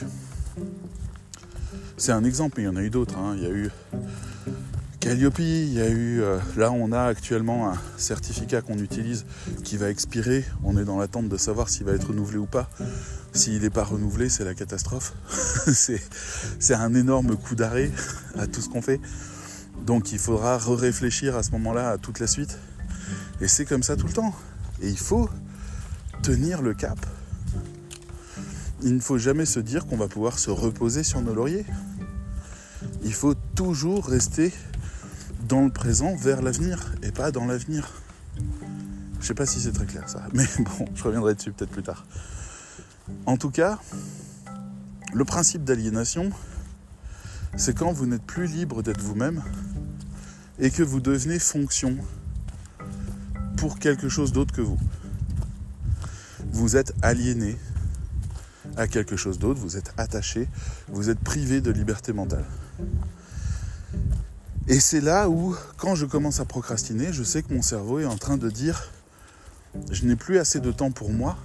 c'est 1.97 2.11
un 2.11 2.23
exemple, 2.23 2.55
mais 2.57 2.63
il 2.63 2.65
y 2.67 2.69
en 2.69 2.75
a 2.75 2.81
eu 2.81 2.89
d'autres. 2.89 3.17
Hein. 3.17 3.35
Il 3.37 3.43
y 3.43 3.45
a 3.45 3.49
eu 3.49 3.69
Calliope, 4.99 5.39
il 5.39 5.73
y 5.73 5.81
a 5.81 5.89
eu. 5.89 6.21
Euh, 6.21 6.37
là, 6.55 6.71
on 6.71 6.91
a 6.91 7.03
actuellement 7.03 7.71
un 7.71 7.77
certificat 7.97 8.61
qu'on 8.61 8.77
utilise 8.77 9.25
qui 9.63 9.77
va 9.77 9.89
expirer. 9.89 10.43
On 10.63 10.77
est 10.77 10.85
dans 10.85 10.97
l'attente 10.97 11.29
de 11.29 11.37
savoir 11.37 11.69
s'il 11.69 11.85
va 11.85 11.93
être 11.93 12.09
renouvelé 12.09 12.37
ou 12.37 12.45
pas. 12.45 12.69
S'il 13.33 13.61
n'est 13.61 13.69
pas 13.69 13.83
renouvelé, 13.83 14.29
c'est 14.29 14.43
la 14.43 14.53
catastrophe. 14.53 15.13
c'est 15.67 16.73
un 16.73 16.93
énorme 16.93 17.35
coup 17.35 17.55
d'arrêt 17.55 17.91
à 18.37 18.47
tout 18.47 18.61
ce 18.61 18.69
qu'on 18.69 18.81
fait. 18.81 18.99
Donc, 19.85 20.11
il 20.11 20.19
faudra 20.19 20.57
réfléchir 20.57 21.35
à 21.35 21.43
ce 21.43 21.51
moment-là 21.51 21.91
à 21.91 21.97
toute 21.97 22.19
la 22.19 22.27
suite. 22.27 22.57
Et 23.39 23.47
c'est 23.47 23.65
comme 23.65 23.83
ça 23.83 23.95
tout 23.95 24.07
le 24.07 24.13
temps. 24.13 24.35
Et 24.81 24.89
il 24.89 24.99
faut 24.99 25.29
tenir 26.21 26.61
le 26.61 26.73
cap 26.73 26.99
il 28.83 28.95
ne 28.95 28.99
faut 28.99 29.17
jamais 29.17 29.45
se 29.45 29.59
dire 29.59 29.85
qu'on 29.85 29.97
va 29.97 30.07
pouvoir 30.07 30.39
se 30.39 30.49
reposer 30.49 31.03
sur 31.03 31.21
nos 31.21 31.33
lauriers. 31.33 31.65
Il 33.03 33.13
faut 33.13 33.33
toujours 33.55 34.05
rester 34.05 34.53
dans 35.47 35.63
le 35.63 35.71
présent 35.71 36.15
vers 36.15 36.41
l'avenir 36.41 36.93
et 37.01 37.11
pas 37.11 37.31
dans 37.31 37.45
l'avenir. 37.45 37.89
Je 39.19 39.25
sais 39.25 39.33
pas 39.33 39.45
si 39.45 39.59
c'est 39.59 39.71
très 39.71 39.85
clair 39.85 40.07
ça, 40.07 40.27
mais 40.33 40.45
bon, 40.59 40.85
je 40.95 41.03
reviendrai 41.03 41.35
dessus 41.35 41.51
peut-être 41.51 41.71
plus 41.71 41.83
tard. 41.83 42.05
En 43.25 43.37
tout 43.37 43.49
cas, 43.49 43.79
le 45.13 45.25
principe 45.25 45.63
d'aliénation, 45.63 46.29
c'est 47.55 47.75
quand 47.75 47.91
vous 47.91 48.05
n'êtes 48.05 48.23
plus 48.23 48.45
libre 48.45 48.83
d'être 48.83 49.01
vous-même 49.01 49.41
et 50.59 50.69
que 50.69 50.83
vous 50.83 50.99
devenez 50.99 51.39
fonction 51.39 51.97
pour 53.57 53.79
quelque 53.79 54.09
chose 54.09 54.31
d'autre 54.31 54.53
que 54.53 54.61
vous. 54.61 54.77
Vous 56.51 56.75
êtes 56.75 56.93
aliéné 57.01 57.57
à 58.77 58.87
quelque 58.87 59.15
chose 59.15 59.39
d'autre, 59.39 59.59
vous 59.59 59.75
êtes 59.75 59.93
attaché, 59.97 60.47
vous 60.87 61.09
êtes 61.09 61.19
privé 61.19 61.61
de 61.61 61.71
liberté 61.71 62.13
mentale. 62.13 62.45
Et 64.67 64.79
c'est 64.79 65.01
là 65.01 65.29
où, 65.29 65.55
quand 65.77 65.95
je 65.95 66.05
commence 66.05 66.39
à 66.39 66.45
procrastiner, 66.45 67.11
je 67.11 67.23
sais 67.23 67.41
que 67.41 67.53
mon 67.53 67.61
cerveau 67.61 67.99
est 67.99 68.05
en 68.05 68.17
train 68.17 68.37
de 68.37 68.49
dire, 68.49 68.91
je 69.91 70.05
n'ai 70.05 70.15
plus 70.15 70.39
assez 70.39 70.59
de 70.59 70.71
temps 70.71 70.91
pour 70.91 71.11
moi, 71.11 71.37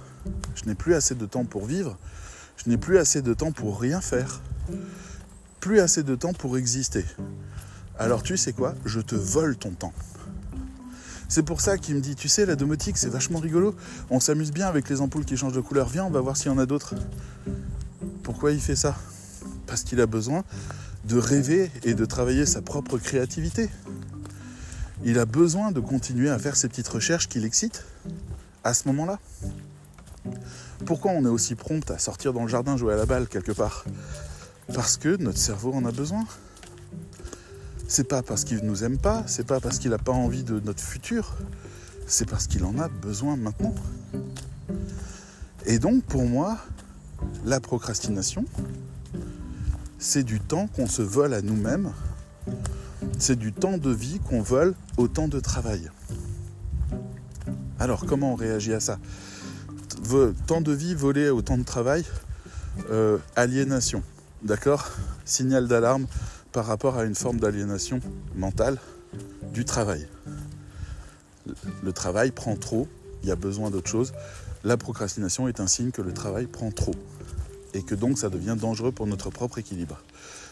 je 0.55 0.65
n'ai 0.65 0.75
plus 0.75 0.93
assez 0.93 1.15
de 1.15 1.25
temps 1.25 1.45
pour 1.45 1.65
vivre, 1.65 1.97
je 2.57 2.69
n'ai 2.69 2.77
plus 2.77 2.97
assez 2.97 3.21
de 3.21 3.33
temps 3.33 3.51
pour 3.51 3.79
rien 3.79 4.01
faire, 4.01 4.41
plus 5.59 5.79
assez 5.79 6.03
de 6.03 6.15
temps 6.15 6.33
pour 6.33 6.57
exister. 6.57 7.05
Alors 7.97 8.23
tu 8.23 8.37
sais 8.37 8.53
quoi? 8.53 8.75
Je 8.85 8.99
te 8.99 9.15
vole 9.15 9.55
ton 9.55 9.71
temps. 9.71 9.93
C'est 11.33 11.41
pour 11.41 11.61
ça 11.61 11.79
qu'il 11.79 11.95
me 11.95 11.99
dit, 11.99 12.15
tu 12.15 12.29
sais, 12.29 12.45
la 12.45 12.55
domotique, 12.55 12.95
c'est 12.95 13.09
vachement 13.09 13.39
rigolo. 13.39 13.75
On 14.11 14.19
s'amuse 14.19 14.51
bien 14.51 14.67
avec 14.67 14.87
les 14.87 15.01
ampoules 15.01 15.25
qui 15.25 15.35
changent 15.35 15.55
de 15.55 15.61
couleur. 15.61 15.89
Viens, 15.89 16.05
on 16.05 16.11
va 16.11 16.21
voir 16.21 16.37
s'il 16.37 16.51
y 16.51 16.53
en 16.53 16.59
a 16.59 16.67
d'autres. 16.67 16.93
Pourquoi 18.21 18.51
il 18.51 18.61
fait 18.61 18.75
ça? 18.75 18.95
Parce 19.65 19.81
qu'il 19.81 19.99
a 19.99 20.05
besoin 20.05 20.43
de 21.05 21.17
rêver 21.17 21.71
et 21.81 21.95
de 21.95 22.05
travailler 22.05 22.45
sa 22.45 22.61
propre 22.61 22.99
créativité. 22.99 23.71
Il 25.03 25.17
a 25.17 25.25
besoin 25.25 25.71
de 25.71 25.79
continuer 25.79 26.29
à 26.29 26.37
faire 26.37 26.55
ces 26.55 26.67
petites 26.67 26.87
recherches 26.87 27.27
qui 27.27 27.39
l'excitent 27.39 27.83
à 28.63 28.75
ce 28.75 28.87
moment-là. 28.89 29.17
Pourquoi 30.85 31.13
on 31.13 31.25
est 31.25 31.29
aussi 31.29 31.55
prompt 31.55 31.89
à 31.89 31.97
sortir 31.97 32.33
dans 32.33 32.43
le 32.43 32.47
jardin 32.47 32.77
jouer 32.77 32.93
à 32.93 32.97
la 32.97 33.07
balle 33.07 33.27
quelque 33.27 33.53
part? 33.53 33.85
Parce 34.71 34.97
que 34.97 35.17
notre 35.17 35.39
cerveau 35.39 35.73
en 35.73 35.83
a 35.85 35.91
besoin. 35.91 36.27
C'est 37.87 38.07
pas 38.07 38.23
parce 38.23 38.43
qu'il 38.43 38.59
nous 38.59 38.83
aime 38.83 38.97
pas, 38.97 39.23
c'est 39.27 39.45
pas 39.45 39.59
parce 39.59 39.77
qu'il 39.77 39.91
n'a 39.91 39.97
pas 39.97 40.11
envie 40.11 40.43
de 40.43 40.59
notre 40.61 40.81
futur, 40.81 41.35
c'est 42.07 42.27
parce 42.27 42.47
qu'il 42.47 42.63
en 42.63 42.79
a 42.79 42.87
besoin 42.87 43.35
maintenant. 43.35 43.75
Et 45.65 45.79
donc 45.79 46.03
pour 46.03 46.23
moi, 46.23 46.57
la 47.45 47.59
procrastination, 47.59 48.45
c'est 49.99 50.23
du 50.23 50.39
temps 50.39 50.67
qu'on 50.67 50.87
se 50.87 51.01
vole 51.01 51.33
à 51.33 51.41
nous-mêmes, 51.41 51.91
c'est 53.19 53.37
du 53.37 53.53
temps 53.53 53.77
de 53.77 53.91
vie 53.91 54.19
qu'on 54.19 54.41
vole 54.41 54.73
au 54.97 55.07
temps 55.07 55.27
de 55.27 55.39
travail. 55.39 55.89
Alors 57.79 58.05
comment 58.05 58.33
on 58.33 58.35
réagit 58.35 58.73
à 58.73 58.79
ça? 58.79 58.97
Temps 60.47 60.61
de 60.61 60.73
vie 60.73 60.95
volé 60.95 61.29
au 61.29 61.41
temps 61.41 61.57
de 61.57 61.63
travail, 61.63 62.05
euh, 62.89 63.17
aliénation, 63.35 64.03
d'accord? 64.43 64.89
Signal 65.25 65.67
d'alarme, 65.67 66.07
par 66.53 66.65
rapport 66.67 66.97
à 66.97 67.03
une 67.03 67.15
forme 67.15 67.39
d'aliénation 67.39 67.99
mentale 68.35 68.77
du 69.53 69.65
travail. 69.65 70.07
Le 71.83 71.91
travail 71.91 72.31
prend 72.31 72.55
trop, 72.55 72.87
il 73.23 73.29
y 73.29 73.31
a 73.31 73.35
besoin 73.35 73.69
d'autre 73.71 73.89
chose. 73.89 74.13
La 74.63 74.77
procrastination 74.77 75.47
est 75.47 75.59
un 75.59 75.67
signe 75.67 75.91
que 75.91 76.01
le 76.01 76.13
travail 76.13 76.45
prend 76.45 76.71
trop. 76.71 76.95
et 77.73 77.81
que 77.81 77.95
donc 77.95 78.17
ça 78.19 78.29
devient 78.29 78.55
dangereux 78.59 78.91
pour 78.91 79.07
notre 79.07 79.29
propre 79.29 79.57
équilibre. 79.57 80.01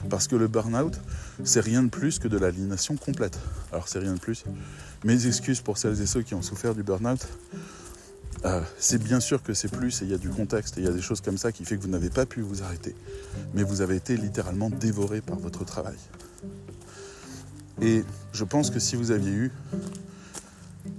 Parce 0.10 0.28
que 0.28 0.36
le 0.36 0.48
burn-out, 0.48 1.00
c'est 1.44 1.60
rien 1.60 1.84
de 1.84 1.90
plus 1.90 2.18
que 2.18 2.28
de 2.28 2.38
l'aliénation 2.38 2.98
complète. 2.98 3.38
Alors 3.72 3.88
c'est 3.88 4.00
rien 4.00 4.14
de 4.14 4.20
plus. 4.20 4.44
Mes 5.04 5.28
excuses 5.28 5.62
pour 5.62 5.78
celles 5.78 6.02
et 6.02 6.08
ceux 6.08 6.24
qui 6.24 6.34
ont 6.34 6.42
souffert 6.42 6.74
du 6.74 6.82
burn-out. 6.84 7.28
Euh, 8.44 8.62
c'est 8.80 9.02
bien 9.02 9.20
sûr 9.20 9.44
que 9.44 9.54
c'est 9.54 9.70
plus 9.70 10.02
et 10.02 10.06
il 10.06 10.12
y 10.12 10.14
a 10.14 10.18
du 10.18 10.30
contexte 10.30 10.78
et 10.78 10.82
il 10.82 10.86
y 10.86 10.90
a 10.90 10.94
des 10.94 11.02
choses 11.02 11.22
comme 11.22 11.38
ça 11.38 11.52
qui 11.52 11.64
fait 11.64 11.78
que 11.78 11.82
vous 11.82 11.90
n'avez 11.90 12.10
pas 12.10 12.26
pu 12.26 12.42
vous 12.42 12.64
arrêter. 12.64 12.96
Mais 13.54 13.64
vous 13.64 13.82
avez 13.82 13.96
été 13.96 14.18
littéralement 14.18 14.70
dévoré 14.70 15.22
par 15.22 15.38
votre 15.38 15.64
travail. 15.64 15.98
Et 17.82 18.04
je 18.34 18.44
pense 18.44 18.70
que 18.70 18.80
si 18.80 18.96
vous 18.96 19.12
aviez 19.12 19.32
eu 19.32 19.52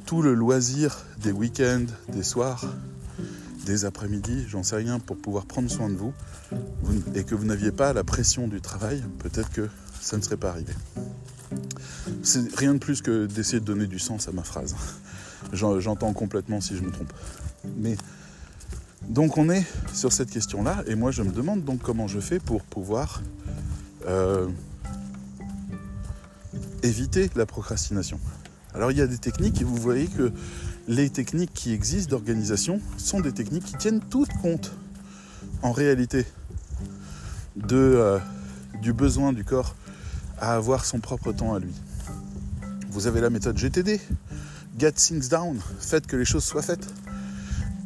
tout 0.06 0.22
le 0.22 0.34
loisir 0.34 1.04
des 1.18 1.32
week-ends, 1.32 1.86
des 2.12 2.22
soirs, 2.22 2.64
des 3.66 3.84
après-midi, 3.84 4.44
j'en 4.48 4.62
sais 4.62 4.76
rien, 4.76 4.98
pour 4.98 5.16
pouvoir 5.16 5.46
prendre 5.46 5.70
soin 5.70 5.88
de 5.88 5.94
vous, 5.94 6.12
et 7.14 7.24
que 7.24 7.34
vous 7.34 7.44
n'aviez 7.44 7.70
pas 7.70 7.92
la 7.92 8.04
pression 8.04 8.48
du 8.48 8.60
travail, 8.60 9.02
peut-être 9.18 9.50
que 9.50 9.68
ça 10.00 10.16
ne 10.16 10.22
serait 10.22 10.36
pas 10.36 10.50
arrivé. 10.50 10.72
C'est 12.22 12.54
rien 12.56 12.74
de 12.74 12.78
plus 12.78 13.02
que 13.02 13.26
d'essayer 13.26 13.60
de 13.60 13.64
donner 13.64 13.86
du 13.86 13.98
sens 13.98 14.28
à 14.28 14.32
ma 14.32 14.42
phrase. 14.42 14.74
J'entends 15.52 16.12
complètement 16.12 16.60
si 16.60 16.76
je 16.76 16.82
me 16.82 16.90
trompe. 16.90 17.12
Mais 17.76 17.96
donc 19.08 19.36
on 19.38 19.50
est 19.50 19.64
sur 19.92 20.12
cette 20.12 20.30
question-là, 20.30 20.82
et 20.86 20.94
moi 20.94 21.10
je 21.10 21.22
me 21.22 21.32
demande 21.32 21.64
donc 21.64 21.80
comment 21.82 22.08
je 22.08 22.20
fais 22.20 22.38
pour 22.38 22.62
pouvoir 22.62 23.22
euh, 24.06 24.48
éviter 26.82 27.30
la 27.34 27.46
procrastination. 27.46 28.18
Alors 28.74 28.90
il 28.90 28.98
y 28.98 29.02
a 29.02 29.06
des 29.06 29.18
techniques, 29.18 29.60
et 29.60 29.64
vous 29.64 29.76
voyez 29.76 30.06
que 30.06 30.32
les 30.88 31.10
techniques 31.10 31.52
qui 31.52 31.72
existent 31.72 32.10
d'organisation 32.10 32.80
sont 32.96 33.20
des 33.20 33.32
techniques 33.32 33.64
qui 33.64 33.76
tiennent 33.76 34.00
toutes 34.00 34.32
compte 34.40 34.72
en 35.62 35.72
réalité 35.72 36.26
de, 37.56 37.76
euh, 37.76 38.18
du 38.80 38.92
besoin 38.92 39.32
du 39.32 39.44
corps 39.44 39.76
à 40.38 40.54
avoir 40.54 40.84
son 40.84 40.98
propre 40.98 41.32
temps 41.32 41.54
à 41.54 41.60
lui. 41.60 41.72
Vous 42.90 43.06
avez 43.06 43.20
la 43.20 43.30
méthode 43.30 43.56
GTD, 43.56 44.00
Get 44.78 44.92
Things 44.92 45.28
Down, 45.28 45.60
faites 45.80 46.06
que 46.06 46.16
les 46.16 46.24
choses 46.24 46.44
soient 46.44 46.62
faites, 46.62 46.86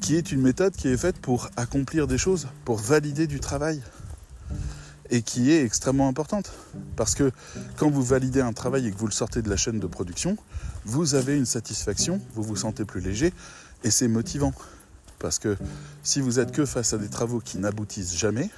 qui 0.00 0.14
est 0.14 0.30
une 0.30 0.40
méthode 0.40 0.74
qui 0.74 0.88
est 0.88 0.96
faite 0.96 1.18
pour 1.18 1.50
accomplir 1.56 2.06
des 2.06 2.18
choses, 2.18 2.46
pour 2.64 2.76
valider 2.78 3.26
du 3.26 3.40
travail, 3.40 3.82
et 5.10 5.22
qui 5.22 5.50
est 5.50 5.64
extrêmement 5.64 6.08
importante. 6.08 6.52
Parce 6.94 7.14
que 7.14 7.32
quand 7.76 7.90
vous 7.90 8.02
validez 8.02 8.40
un 8.40 8.52
travail 8.52 8.86
et 8.86 8.92
que 8.92 8.96
vous 8.96 9.06
le 9.06 9.12
sortez 9.12 9.42
de 9.42 9.50
la 9.50 9.56
chaîne 9.56 9.80
de 9.80 9.86
production, 9.86 10.36
vous 10.84 11.16
avez 11.16 11.36
une 11.36 11.46
satisfaction, 11.46 12.20
vous 12.34 12.44
vous 12.44 12.56
sentez 12.56 12.84
plus 12.84 13.00
léger, 13.00 13.32
et 13.82 13.90
c'est 13.90 14.08
motivant. 14.08 14.52
Parce 15.18 15.38
que 15.40 15.56
si 16.04 16.20
vous 16.20 16.38
êtes 16.38 16.52
que 16.52 16.64
face 16.66 16.92
à 16.92 16.98
des 16.98 17.08
travaux 17.08 17.40
qui 17.40 17.58
n'aboutissent 17.58 18.16
jamais, 18.16 18.48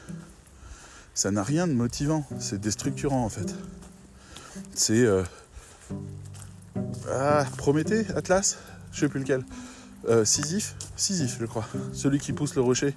ça 1.14 1.30
n'a 1.30 1.42
rien 1.42 1.66
de 1.66 1.72
motivant, 1.72 2.26
c'est 2.38 2.60
déstructurant 2.60 3.24
en 3.24 3.30
fait. 3.30 3.54
C'est... 4.74 5.04
Euh, 5.04 5.24
ah, 7.10 7.44
Prométhée, 7.56 8.06
Atlas, 8.14 8.58
je 8.92 9.00
sais 9.00 9.08
plus 9.08 9.20
lequel. 9.20 9.44
Euh, 10.08 10.24
Sisyphe, 10.24 10.74
je 11.40 11.46
crois. 11.46 11.66
Celui 11.92 12.18
qui 12.18 12.32
pousse 12.32 12.54
le 12.54 12.62
rocher 12.62 12.94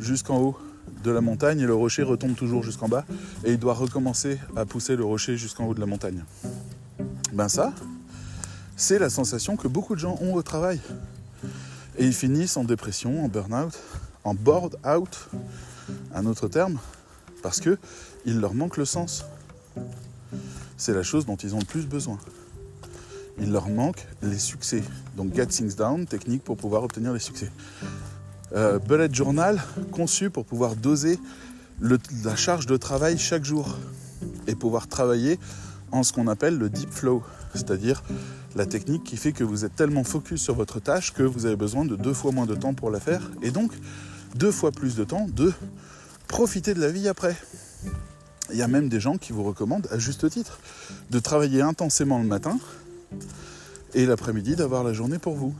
jusqu'en 0.00 0.38
haut 0.38 0.58
de 1.02 1.10
la 1.10 1.20
montagne 1.20 1.60
et 1.60 1.66
le 1.66 1.74
rocher 1.74 2.02
retombe 2.02 2.34
toujours 2.34 2.62
jusqu'en 2.62 2.88
bas 2.88 3.04
et 3.44 3.52
il 3.52 3.58
doit 3.58 3.74
recommencer 3.74 4.38
à 4.56 4.66
pousser 4.66 4.96
le 4.96 5.04
rocher 5.04 5.36
jusqu'en 5.36 5.66
haut 5.66 5.74
de 5.74 5.80
la 5.80 5.86
montagne. 5.86 6.24
Ben 7.32 7.48
ça, 7.48 7.72
c'est 8.76 8.98
la 8.98 9.10
sensation 9.10 9.56
que 9.56 9.68
beaucoup 9.68 9.94
de 9.94 10.00
gens 10.00 10.18
ont 10.20 10.34
au 10.34 10.42
travail. 10.42 10.80
Et 11.96 12.04
ils 12.04 12.12
finissent 12.12 12.56
en 12.56 12.64
dépression, 12.64 13.24
en 13.24 13.28
burn-out, 13.28 13.78
en 14.24 14.34
board-out, 14.34 15.28
un 16.14 16.26
autre 16.26 16.48
terme, 16.48 16.78
parce 17.42 17.60
que 17.60 17.78
il 18.24 18.40
leur 18.40 18.54
manque 18.54 18.76
le 18.76 18.84
sens. 18.84 19.24
C'est 20.76 20.94
la 20.94 21.02
chose 21.02 21.24
dont 21.26 21.36
ils 21.36 21.54
ont 21.54 21.60
le 21.60 21.64
plus 21.64 21.86
besoin. 21.86 22.18
Il 23.38 23.52
leur 23.52 23.68
manque 23.68 24.06
les 24.22 24.38
succès. 24.38 24.82
Donc 25.16 25.34
get 25.34 25.46
things 25.46 25.74
down, 25.74 26.06
technique 26.06 26.44
pour 26.44 26.56
pouvoir 26.56 26.84
obtenir 26.84 27.12
les 27.12 27.18
succès. 27.18 27.50
Euh, 28.54 28.78
bullet 28.78 29.12
journal 29.12 29.60
conçu 29.90 30.30
pour 30.30 30.44
pouvoir 30.44 30.76
doser 30.76 31.18
la 31.80 32.36
charge 32.36 32.66
de 32.66 32.76
travail 32.76 33.18
chaque 33.18 33.44
jour 33.44 33.76
et 34.46 34.54
pouvoir 34.54 34.86
travailler 34.86 35.38
en 35.90 36.02
ce 36.02 36.12
qu'on 36.12 36.28
appelle 36.28 36.56
le 36.56 36.70
deep 36.70 36.90
flow, 36.90 37.22
c'est-à-dire 37.54 38.02
la 38.54 38.66
technique 38.66 39.04
qui 39.04 39.16
fait 39.16 39.32
que 39.32 39.44
vous 39.44 39.64
êtes 39.64 39.74
tellement 39.74 40.04
focus 40.04 40.40
sur 40.42 40.54
votre 40.54 40.80
tâche 40.80 41.12
que 41.12 41.22
vous 41.22 41.46
avez 41.46 41.56
besoin 41.56 41.84
de 41.84 41.96
deux 41.96 42.14
fois 42.14 42.30
moins 42.30 42.46
de 42.46 42.54
temps 42.54 42.74
pour 42.74 42.90
la 42.90 43.00
faire 43.00 43.30
et 43.42 43.50
donc 43.50 43.72
deux 44.36 44.52
fois 44.52 44.70
plus 44.70 44.94
de 44.94 45.04
temps 45.04 45.26
de 45.28 45.52
profiter 46.28 46.74
de 46.74 46.80
la 46.80 46.90
vie 46.90 47.08
après. 47.08 47.36
Il 48.52 48.58
y 48.58 48.62
a 48.62 48.68
même 48.68 48.88
des 48.88 49.00
gens 49.00 49.16
qui 49.16 49.32
vous 49.32 49.42
recommandent, 49.42 49.88
à 49.90 49.98
juste 49.98 50.28
titre, 50.28 50.58
de 51.10 51.18
travailler 51.18 51.62
intensément 51.62 52.18
le 52.18 52.26
matin 52.26 52.58
et 53.94 54.06
l'après-midi 54.06 54.56
d'avoir 54.56 54.84
la 54.84 54.92
journée 54.92 55.18
pour 55.18 55.34
vous. 55.34 55.54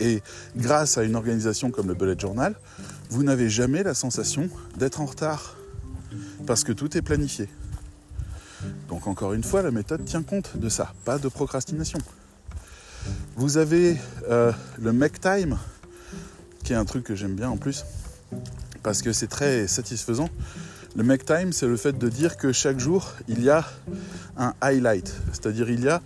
Et 0.00 0.22
grâce 0.56 0.98
à 0.98 1.02
une 1.02 1.16
organisation 1.16 1.70
comme 1.70 1.88
le 1.88 1.94
Bullet 1.94 2.16
Journal, 2.18 2.54
vous 3.10 3.22
n'avez 3.22 3.48
jamais 3.48 3.82
la 3.82 3.94
sensation 3.94 4.48
d'être 4.76 5.00
en 5.00 5.06
retard 5.06 5.56
parce 6.46 6.64
que 6.64 6.72
tout 6.72 6.96
est 6.96 7.02
planifié. 7.02 7.48
Donc 8.88 9.06
encore 9.06 9.32
une 9.32 9.44
fois, 9.44 9.62
la 9.62 9.70
méthode 9.70 10.04
tient 10.04 10.22
compte 10.22 10.56
de 10.56 10.68
ça, 10.68 10.94
pas 11.04 11.18
de 11.18 11.28
procrastination. 11.28 11.98
Vous 13.36 13.58
avez 13.58 13.96
euh, 14.28 14.52
le 14.80 14.92
make 14.92 15.20
time, 15.20 15.58
qui 16.62 16.72
est 16.72 16.76
un 16.76 16.84
truc 16.84 17.04
que 17.04 17.14
j'aime 17.14 17.34
bien 17.34 17.50
en 17.50 17.56
plus, 17.56 17.84
parce 18.82 19.02
que 19.02 19.12
c'est 19.12 19.26
très 19.26 19.66
satisfaisant. 19.66 20.30
Le 20.96 21.02
make 21.02 21.24
time, 21.24 21.52
c'est 21.52 21.66
le 21.66 21.76
fait 21.76 21.98
de 21.98 22.08
dire 22.08 22.36
que 22.36 22.52
chaque 22.52 22.78
jour, 22.78 23.12
il 23.28 23.42
y 23.42 23.50
a 23.50 23.66
un 24.36 24.54
highlight, 24.60 25.14
c'est-à-dire 25.32 25.70
il 25.70 25.84
y 25.84 25.88
a 25.88 26.00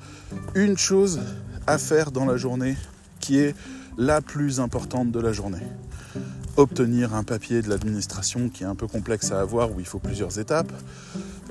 une 0.54 0.76
chose 0.76 1.20
à 1.66 1.78
faire 1.78 2.10
dans 2.10 2.24
la 2.24 2.36
journée 2.36 2.76
qui 3.20 3.38
est 3.38 3.54
la 3.96 4.20
plus 4.20 4.60
importante 4.60 5.10
de 5.10 5.20
la 5.20 5.32
journée. 5.32 5.62
Obtenir 6.56 7.14
un 7.14 7.24
papier 7.24 7.62
de 7.62 7.68
l'administration 7.68 8.48
qui 8.48 8.64
est 8.64 8.66
un 8.66 8.74
peu 8.74 8.86
complexe 8.86 9.32
à 9.32 9.40
avoir, 9.40 9.70
où 9.72 9.80
il 9.80 9.86
faut 9.86 9.98
plusieurs 9.98 10.38
étapes. 10.38 10.72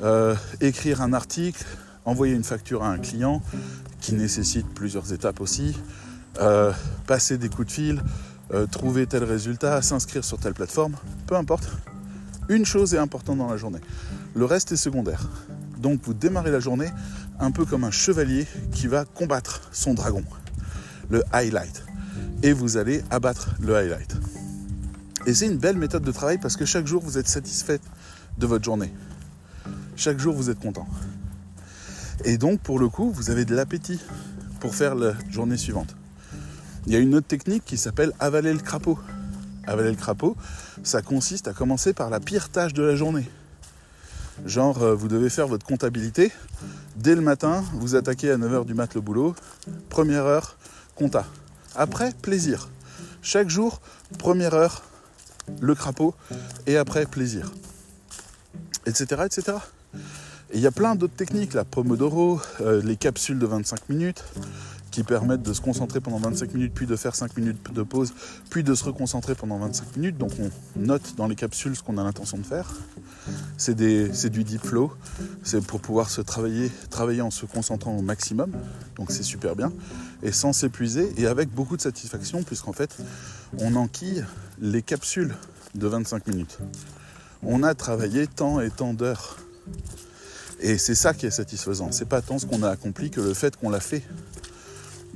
Euh, 0.03 0.35
écrire 0.61 1.01
un 1.01 1.13
article, 1.13 1.63
envoyer 2.05 2.33
une 2.33 2.43
facture 2.43 2.83
à 2.83 2.89
un 2.89 2.97
client 2.97 3.41
qui 4.01 4.13
nécessite 4.13 4.67
plusieurs 4.73 5.13
étapes 5.13 5.41
aussi. 5.41 5.77
Euh, 6.39 6.71
passer 7.07 7.37
des 7.37 7.49
coups 7.49 7.67
de 7.67 7.71
fil, 7.71 8.03
euh, 8.53 8.65
trouver 8.67 9.07
tel 9.07 9.23
résultat, 9.23 9.81
s'inscrire 9.81 10.23
sur 10.23 10.37
telle 10.37 10.53
plateforme, 10.53 10.95
peu 11.25 11.35
importe. 11.35 11.69
Une 12.49 12.65
chose 12.65 12.93
est 12.93 12.99
importante 12.99 13.39
dans 13.39 13.49
la 13.49 13.57
journée. 13.57 13.81
Le 14.35 14.45
reste 14.45 14.71
est 14.71 14.77
secondaire. 14.77 15.27
Donc 15.79 16.01
vous 16.03 16.13
démarrez 16.13 16.51
la 16.51 16.59
journée 16.59 16.89
un 17.39 17.51
peu 17.51 17.65
comme 17.65 17.83
un 17.83 17.91
chevalier 17.91 18.47
qui 18.71 18.87
va 18.87 19.05
combattre 19.05 19.69
son 19.71 19.93
dragon. 19.93 20.23
Le 21.09 21.23
highlight. 21.31 21.83
Et 22.43 22.53
vous 22.53 22.77
allez 22.77 23.03
abattre 23.09 23.55
le 23.59 23.75
highlight. 23.75 24.15
Et 25.25 25.33
c'est 25.33 25.45
une 25.45 25.57
belle 25.57 25.77
méthode 25.77 26.03
de 26.03 26.11
travail 26.11 26.37
parce 26.37 26.55
que 26.55 26.65
chaque 26.65 26.87
jour 26.87 27.03
vous 27.03 27.17
êtes 27.17 27.27
satisfait 27.27 27.79
de 28.37 28.47
votre 28.47 28.63
journée. 28.63 28.93
Chaque 29.95 30.19
jour 30.19 30.35
vous 30.35 30.49
êtes 30.49 30.59
content. 30.59 30.87
Et 32.25 32.37
donc 32.37 32.61
pour 32.61 32.79
le 32.79 32.89
coup, 32.89 33.11
vous 33.11 33.29
avez 33.29 33.45
de 33.45 33.55
l'appétit 33.55 33.99
pour 34.59 34.75
faire 34.75 34.95
la 34.95 35.13
journée 35.29 35.57
suivante. 35.57 35.95
Il 36.85 36.93
y 36.93 36.95
a 36.95 36.99
une 36.99 37.15
autre 37.15 37.27
technique 37.27 37.65
qui 37.65 37.77
s'appelle 37.77 38.13
avaler 38.19 38.53
le 38.53 38.59
crapaud. 38.59 38.97
Avaler 39.65 39.89
le 39.89 39.97
crapaud, 39.97 40.37
ça 40.83 41.01
consiste 41.01 41.49
à 41.49 41.53
commencer 41.53 41.91
par 41.93 42.09
la 42.09 42.21
pire 42.21 42.49
tâche 42.49 42.73
de 42.73 42.83
la 42.83 42.95
journée. 42.95 43.29
Genre, 44.45 44.81
euh, 44.81 44.95
vous 44.95 45.07
devez 45.07 45.29
faire 45.29 45.47
votre 45.47 45.65
comptabilité. 45.65 46.31
Dès 46.95 47.15
le 47.15 47.21
matin, 47.21 47.63
vous 47.73 47.95
attaquez 47.95 48.31
à 48.31 48.37
9h 48.37 48.65
du 48.65 48.73
mat 48.73 48.93
le 48.95 49.01
boulot. 49.01 49.35
Première 49.89 50.25
heure, 50.25 50.57
compta. 50.95 51.25
Après, 51.75 52.11
plaisir. 52.21 52.69
Chaque 53.21 53.49
jour, 53.49 53.81
première 54.17 54.53
heure, 54.53 54.83
le 55.59 55.75
crapaud. 55.75 56.13
Et 56.65 56.77
après, 56.77 57.05
plaisir. 57.05 57.51
Etc. 58.85 59.05
etc. 59.25 59.57
Et 60.51 60.57
il 60.57 60.61
y 60.61 60.67
a 60.67 60.71
plein 60.71 60.95
d'autres 60.95 61.15
techniques, 61.15 61.53
la 61.53 61.65
Pomodoro, 61.65 62.39
euh, 62.61 62.81
les 62.81 62.95
capsules 62.95 63.37
de 63.37 63.45
25 63.45 63.89
minutes 63.89 64.23
qui 64.97 65.03
permettent 65.03 65.43
de 65.43 65.53
se 65.53 65.61
concentrer 65.61 66.01
pendant 66.01 66.17
25 66.17 66.55
minutes, 66.55 66.71
puis 66.73 66.87
de 66.87 66.95
faire 66.95 67.13
5 67.13 67.37
minutes 67.37 67.71
de 67.71 67.83
pause, 67.83 68.15
puis 68.49 68.63
de 68.63 68.73
se 68.73 68.83
reconcentrer 68.83 69.35
pendant 69.35 69.59
25 69.59 69.95
minutes. 69.95 70.17
Donc 70.17 70.31
on 70.39 70.49
note 70.79 71.13
dans 71.17 71.27
les 71.27 71.35
capsules 71.35 71.75
ce 71.75 71.83
qu'on 71.83 71.99
a 71.99 72.03
l'intention 72.03 72.39
de 72.39 72.43
faire. 72.43 72.73
C'est 73.57 73.75
du 73.75 74.43
deep 74.43 74.65
flow, 74.65 74.91
c'est 75.43 75.63
pour 75.63 75.81
pouvoir 75.81 76.09
se 76.09 76.19
travailler, 76.19 76.71
travailler 76.89 77.21
en 77.21 77.29
se 77.29 77.45
concentrant 77.45 77.95
au 77.95 78.01
maximum. 78.01 78.51
Donc 78.95 79.11
c'est 79.11 79.21
super 79.21 79.55
bien. 79.55 79.71
Et 80.23 80.31
sans 80.31 80.51
s'épuiser 80.51 81.13
et 81.15 81.27
avec 81.27 81.53
beaucoup 81.53 81.77
de 81.77 81.81
satisfaction, 81.83 82.41
puisqu'en 82.41 82.73
fait, 82.73 82.97
on 83.59 83.75
enquille 83.75 84.25
les 84.59 84.81
capsules 84.81 85.35
de 85.75 85.85
25 85.85 86.25
minutes. 86.25 86.57
On 87.43 87.61
a 87.61 87.75
travaillé 87.75 88.25
tant 88.25 88.61
et 88.61 88.71
tant 88.71 88.95
d'heures. 88.95 89.37
Et 90.59 90.79
c'est 90.79 90.95
ça 90.95 91.13
qui 91.13 91.27
est 91.27 91.31
satisfaisant. 91.31 91.91
C'est 91.91 92.09
pas 92.09 92.23
tant 92.23 92.39
ce 92.39 92.47
qu'on 92.47 92.63
a 92.63 92.69
accompli 92.71 93.11
que 93.11 93.21
le 93.21 93.35
fait 93.35 93.55
qu'on 93.55 93.69
l'a 93.69 93.79
fait. 93.79 94.01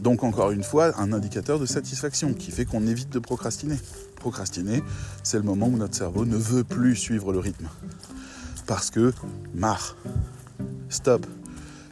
Donc 0.01 0.23
encore 0.23 0.51
une 0.51 0.63
fois, 0.63 0.99
un 0.99 1.13
indicateur 1.13 1.59
de 1.59 1.65
satisfaction 1.65 2.33
qui 2.33 2.51
fait 2.51 2.65
qu'on 2.65 2.85
évite 2.87 3.09
de 3.09 3.19
procrastiner. 3.19 3.77
Procrastiner, 4.15 4.83
c'est 5.23 5.37
le 5.37 5.43
moment 5.43 5.67
où 5.67 5.77
notre 5.77 5.95
cerveau 5.95 6.25
ne 6.25 6.35
veut 6.35 6.63
plus 6.63 6.95
suivre 6.95 7.31
le 7.31 7.39
rythme. 7.39 7.67
Parce 8.65 8.89
que, 8.89 9.13
marre, 9.53 9.95
stop, 10.89 11.25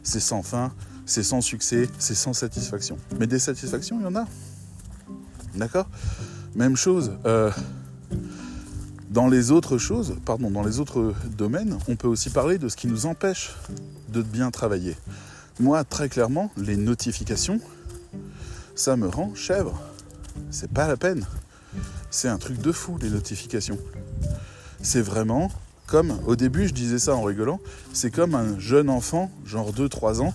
c'est 0.04 0.20
sans 0.20 0.42
fin, 0.42 0.74
c'est 1.06 1.24
sans 1.24 1.42
succès, 1.42 1.88
c'est 2.00 2.16
sans 2.16 2.34
satisfaction. 2.34 2.98
Mais 3.20 3.28
des 3.28 3.40
satisfactions, 3.40 4.00
il 4.00 4.04
y 4.04 4.08
en 4.08 4.16
a. 4.16 4.26
D'accord? 5.56 5.88
Même 6.56 6.76
chose. 6.76 7.12
euh, 7.26 7.52
dans 9.10 9.28
les 9.28 9.50
autres 9.50 9.80
choses, 9.80 10.16
pardon, 10.24 10.52
dans 10.52 10.64
les 10.64 10.80
autres 10.80 11.16
domaines, 11.36 11.78
on 11.88 11.96
peut 11.96 12.08
aussi 12.08 12.30
parler 12.30 12.60
de 12.60 12.70
ce 12.70 12.76
qui 12.76 12.88
nous 12.88 13.08
empêche 13.08 13.56
de 14.10 14.22
bien 14.22 14.52
travailler. 14.52 14.96
Moi, 15.60 15.84
très 15.84 16.10
clairement, 16.10 16.52
les 16.58 16.78
notifications, 16.78 17.60
ça 18.80 18.96
me 18.96 19.10
rend 19.10 19.36
chèvre. 19.36 19.78
C'est 20.52 20.72
pas 20.72 20.88
la 20.88 20.96
peine. 20.96 21.26
C'est 22.10 22.30
un 22.30 22.38
truc 22.38 22.62
de 22.62 22.72
fou, 22.72 22.98
les 23.02 23.10
notifications. 23.10 23.78
C'est 24.82 25.02
vraiment 25.02 25.52
comme, 25.86 26.18
au 26.26 26.36
début, 26.36 26.68
je 26.68 26.74
disais 26.74 27.00
ça 27.00 27.16
en 27.16 27.24
rigolant, 27.24 27.60
c'est 27.94 28.12
comme 28.12 28.36
un 28.36 28.58
jeune 28.58 28.90
enfant, 28.90 29.32
genre 29.46 29.74
2-3 29.74 30.22
ans, 30.22 30.34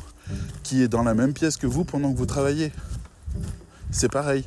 qui 0.62 0.82
est 0.82 0.88
dans 0.88 1.02
la 1.02 1.14
même 1.14 1.32
pièce 1.32 1.56
que 1.56 1.66
vous 1.66 1.84
pendant 1.84 2.12
que 2.12 2.18
vous 2.18 2.26
travaillez. 2.26 2.70
C'est 3.90 4.10
pareil. 4.10 4.44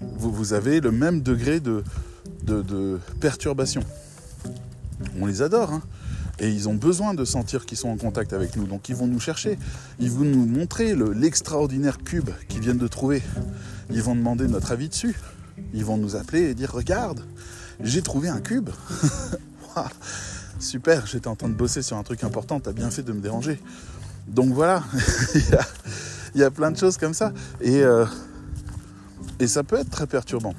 Vous, 0.00 0.52
avez 0.54 0.80
le 0.80 0.90
même 0.90 1.20
degré 1.20 1.60
de, 1.60 1.84
de, 2.42 2.62
de 2.62 2.98
perturbation. 3.20 3.82
On 5.20 5.26
les 5.26 5.42
adore, 5.42 5.72
hein. 5.72 5.82
Et 6.40 6.48
ils 6.48 6.68
ont 6.68 6.74
besoin 6.74 7.12
de 7.12 7.24
sentir 7.24 7.66
qu'ils 7.66 7.76
sont 7.76 7.90
en 7.90 7.96
contact 7.98 8.32
avec 8.32 8.56
nous. 8.56 8.66
Donc 8.66 8.88
ils 8.88 8.96
vont 8.96 9.06
nous 9.06 9.20
chercher. 9.20 9.58
Ils 9.98 10.10
vont 10.10 10.24
nous 10.24 10.46
montrer 10.46 10.94
le- 10.94 11.12
l'extraordinaire 11.12 11.98
cube 11.98 12.30
qu'ils 12.48 12.60
viennent 12.60 12.78
de 12.78 12.88
trouver. 12.88 13.22
Ils 13.90 14.02
vont 14.02 14.16
demander 14.16 14.48
notre 14.48 14.72
avis 14.72 14.88
dessus. 14.88 15.14
Ils 15.74 15.84
vont 15.84 15.98
nous 15.98 16.16
appeler 16.16 16.50
et 16.50 16.54
dire 16.54 16.72
Regarde, 16.72 17.20
j'ai 17.82 18.00
trouvé 18.00 18.28
un 18.28 18.40
cube. 18.40 18.70
Super, 20.58 21.06
j'étais 21.06 21.28
en 21.28 21.36
train 21.36 21.48
de 21.48 21.54
bosser 21.54 21.82
sur 21.82 21.96
un 21.96 22.02
truc 22.02 22.24
important, 22.24 22.60
t'as 22.60 22.72
bien 22.72 22.90
fait 22.90 23.02
de 23.02 23.12
me 23.12 23.20
déranger. 23.20 23.60
Donc 24.28 24.52
voilà, 24.52 24.84
il, 26.34 26.40
y 26.40 26.42
a, 26.42 26.50
plein 26.50 26.70
de 26.70 26.76
choses 26.76 26.98
comme 26.98 27.14
ça. 27.14 27.32
Et, 27.60 27.82
euh, 27.82 28.04
ça 29.46 29.62
peut 29.62 29.76
être 29.76 29.88
très 29.90 30.06
perturbant. 30.06 30.54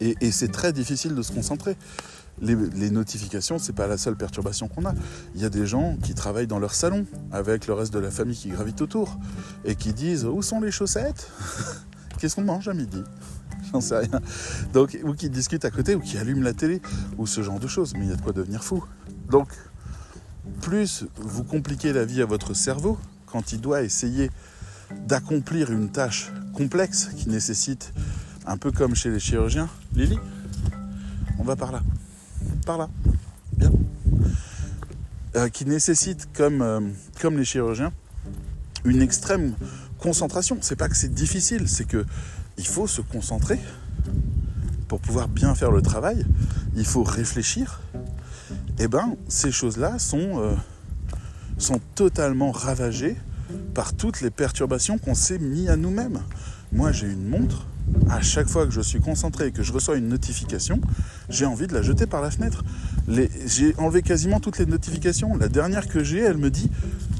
Et 0.00 0.30
c'est 0.32 0.52
très 0.52 0.72
difficile 0.72 1.14
de 1.14 1.22
se 1.22 1.32
concentrer. 1.32 1.76
Les, 2.40 2.56
les 2.56 2.90
notifications, 2.90 3.58
c'est 3.58 3.72
pas 3.72 3.86
la 3.86 3.96
seule 3.96 4.16
perturbation 4.16 4.68
qu'on 4.68 4.84
a. 4.86 4.94
Il 5.34 5.40
y 5.40 5.44
a 5.44 5.50
des 5.50 5.66
gens 5.66 5.96
qui 6.02 6.14
travaillent 6.14 6.46
dans 6.46 6.58
leur 6.58 6.74
salon 6.74 7.06
avec 7.32 7.66
le 7.66 7.74
reste 7.74 7.92
de 7.92 7.98
la 7.98 8.10
famille 8.10 8.36
qui 8.36 8.48
gravite 8.48 8.80
autour 8.82 9.18
et 9.64 9.76
qui 9.76 9.92
disent 9.92 10.24
Où 10.24 10.42
sont 10.42 10.60
les 10.60 10.70
chaussettes 10.70 11.30
Qu'est-ce 12.18 12.36
qu'on 12.36 12.44
mange 12.44 12.68
à 12.68 12.74
midi 12.74 13.02
J'en 13.72 13.80
sais 13.80 13.98
rien. 13.98 14.20
Ou 15.04 15.14
qui 15.14 15.30
discutent 15.30 15.64
à 15.64 15.70
côté, 15.70 15.94
ou 15.94 16.00
qui 16.00 16.18
allument 16.18 16.42
la 16.42 16.52
télé, 16.52 16.80
ou 17.18 17.26
ce 17.26 17.42
genre 17.42 17.60
de 17.60 17.68
choses. 17.68 17.94
Mais 17.94 18.04
il 18.04 18.10
y 18.10 18.12
a 18.12 18.16
de 18.16 18.22
quoi 18.22 18.32
devenir 18.32 18.64
fou. 18.64 18.84
Donc, 19.30 19.48
plus 20.60 21.04
vous 21.16 21.44
compliquez 21.44 21.92
la 21.92 22.04
vie 22.04 22.22
à 22.22 22.26
votre 22.26 22.54
cerveau 22.54 22.98
quand 23.26 23.52
il 23.52 23.60
doit 23.60 23.82
essayer 23.82 24.30
d'accomplir 25.06 25.72
une 25.72 25.90
tâche 25.90 26.32
complexe 26.54 27.10
qui 27.16 27.28
nécessite, 27.28 27.92
un 28.46 28.56
peu 28.56 28.70
comme 28.70 28.94
chez 28.94 29.10
les 29.10 29.18
chirurgiens, 29.18 29.68
Lily, 29.94 30.18
on 31.38 31.44
va 31.44 31.56
par 31.56 31.72
là, 31.72 31.82
par 32.66 32.78
là, 32.78 32.88
Euh, 35.36 35.48
qui 35.48 35.66
nécessite, 35.66 36.28
comme, 36.32 36.62
euh, 36.62 36.78
comme 37.20 37.36
les 37.36 37.44
chirurgiens, 37.44 37.92
une 38.84 39.02
extrême 39.02 39.54
concentration. 39.98 40.58
C'est 40.60 40.76
pas 40.76 40.88
que 40.88 40.96
c'est 40.96 41.12
difficile, 41.12 41.68
c'est 41.68 41.86
que 41.88 42.06
il 42.56 42.66
faut 42.66 42.86
se 42.86 43.00
concentrer 43.00 43.58
pour 44.86 45.00
pouvoir 45.00 45.26
bien 45.26 45.52
faire 45.56 45.72
le 45.72 45.82
travail. 45.82 46.24
Il 46.76 46.84
faut 46.84 47.02
réfléchir. 47.02 47.80
Et 48.78 48.86
ben, 48.86 49.16
ces 49.26 49.50
choses-là 49.50 49.98
sont, 49.98 50.38
euh, 50.38 50.54
sont 51.58 51.80
totalement 51.96 52.52
ravagées 52.52 53.16
par 53.74 53.92
toutes 53.92 54.20
les 54.20 54.30
perturbations 54.30 54.98
qu'on 54.98 55.16
s'est 55.16 55.40
mis 55.40 55.68
à 55.68 55.74
nous-mêmes. 55.74 56.20
Moi, 56.70 56.92
j'ai 56.92 57.08
une 57.08 57.28
montre. 57.28 57.66
À 58.10 58.20
chaque 58.20 58.48
fois 58.48 58.66
que 58.66 58.72
je 58.72 58.80
suis 58.80 59.00
concentré 59.00 59.46
et 59.46 59.52
que 59.52 59.62
je 59.62 59.72
reçois 59.72 59.96
une 59.96 60.08
notification, 60.08 60.80
j'ai 61.28 61.46
envie 61.46 61.66
de 61.66 61.74
la 61.74 61.82
jeter 61.82 62.06
par 62.06 62.20
la 62.22 62.30
fenêtre. 62.30 62.64
J'ai 63.46 63.74
enlevé 63.78 64.02
quasiment 64.02 64.40
toutes 64.40 64.58
les 64.58 64.66
notifications. 64.66 65.36
La 65.36 65.48
dernière 65.48 65.88
que 65.88 66.02
j'ai, 66.02 66.20
elle 66.20 66.38
me 66.38 66.50
dit 66.50 66.70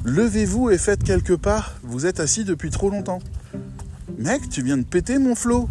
Levez-vous 0.03 0.69
et 0.69 0.77
faites 0.77 1.03
quelque 1.03 1.33
part. 1.33 1.75
Vous 1.83 2.05
êtes 2.05 2.19
assis 2.19 2.43
depuis 2.43 2.69
trop 2.69 2.89
longtemps. 2.89 3.19
Mec, 4.17 4.49
tu 4.49 4.61
viens 4.61 4.77
de 4.77 4.83
péter 4.83 5.17
mon 5.17 5.35
flot. 5.35 5.69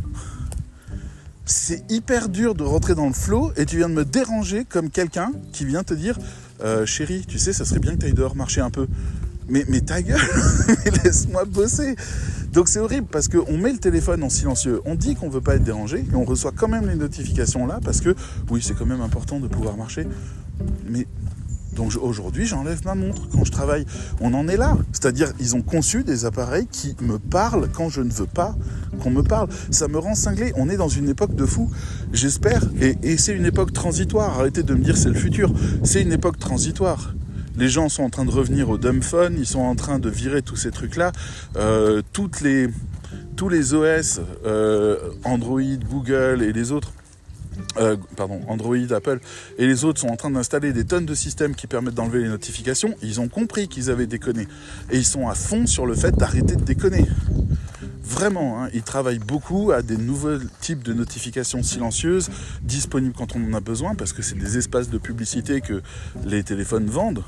C'est 1.46 1.84
hyper 1.90 2.28
dur 2.28 2.54
de 2.54 2.62
rentrer 2.62 2.94
dans 2.94 3.06
le 3.06 3.12
flot 3.12 3.52
et 3.56 3.66
tu 3.66 3.76
viens 3.76 3.88
de 3.88 3.94
me 3.94 4.04
déranger 4.04 4.64
comme 4.64 4.90
quelqu'un 4.90 5.32
qui 5.52 5.64
vient 5.64 5.84
te 5.84 5.94
dire 5.94 6.18
Euh, 6.62 6.86
Chérie, 6.86 7.24
tu 7.26 7.38
sais, 7.38 7.52
ça 7.52 7.64
serait 7.64 7.80
bien 7.80 7.94
que 7.94 8.00
tu 8.00 8.06
ailles 8.06 8.14
dehors 8.14 8.36
marcher 8.36 8.60
un 8.60 8.70
peu. 8.70 8.86
Mais, 9.48 9.64
mais 9.68 9.80
ta 9.80 10.00
gueule, 10.00 10.20
laisse-moi 11.04 11.44
bosser. 11.44 11.96
Donc 12.54 12.68
c'est 12.68 12.78
horrible 12.78 13.08
parce 13.10 13.26
qu'on 13.26 13.58
met 13.58 13.72
le 13.72 13.78
téléphone 13.78 14.22
en 14.22 14.30
silencieux, 14.30 14.80
on 14.84 14.94
dit 14.94 15.16
qu'on 15.16 15.28
veut 15.28 15.40
pas 15.40 15.56
être 15.56 15.64
dérangé 15.64 16.04
et 16.10 16.14
on 16.14 16.24
reçoit 16.24 16.52
quand 16.52 16.68
même 16.68 16.86
les 16.86 16.94
notifications 16.94 17.66
là 17.66 17.80
parce 17.84 18.00
que 18.00 18.14
oui, 18.48 18.62
c'est 18.62 18.74
quand 18.74 18.86
même 18.86 19.00
important 19.00 19.40
de 19.40 19.48
pouvoir 19.48 19.76
marcher. 19.76 20.06
Mais 20.88 21.08
donc 21.74 21.92
aujourd'hui, 22.00 22.46
j'enlève 22.46 22.80
ma 22.84 22.94
montre 22.94 23.28
quand 23.28 23.44
je 23.44 23.50
travaille. 23.50 23.84
On 24.20 24.32
en 24.34 24.46
est 24.46 24.56
là. 24.56 24.78
C'est-à-dire, 24.92 25.32
ils 25.40 25.56
ont 25.56 25.62
conçu 25.62 26.04
des 26.04 26.26
appareils 26.26 26.68
qui 26.68 26.94
me 27.00 27.18
parlent 27.18 27.68
quand 27.72 27.88
je 27.88 28.00
ne 28.00 28.12
veux 28.12 28.26
pas 28.26 28.54
qu'on 29.02 29.10
me 29.10 29.22
parle. 29.22 29.48
Ça 29.70 29.88
me 29.88 29.98
rend 29.98 30.14
cinglé. 30.14 30.52
On 30.54 30.68
est 30.68 30.76
dans 30.76 30.88
une 30.88 31.08
époque 31.08 31.34
de 31.34 31.46
fou. 31.46 31.68
J'espère. 32.12 32.62
Et 33.02 33.16
c'est 33.16 33.34
une 33.34 33.46
époque 33.46 33.72
transitoire. 33.72 34.38
Arrêtez 34.38 34.62
de 34.62 34.74
me 34.74 34.84
dire 34.84 34.96
c'est 34.96 35.08
le 35.08 35.16
futur. 35.16 35.52
C'est 35.82 36.02
une 36.02 36.12
époque 36.12 36.38
transitoire. 36.38 37.12
Les 37.56 37.68
gens 37.68 37.88
sont 37.88 38.02
en 38.02 38.10
train 38.10 38.24
de 38.24 38.30
revenir 38.30 38.68
au 38.68 38.78
dumb. 38.78 39.00
Ils 39.36 39.46
sont 39.46 39.60
en 39.60 39.76
train 39.76 39.98
de 39.98 40.10
virer 40.10 40.42
tous 40.42 40.56
ces 40.56 40.70
trucs-là. 40.70 41.12
Euh, 41.56 42.02
les, 42.42 42.68
tous 43.36 43.48
les 43.48 43.74
OS, 43.74 44.20
euh, 44.44 44.96
Android, 45.24 45.60
Google 45.88 46.42
et 46.42 46.52
les 46.52 46.72
autres 46.72 46.92
euh, 47.78 47.96
pardon, 48.16 48.40
Android, 48.48 48.76
Apple 48.90 49.20
et 49.58 49.66
les 49.66 49.84
autres 49.84 50.00
sont 50.00 50.08
en 50.08 50.16
train 50.16 50.30
d'installer 50.30 50.72
des 50.72 50.84
tonnes 50.84 51.06
de 51.06 51.14
systèmes 51.14 51.54
qui 51.54 51.66
permettent 51.66 51.94
d'enlever 51.94 52.20
les 52.20 52.28
notifications. 52.28 52.94
Ils 53.02 53.20
ont 53.20 53.28
compris 53.28 53.68
qu'ils 53.68 53.90
avaient 53.90 54.06
déconné. 54.06 54.46
Et 54.90 54.98
ils 54.98 55.04
sont 55.04 55.28
à 55.28 55.34
fond 55.34 55.66
sur 55.66 55.86
le 55.86 55.94
fait 55.94 56.12
d'arrêter 56.12 56.56
de 56.56 56.64
déconner. 56.64 57.04
Vraiment, 58.06 58.62
hein, 58.62 58.68
ils 58.74 58.82
travaillent 58.82 59.18
beaucoup 59.18 59.72
à 59.72 59.82
des 59.82 59.96
nouveaux 59.96 60.38
types 60.60 60.84
de 60.84 60.92
notifications 60.92 61.62
silencieuses 61.62 62.30
disponibles 62.62 63.14
quand 63.16 63.34
on 63.34 63.44
en 63.50 63.54
a 63.54 63.60
besoin 63.60 63.94
parce 63.94 64.12
que 64.12 64.22
c'est 64.22 64.38
des 64.38 64.58
espaces 64.58 64.90
de 64.90 64.98
publicité 64.98 65.62
que 65.62 65.82
les 66.24 66.44
téléphones 66.44 66.86
vendent. 66.86 67.24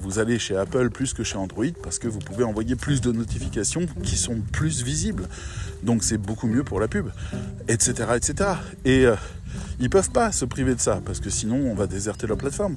Vous 0.00 0.18
allez 0.18 0.38
chez 0.38 0.56
Apple 0.56 0.90
plus 0.90 1.14
que 1.14 1.24
chez 1.24 1.36
Android 1.36 1.66
parce 1.82 1.98
que 1.98 2.06
vous 2.06 2.20
pouvez 2.20 2.44
envoyer 2.44 2.76
plus 2.76 3.00
de 3.00 3.10
notifications 3.10 3.86
qui 4.04 4.16
sont 4.16 4.40
plus 4.52 4.82
visibles. 4.82 5.24
Donc 5.82 6.04
c'est 6.04 6.18
beaucoup 6.18 6.46
mieux 6.46 6.62
pour 6.62 6.78
la 6.78 6.88
pub, 6.88 7.08
etc. 7.68 7.92
etc. 8.14 8.50
Et 8.84 9.06
euh, 9.06 9.16
ils 9.78 9.90
peuvent 9.90 10.10
pas 10.10 10.32
se 10.32 10.44
priver 10.44 10.74
de 10.74 10.80
ça 10.80 11.00
parce 11.04 11.20
que 11.20 11.30
sinon 11.30 11.56
on 11.70 11.74
va 11.74 11.86
déserter 11.86 12.26
leur 12.26 12.38
plateforme. 12.38 12.76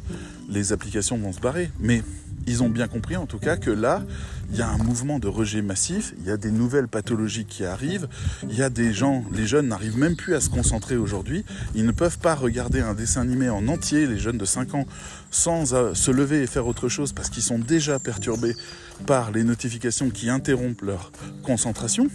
Les 0.50 0.74
applications 0.74 1.18
vont 1.18 1.34
se 1.34 1.40
barrer. 1.40 1.72
Mais 1.80 2.04
ils 2.48 2.64
ont 2.64 2.70
bien 2.70 2.88
compris 2.88 3.16
en 3.16 3.26
tout 3.26 3.40
cas 3.40 3.58
que 3.58 3.70
là, 3.70 4.04
il 4.52 4.58
y 4.58 4.62
a 4.62 4.70
un 4.70 4.78
mouvement 4.78 5.20
de 5.20 5.28
rejet 5.28 5.62
massif, 5.62 6.14
il 6.20 6.28
y 6.28 6.32
a 6.32 6.38
des 6.38 6.52
nouvelles 6.52 6.88
pathologies 6.88 7.46
qui 7.46 7.66
arrivent, 7.66 8.08
il 8.44 8.56
y 8.56 8.62
a 8.62 8.70
des 8.70 8.94
gens, 8.94 9.24
les 9.32 9.48
jeunes 9.48 9.68
n'arrivent 9.68 9.98
même 9.98 10.16
plus 10.16 10.36
à 10.36 10.42
se 10.42 10.50
concentrer 10.50 10.98
aujourd'hui, 10.98 11.46
ils 11.76 11.86
ne 11.86 11.92
peuvent 11.92 12.20
pas 12.20 12.36
regarder 12.36 12.82
un 12.82 12.94
dessin 12.94 13.22
animé 13.22 13.50
en 13.50 13.68
entier, 13.68 14.06
les 14.08 14.18
jeunes 14.18 14.38
de 14.38 14.46
5 14.46 14.76
ans, 14.76 14.86
sans 15.32 15.74
euh, 15.74 15.94
se 15.94 16.12
lever 16.12 16.44
et 16.44 16.48
faire 16.48 16.68
autre 16.68 16.90
chose 16.90 17.14
parce 17.14 17.30
qu'ils 17.30 17.44
sont 17.44 17.60
déjà 17.60 18.00
perturbés 18.00 18.56
par 19.06 19.32
les 19.32 19.44
notifications 19.44 20.10
qui 20.10 20.30
interrompent 20.30 20.82
leur 20.82 21.12
concentration. 21.44 22.08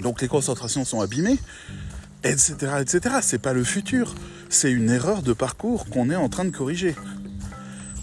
Donc 0.00 0.20
les 0.20 0.28
concentrations 0.28 0.84
sont 0.84 1.00
abîmées, 1.00 1.38
etc. 2.24 2.54
etc. 2.80 3.16
C'est 3.22 3.38
pas 3.38 3.52
le 3.52 3.64
futur, 3.64 4.14
c'est 4.48 4.70
une 4.70 4.90
erreur 4.90 5.22
de 5.22 5.32
parcours 5.32 5.86
qu'on 5.86 6.10
est 6.10 6.16
en 6.16 6.28
train 6.28 6.44
de 6.44 6.50
corriger. 6.50 6.94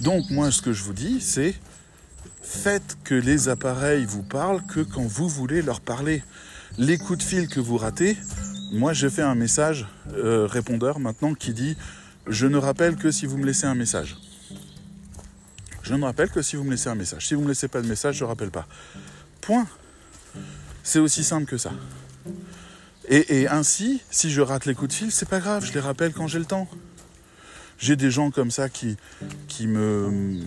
Donc 0.02 0.30
moi 0.30 0.52
ce 0.52 0.62
que 0.62 0.74
je 0.74 0.84
vous 0.84 0.94
dis 0.94 1.22
c'est 1.22 1.56
faites 2.42 2.98
que 3.04 3.16
les 3.16 3.50
appareils 3.50 4.06
vous 4.06 4.24
parlent 4.24 4.64
que 4.66 4.80
quand 4.80 5.06
vous 5.06 5.28
voulez 5.28 5.62
leur 5.62 5.82
parler. 5.82 6.24
Les 6.78 6.98
coups 6.98 7.20
de 7.20 7.24
fil 7.24 7.48
que 7.48 7.60
vous 7.60 7.78
ratez, 7.78 8.18
moi 8.72 8.94
j'ai 8.94 9.10
fait 9.10 9.24
un 9.24 9.36
message 9.36 9.88
euh, 10.14 10.46
répondeur 10.46 11.00
maintenant 11.00 11.34
qui 11.34 11.54
dit 11.54 11.76
je 12.28 12.46
ne 12.46 12.58
rappelle 12.58 12.96
que 12.96 13.12
si 13.12 13.26
vous 13.26 13.38
me 13.38 13.46
laissez 13.46 13.66
un 13.66 13.76
message. 13.76 14.18
Je 15.82 15.94
ne 15.94 16.04
rappelle 16.04 16.30
que 16.30 16.42
si 16.42 16.58
vous 16.58 16.66
me 16.66 16.72
laissez 16.72 16.90
un 16.90 16.96
message. 16.96 17.28
Si 17.28 17.34
vous 17.34 17.40
ne 17.40 17.46
me 17.46 17.52
laissez 17.52 17.70
pas 17.70 17.82
de 17.82 17.88
message, 17.88 18.18
je 18.18 18.26
ne 18.26 18.30
rappelle 18.30 18.52
pas. 18.52 18.68
Point. 19.40 19.66
C'est 20.84 21.00
aussi 21.00 21.24
simple 21.24 21.46
que 21.46 21.58
ça. 21.58 21.72
Et, 23.10 23.48
ainsi, 23.48 24.02
si 24.12 24.30
je 24.30 24.42
rate 24.42 24.66
les 24.66 24.76
coups 24.76 24.90
de 24.90 24.94
fil, 24.94 25.12
c'est 25.12 25.30
pas 25.30 25.40
grave, 25.40 25.64
je 25.66 25.72
les 25.74 25.80
rappelle 25.80 26.12
quand 26.12 26.28
j'ai 26.28 26.40
le 26.40 26.46
temps. 26.46 26.68
J'ai 27.80 27.96
des 27.96 28.12
gens 28.12 28.32
comme 28.32 28.52
ça 28.52 28.70
qui, 28.70 28.98
qui 29.48 29.68
me 29.68 30.40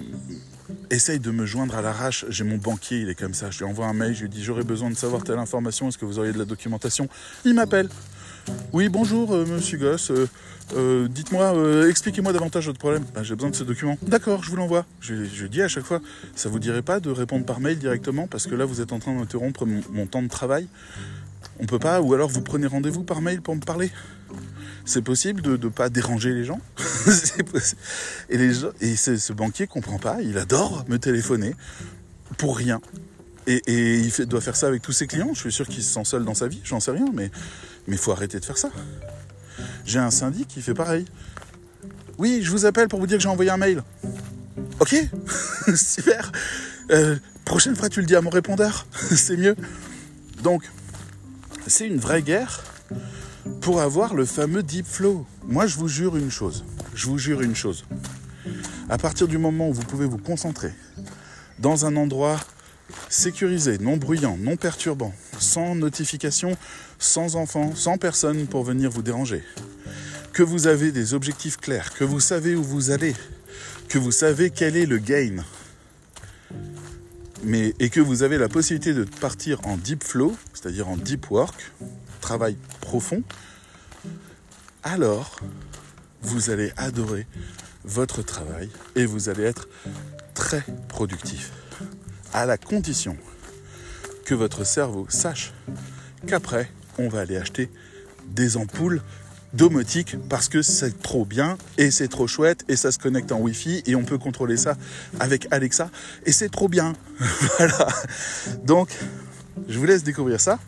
essayent 0.91 1.21
de 1.21 1.31
me 1.31 1.47
joindre 1.47 1.77
à 1.77 1.81
l'arrache. 1.83 2.27
J'ai 2.29 2.45
mon 2.45 2.59
banquier, 2.59 3.01
il 3.01 3.09
est 3.09 3.15
comme 3.15 3.35
ça. 3.35 3.51
Je 3.51 3.59
lui 3.59 3.65
envoie 3.65 3.87
un 3.87 3.95
mail, 3.95 4.15
je 4.15 4.23
lui 4.23 4.29
dis 4.29 4.43
j'aurais 4.45 4.65
besoin 4.65 4.91
de 4.91 4.97
savoir 4.97 5.23
telle 5.23 5.39
information, 5.39 5.89
est-ce 5.89 5.97
que 5.97 6.05
vous 6.05 6.19
auriez 6.19 6.33
de 6.33 6.39
la 6.39 6.45
documentation? 6.45 7.09
Il 7.45 7.55
m'appelle. 7.55 7.89
Oui, 8.73 8.89
bonjour, 8.89 9.33
euh, 9.33 9.47
monsieur 9.47 9.79
Goss. 9.79 10.11
Euh, 10.11 10.29
euh, 10.77 11.09
Dites-moi, 11.09 11.89
expliquez-moi 11.89 12.33
davantage 12.33 12.67
votre 12.67 12.79
problème. 12.79 13.05
Ben, 13.15 13.23
J'ai 13.23 13.35
besoin 13.35 13.51
de 13.51 13.57
ce 13.57 13.65
document. 13.65 13.97
D'accord, 14.03 14.43
je 14.43 14.51
vous 14.51 14.57
l'envoie. 14.57 14.85
Je, 15.01 15.25
je 15.25 15.47
dis 15.47 15.63
à 15.63 15.69
chaque 15.69 15.85
fois, 15.85 16.01
ça 16.35 16.49
vous 16.49 16.59
dirait 16.59 16.83
pas 16.83 17.01
de 17.01 17.11
répondre 17.11 17.47
par 17.47 17.61
mail 17.61 17.79
directement 17.79 18.27
parce 18.27 18.47
que 18.47 18.55
là, 18.55 18.65
vous 18.65 18.81
êtes 18.81 18.93
en 18.93 18.99
train 18.99 19.15
d'interrompre 19.15 19.67
mon 19.67 20.07
temps 20.07 20.23
de 20.23 20.29
travail? 20.29 20.69
On 21.61 21.67
peut 21.67 21.79
pas, 21.79 22.01
ou 22.01 22.15
alors 22.15 22.29
vous 22.29 22.43
prenez 22.43 22.67
rendez-vous 22.67 23.05
par 23.05 23.21
mail 23.21 23.43
pour 23.43 23.55
me 23.55 23.61
parler. 23.61 23.91
C'est 24.85 25.03
possible 25.03 25.43
de 25.43 25.57
ne 25.57 25.69
pas 25.69 25.89
déranger 25.89 26.33
les 26.33 26.45
gens. 26.45 26.61
Et, 28.29 28.37
les 28.37 28.55
gens, 28.55 28.71
et 28.81 28.97
ce, 28.97 29.33
banquier 29.33 29.67
comprend 29.67 29.99
pas. 29.99 30.19
Il 30.23 30.39
adore 30.39 30.85
me 30.89 30.99
téléphoner 30.99 31.55
pour 32.39 32.57
rien. 32.57 32.81
Et, 33.47 33.61
il 33.67 34.27
doit 34.27 34.41
faire 34.41 34.57
ça 34.57 34.69
avec 34.69 34.83
tous 34.83 34.93
ses 34.93 35.07
clients. 35.07 35.31
Je 35.35 35.41
suis 35.41 35.53
sûr 35.53 35.67
qu'il 35.67 35.83
se 35.83 35.93
sent 35.93 36.05
seul 36.05 36.25
dans 36.25 36.35
sa 36.35 36.49
vie. 36.49 36.61
J'en 36.65 36.81
sais 36.81 36.91
rien, 36.91 37.07
mais 37.13 37.31
mais 37.87 37.97
faut 37.97 38.13
arrêter 38.13 38.39
de 38.39 38.45
faire 38.45 38.59
ça. 38.59 38.71
J'ai 39.85 39.99
un 39.99 40.11
syndic 40.11 40.49
qui 40.49 40.63
fait 40.63 40.75
pareil. 40.75 41.05
Oui, 42.19 42.41
je 42.43 42.51
vous 42.51 42.67
appelle 42.67 42.89
pour 42.89 43.01
vous 43.01 43.07
dire 43.07 43.17
que 43.17 43.23
j'ai 43.23 43.29
envoyé 43.29 43.51
un 43.51 43.57
mail. 43.57 43.83
Ok, 44.79 44.95
super. 45.75 46.31
Euh, 46.91 47.17
prochaine 47.45 47.77
fois, 47.77 47.89
tu 47.89 48.01
le 48.01 48.07
dis 48.07 48.17
à 48.17 48.21
mon 48.21 48.31
répondeur. 48.31 48.87
C'est 49.17 49.37
mieux. 49.37 49.57
Donc, 50.43 50.63
c'est 51.71 51.87
une 51.87 51.99
vraie 51.99 52.23
guerre 52.23 52.63
pour 53.61 53.81
avoir 53.81 54.15
le 54.15 54.25
fameux 54.25 54.63
deep 54.63 54.87
flow. 54.87 55.25
Moi, 55.45 55.67
je 55.67 55.77
vous 55.77 55.89
jure 55.89 56.17
une 56.17 56.31
chose. 56.31 56.65
Je 56.95 57.07
vous 57.07 57.17
jure 57.17 57.41
une 57.41 57.55
chose. 57.55 57.85
À 58.89 58.99
partir 58.99 59.29
du 59.29 59.39
moment 59.39 59.69
où 59.69 59.73
vous 59.73 59.85
pouvez 59.85 60.07
vous 60.07 60.19
concentrer 60.19 60.73
dans 61.61 61.87
un 61.87 61.97
endroit 61.97 62.41
sécurisé, 63.09 63.79
non 63.79 63.97
bruyant, 63.97 64.37
non 64.37 64.57
perturbant, 64.57 65.15
sans 65.39 65.77
notification, 65.77 66.57
sans 66.99 67.37
enfants, 67.37 67.73
sans 67.77 67.99
personne 67.99 68.47
pour 68.47 68.65
venir 68.65 68.91
vous 68.91 69.03
déranger, 69.03 69.45
que 70.33 70.43
vous 70.43 70.67
avez 70.67 70.91
des 70.91 71.15
objectifs 71.15 71.57
clairs, 71.57 71.95
que 71.95 72.05
vous 72.05 72.21
savez 72.21 72.57
où 72.57 72.65
vous 72.65 72.91
allez, 72.91 73.15
que 73.89 73.99
vous 73.99 74.13
savez 74.13 74.51
quel 74.51 74.77
est 74.77 74.87
le 74.87 74.99
gain, 74.99 75.45
et 77.45 77.91
que 77.91 78.01
vous 78.01 78.23
avez 78.23 78.39
la 78.39 78.49
possibilité 78.49 78.93
de 78.93 79.05
partir 79.05 79.67
en 79.67 79.77
deep 79.77 80.05
flow, 80.05 80.37
c'est-à-dire 80.53 80.89
en 80.89 80.97
deep 80.97 81.31
work, 81.31 81.73
travail 82.21 82.57
profond, 82.81 83.23
alors 84.83 85.41
vous 86.23 86.51
allez 86.51 86.73
adorer 86.77 87.27
votre 87.85 88.23
travail 88.23 88.69
et 88.95 89.07
vous 89.07 89.29
allez 89.29 89.45
être 89.45 89.69
très 90.35 90.65
productif, 90.89 91.53
à 92.33 92.47
la 92.47 92.59
condition 92.59 93.17
que 94.25 94.35
votre 94.35 94.65
cerveau 94.65 95.07
sache 95.09 95.53
qu'après, 96.27 96.71
on 96.99 97.09
va 97.09 97.21
aller 97.21 97.37
acheter 97.37 97.71
des 98.27 98.57
ampoules 98.57 99.03
domotiques 99.55 100.17
parce 100.29 100.49
que 100.49 100.63
c'est 100.63 101.03
trop 101.03 101.25
bien 101.25 101.59
et 101.79 101.91
c'est 101.91 102.09
trop 102.09 102.27
chouette 102.27 102.65
et 102.69 102.77
ça 102.77 102.93
se 102.93 102.99
connecte 102.99 103.33
en 103.33 103.41
Wi-Fi 103.41 103.83
et 103.87 103.95
on 103.97 104.05
peut 104.05 104.19
contrôler 104.19 104.57
ça 104.57 104.77
avec 105.19 105.49
Alexa 105.51 105.91
et 106.27 106.33
c'est 106.33 106.49
trop 106.49 106.69
bien. 106.69 106.95
voilà. 107.59 107.89
Donc, 108.65 108.89
je 109.69 109.79
vous 109.79 109.87
laisse 109.87 110.05
découvrir 110.05 110.41
ça. 110.41 110.59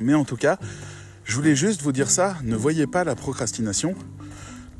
Mais 0.00 0.14
en 0.14 0.24
tout 0.24 0.36
cas, 0.36 0.58
je 1.24 1.34
voulais 1.36 1.54
juste 1.54 1.82
vous 1.82 1.92
dire 1.92 2.10
ça. 2.10 2.36
Ne 2.42 2.56
voyez 2.56 2.86
pas 2.86 3.04
la 3.04 3.14
procrastination 3.14 3.94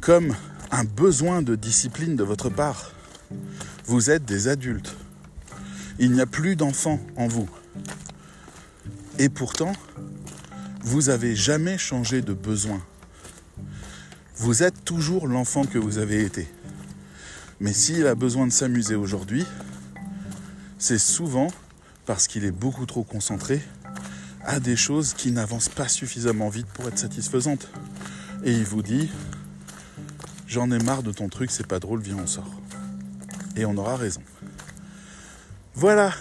comme 0.01 0.35
un 0.71 0.85
besoin 0.85 1.43
de 1.43 1.55
discipline 1.55 2.17
de 2.17 2.25
votre 2.25 2.49
part. 2.49 2.93
Vous 3.87 4.11
êtes 4.11 4.25
des 4.25 4.49
adultes. 4.49 4.97
Il 5.99 6.13
n'y 6.13 6.21
a 6.21 6.27
plus 6.27 6.57
d'enfants 6.57 6.99
en 7.17 7.29
vous. 7.29 7.49
Et 9.19 9.29
pourtant, 9.29 9.73
vous 10.81 11.11
avez 11.11 11.37
jamais 11.37 11.79
changé 11.79 12.23
de 12.23 12.33
besoin. 12.33 12.83
Vous 14.43 14.65
êtes 14.65 14.85
toujours 14.85 15.29
l'enfant 15.29 15.65
que 15.67 15.79
vous 15.79 15.99
avez 15.99 16.25
été. 16.25 16.49
Mais 17.61 17.73
s'il 17.73 18.09
a 18.09 18.17
besoin 18.17 18.45
de 18.45 18.51
s'amuser 18.51 18.97
aujourd'hui, 18.97 19.47
c'est 20.81 20.99
souvent 20.99 21.47
parce 22.07 22.27
qu'il 22.27 22.45
est 22.45 22.51
beaucoup 22.51 22.85
trop 22.85 23.05
concentré 23.05 23.63
à 24.45 24.59
des 24.59 24.75
choses 24.75 25.15
qui 25.15 25.31
n'avancent 25.31 25.69
pas 25.69 25.87
suffisamment 25.87 26.49
vite 26.49 26.67
pour 26.75 26.89
être 26.89 26.99
satisfaisantes. 26.99 27.69
Et 28.43 28.51
il 28.51 28.65
vous 28.65 28.83
dit, 28.83 29.13
j'en 30.49 30.73
ai 30.73 30.79
marre 30.81 31.05
de 31.05 31.13
ton 31.13 31.29
truc, 31.29 31.53
c'est 31.53 31.69
pas 31.69 31.79
drôle, 31.79 32.03
viens 32.03 32.19
on 32.19 32.27
sort. 32.27 32.51
Et 33.55 33.65
on 33.65 33.77
aura 33.77 33.95
raison. 33.95 34.25
Voilà, 35.77 36.13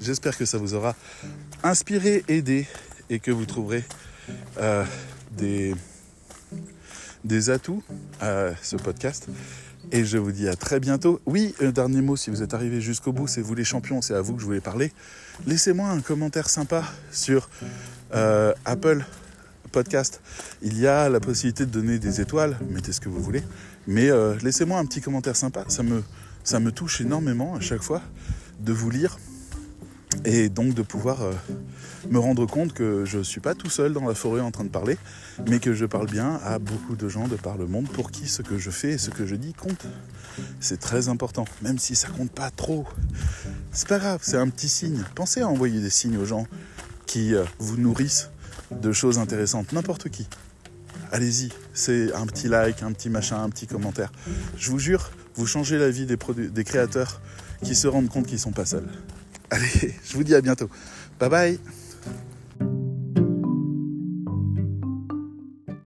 j'espère 0.00 0.36
que 0.36 0.46
ça 0.46 0.58
vous 0.58 0.74
aura 0.74 0.96
inspiré, 1.62 2.24
aidé 2.26 2.66
et 3.08 3.20
que 3.20 3.30
vous 3.30 3.46
trouverez 3.46 3.84
euh, 4.58 4.84
des, 5.36 5.76
des 7.24 7.50
atouts 7.50 7.82
à 8.20 8.50
ce 8.62 8.76
podcast. 8.76 9.28
Et 9.90 10.04
je 10.04 10.16
vous 10.16 10.32
dis 10.32 10.48
à 10.48 10.54
très 10.54 10.80
bientôt. 10.80 11.20
Oui, 11.26 11.54
un 11.60 11.70
dernier 11.70 12.00
mot, 12.00 12.16
si 12.16 12.30
vous 12.30 12.42
êtes 12.42 12.54
arrivé 12.54 12.80
jusqu'au 12.80 13.12
bout, 13.12 13.26
c'est 13.26 13.42
vous 13.42 13.54
les 13.54 13.64
champions, 13.64 14.00
c'est 14.00 14.14
à 14.14 14.20
vous 14.20 14.34
que 14.34 14.40
je 14.40 14.46
voulais 14.46 14.60
parler. 14.60 14.92
Laissez-moi 15.46 15.88
un 15.88 16.00
commentaire 16.00 16.48
sympa 16.48 16.84
sur 17.10 17.50
euh, 18.14 18.54
Apple 18.64 19.04
Podcast. 19.70 20.20
Il 20.62 20.78
y 20.78 20.86
a 20.86 21.08
la 21.08 21.20
possibilité 21.20 21.66
de 21.66 21.70
donner 21.70 21.98
des 21.98 22.20
étoiles, 22.20 22.58
mettez 22.70 22.92
ce 22.92 23.00
que 23.00 23.08
vous 23.08 23.20
voulez. 23.20 23.42
Mais 23.86 24.10
euh, 24.10 24.36
laissez-moi 24.42 24.78
un 24.78 24.86
petit 24.86 25.00
commentaire 25.00 25.36
sympa, 25.36 25.64
ça 25.68 25.82
me, 25.82 26.02
ça 26.44 26.60
me 26.60 26.70
touche 26.70 27.00
énormément 27.00 27.54
à 27.56 27.60
chaque 27.60 27.82
fois 27.82 28.02
de 28.60 28.72
vous 28.72 28.90
lire 28.90 29.18
et 30.24 30.48
donc 30.48 30.74
de 30.74 30.82
pouvoir 30.82 31.22
euh, 31.22 31.32
me 32.10 32.18
rendre 32.18 32.46
compte 32.46 32.72
que 32.72 33.04
je 33.04 33.18
ne 33.18 33.22
suis 33.22 33.40
pas 33.40 33.54
tout 33.54 33.70
seul 33.70 33.92
dans 33.92 34.06
la 34.06 34.14
forêt 34.14 34.40
en 34.40 34.50
train 34.50 34.64
de 34.64 34.68
parler, 34.70 34.98
mais 35.48 35.58
que 35.58 35.74
je 35.74 35.86
parle 35.86 36.06
bien 36.06 36.40
à 36.44 36.58
beaucoup 36.58 36.96
de 36.96 37.08
gens 37.08 37.28
de 37.28 37.36
par 37.36 37.56
le 37.56 37.66
monde 37.66 37.88
pour 37.88 38.10
qui 38.10 38.28
ce 38.28 38.42
que 38.42 38.58
je 38.58 38.70
fais 38.70 38.92
et 38.92 38.98
ce 38.98 39.10
que 39.10 39.26
je 39.26 39.34
dis 39.34 39.52
compte. 39.52 39.86
C'est 40.60 40.80
très 40.80 41.08
important, 41.08 41.44
même 41.62 41.78
si 41.78 41.94
ça 41.94 42.08
compte 42.08 42.30
pas 42.30 42.50
trop. 42.50 42.86
C'est 43.70 43.88
pas 43.88 43.98
grave, 43.98 44.20
c'est 44.22 44.36
un 44.36 44.48
petit 44.48 44.68
signe. 44.68 45.04
Pensez 45.14 45.40
à 45.40 45.48
envoyer 45.48 45.80
des 45.80 45.90
signes 45.90 46.16
aux 46.16 46.24
gens 46.24 46.46
qui 47.06 47.34
euh, 47.34 47.44
vous 47.58 47.76
nourrissent 47.76 48.30
de 48.70 48.92
choses 48.92 49.18
intéressantes, 49.18 49.72
n'importe 49.72 50.08
qui. 50.08 50.26
Allez-y, 51.10 51.50
c'est 51.74 52.12
un 52.14 52.26
petit 52.26 52.48
like, 52.48 52.82
un 52.82 52.92
petit 52.92 53.10
machin, 53.10 53.42
un 53.42 53.50
petit 53.50 53.66
commentaire. 53.66 54.10
Je 54.56 54.70
vous 54.70 54.78
jure, 54.78 55.10
vous 55.34 55.46
changez 55.46 55.78
la 55.78 55.90
vie 55.90 56.06
des, 56.06 56.16
des 56.48 56.64
créateurs 56.64 57.20
qui 57.62 57.74
se 57.74 57.86
rendent 57.86 58.08
compte 58.08 58.26
qu'ils 58.26 58.38
sont 58.38 58.52
pas 58.52 58.66
seuls. 58.66 58.88
Allez, 59.50 59.94
je 60.04 60.14
vous 60.14 60.24
dis 60.24 60.34
à 60.34 60.40
bientôt. 60.40 60.70
Bye 61.20 61.28
bye 61.28 61.81